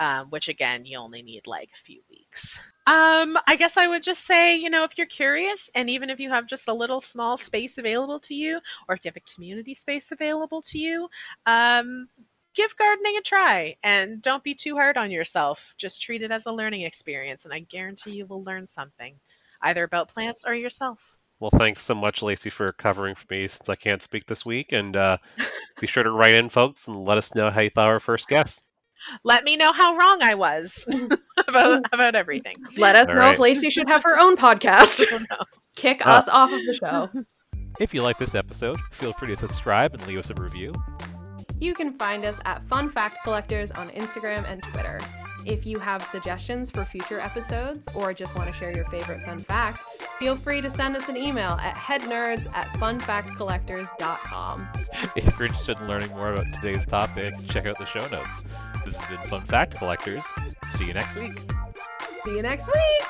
um, 0.00 0.26
which 0.30 0.48
again 0.48 0.84
you 0.86 0.96
only 0.98 1.22
need 1.22 1.46
like 1.46 1.70
a 1.72 1.76
few 1.76 2.00
weeks. 2.10 2.60
Um, 2.86 3.38
I 3.46 3.56
guess 3.56 3.76
I 3.76 3.86
would 3.86 4.02
just 4.02 4.24
say, 4.24 4.54
you 4.56 4.70
know, 4.70 4.84
if 4.84 4.98
you're 4.98 5.06
curious, 5.06 5.70
and 5.74 5.88
even 5.88 6.10
if 6.10 6.20
you 6.20 6.30
have 6.30 6.46
just 6.46 6.68
a 6.68 6.74
little 6.74 7.00
small 7.00 7.36
space 7.36 7.78
available 7.78 8.20
to 8.20 8.34
you, 8.34 8.60
or 8.88 8.94
if 8.94 9.04
you 9.04 9.08
have 9.08 9.16
a 9.16 9.34
community 9.34 9.74
space 9.74 10.12
available 10.12 10.60
to 10.62 10.78
you, 10.78 11.08
um, 11.46 12.08
give 12.54 12.76
gardening 12.76 13.16
a 13.18 13.22
try 13.22 13.76
and 13.82 14.20
don't 14.22 14.42
be 14.44 14.54
too 14.54 14.74
hard 14.76 14.96
on 14.96 15.10
yourself. 15.10 15.74
Just 15.78 16.02
treat 16.02 16.22
it 16.22 16.30
as 16.30 16.46
a 16.46 16.52
learning 16.52 16.82
experience, 16.82 17.44
and 17.44 17.52
I 17.54 17.60
guarantee 17.60 18.12
you 18.12 18.26
will 18.26 18.42
learn 18.42 18.66
something, 18.68 19.14
either 19.62 19.84
about 19.84 20.08
plants 20.08 20.44
or 20.46 20.54
yourself. 20.54 21.16
Well, 21.40 21.50
thanks 21.50 21.82
so 21.82 21.94
much, 21.94 22.22
Lacey, 22.22 22.48
for 22.50 22.72
covering 22.72 23.14
for 23.16 23.26
me 23.28 23.48
since 23.48 23.68
I 23.68 23.74
can't 23.74 24.00
speak 24.00 24.26
this 24.26 24.46
week. 24.46 24.72
And 24.72 24.96
uh, 24.96 25.18
be 25.80 25.86
sure 25.86 26.02
to 26.04 26.10
write 26.12 26.34
in, 26.34 26.48
folks, 26.48 26.86
and 26.86 27.04
let 27.04 27.18
us 27.18 27.34
know 27.34 27.50
how 27.50 27.60
you 27.60 27.70
thought 27.70 27.88
our 27.88 28.00
first 28.00 28.28
guest. 28.28 28.62
Let 29.24 29.42
me 29.44 29.56
know 29.56 29.72
how 29.72 29.96
wrong 29.96 30.22
I 30.22 30.34
was 30.36 30.88
about 31.48 31.84
about 31.92 32.14
everything. 32.14 32.56
Let 32.78 32.94
us 32.96 33.08
All 33.08 33.14
know 33.14 33.20
right. 33.20 33.34
if 33.34 33.40
Lacey 33.40 33.68
should 33.68 33.88
have 33.88 34.04
her 34.04 34.18
own 34.18 34.36
podcast. 34.36 35.02
Kick 35.76 36.02
Ah. 36.04 36.18
us 36.18 36.28
off 36.28 36.52
of 36.52 36.60
the 36.64 36.74
show. 36.74 37.10
If 37.80 37.92
you 37.92 38.02
like 38.02 38.18
this 38.18 38.36
episode, 38.36 38.78
feel 38.92 39.12
free 39.12 39.28
to 39.28 39.36
subscribe 39.36 39.92
and 39.92 40.06
leave 40.06 40.18
us 40.20 40.30
a 40.30 40.34
review. 40.34 40.72
You 41.60 41.74
can 41.74 41.92
find 41.94 42.24
us 42.24 42.36
at 42.44 42.66
Fun 42.68 42.90
Fact 42.90 43.18
Collectors 43.22 43.70
on 43.70 43.88
Instagram 43.90 44.44
and 44.50 44.62
Twitter. 44.62 45.00
If 45.46 45.66
you 45.66 45.78
have 45.78 46.02
suggestions 46.02 46.70
for 46.70 46.84
future 46.84 47.20
episodes 47.20 47.86
or 47.94 48.14
just 48.14 48.34
want 48.34 48.50
to 48.50 48.56
share 48.56 48.74
your 48.74 48.86
favorite 48.86 49.24
fun 49.24 49.38
fact, 49.38 49.78
feel 50.18 50.36
free 50.36 50.60
to 50.62 50.70
send 50.70 50.96
us 50.96 51.08
an 51.08 51.16
email 51.16 51.52
at 51.60 51.76
headnerds 51.76 52.46
at 52.54 52.66
funfactcollectors.com. 52.74 54.68
If 55.16 55.38
you're 55.38 55.46
interested 55.46 55.78
in 55.78 55.86
learning 55.86 56.10
more 56.10 56.32
about 56.32 56.46
today's 56.54 56.86
topic, 56.86 57.34
check 57.48 57.66
out 57.66 57.78
the 57.78 57.86
show 57.86 58.06
notes. 58.08 58.44
This 58.84 58.96
has 58.96 59.18
been 59.18 59.28
Fun 59.28 59.42
Fact 59.42 59.74
Collectors. 59.76 60.24
See 60.70 60.86
you 60.86 60.94
next 60.94 61.14
week. 61.14 61.38
See 62.24 62.36
you 62.36 62.42
next 62.42 62.66
week! 62.66 63.02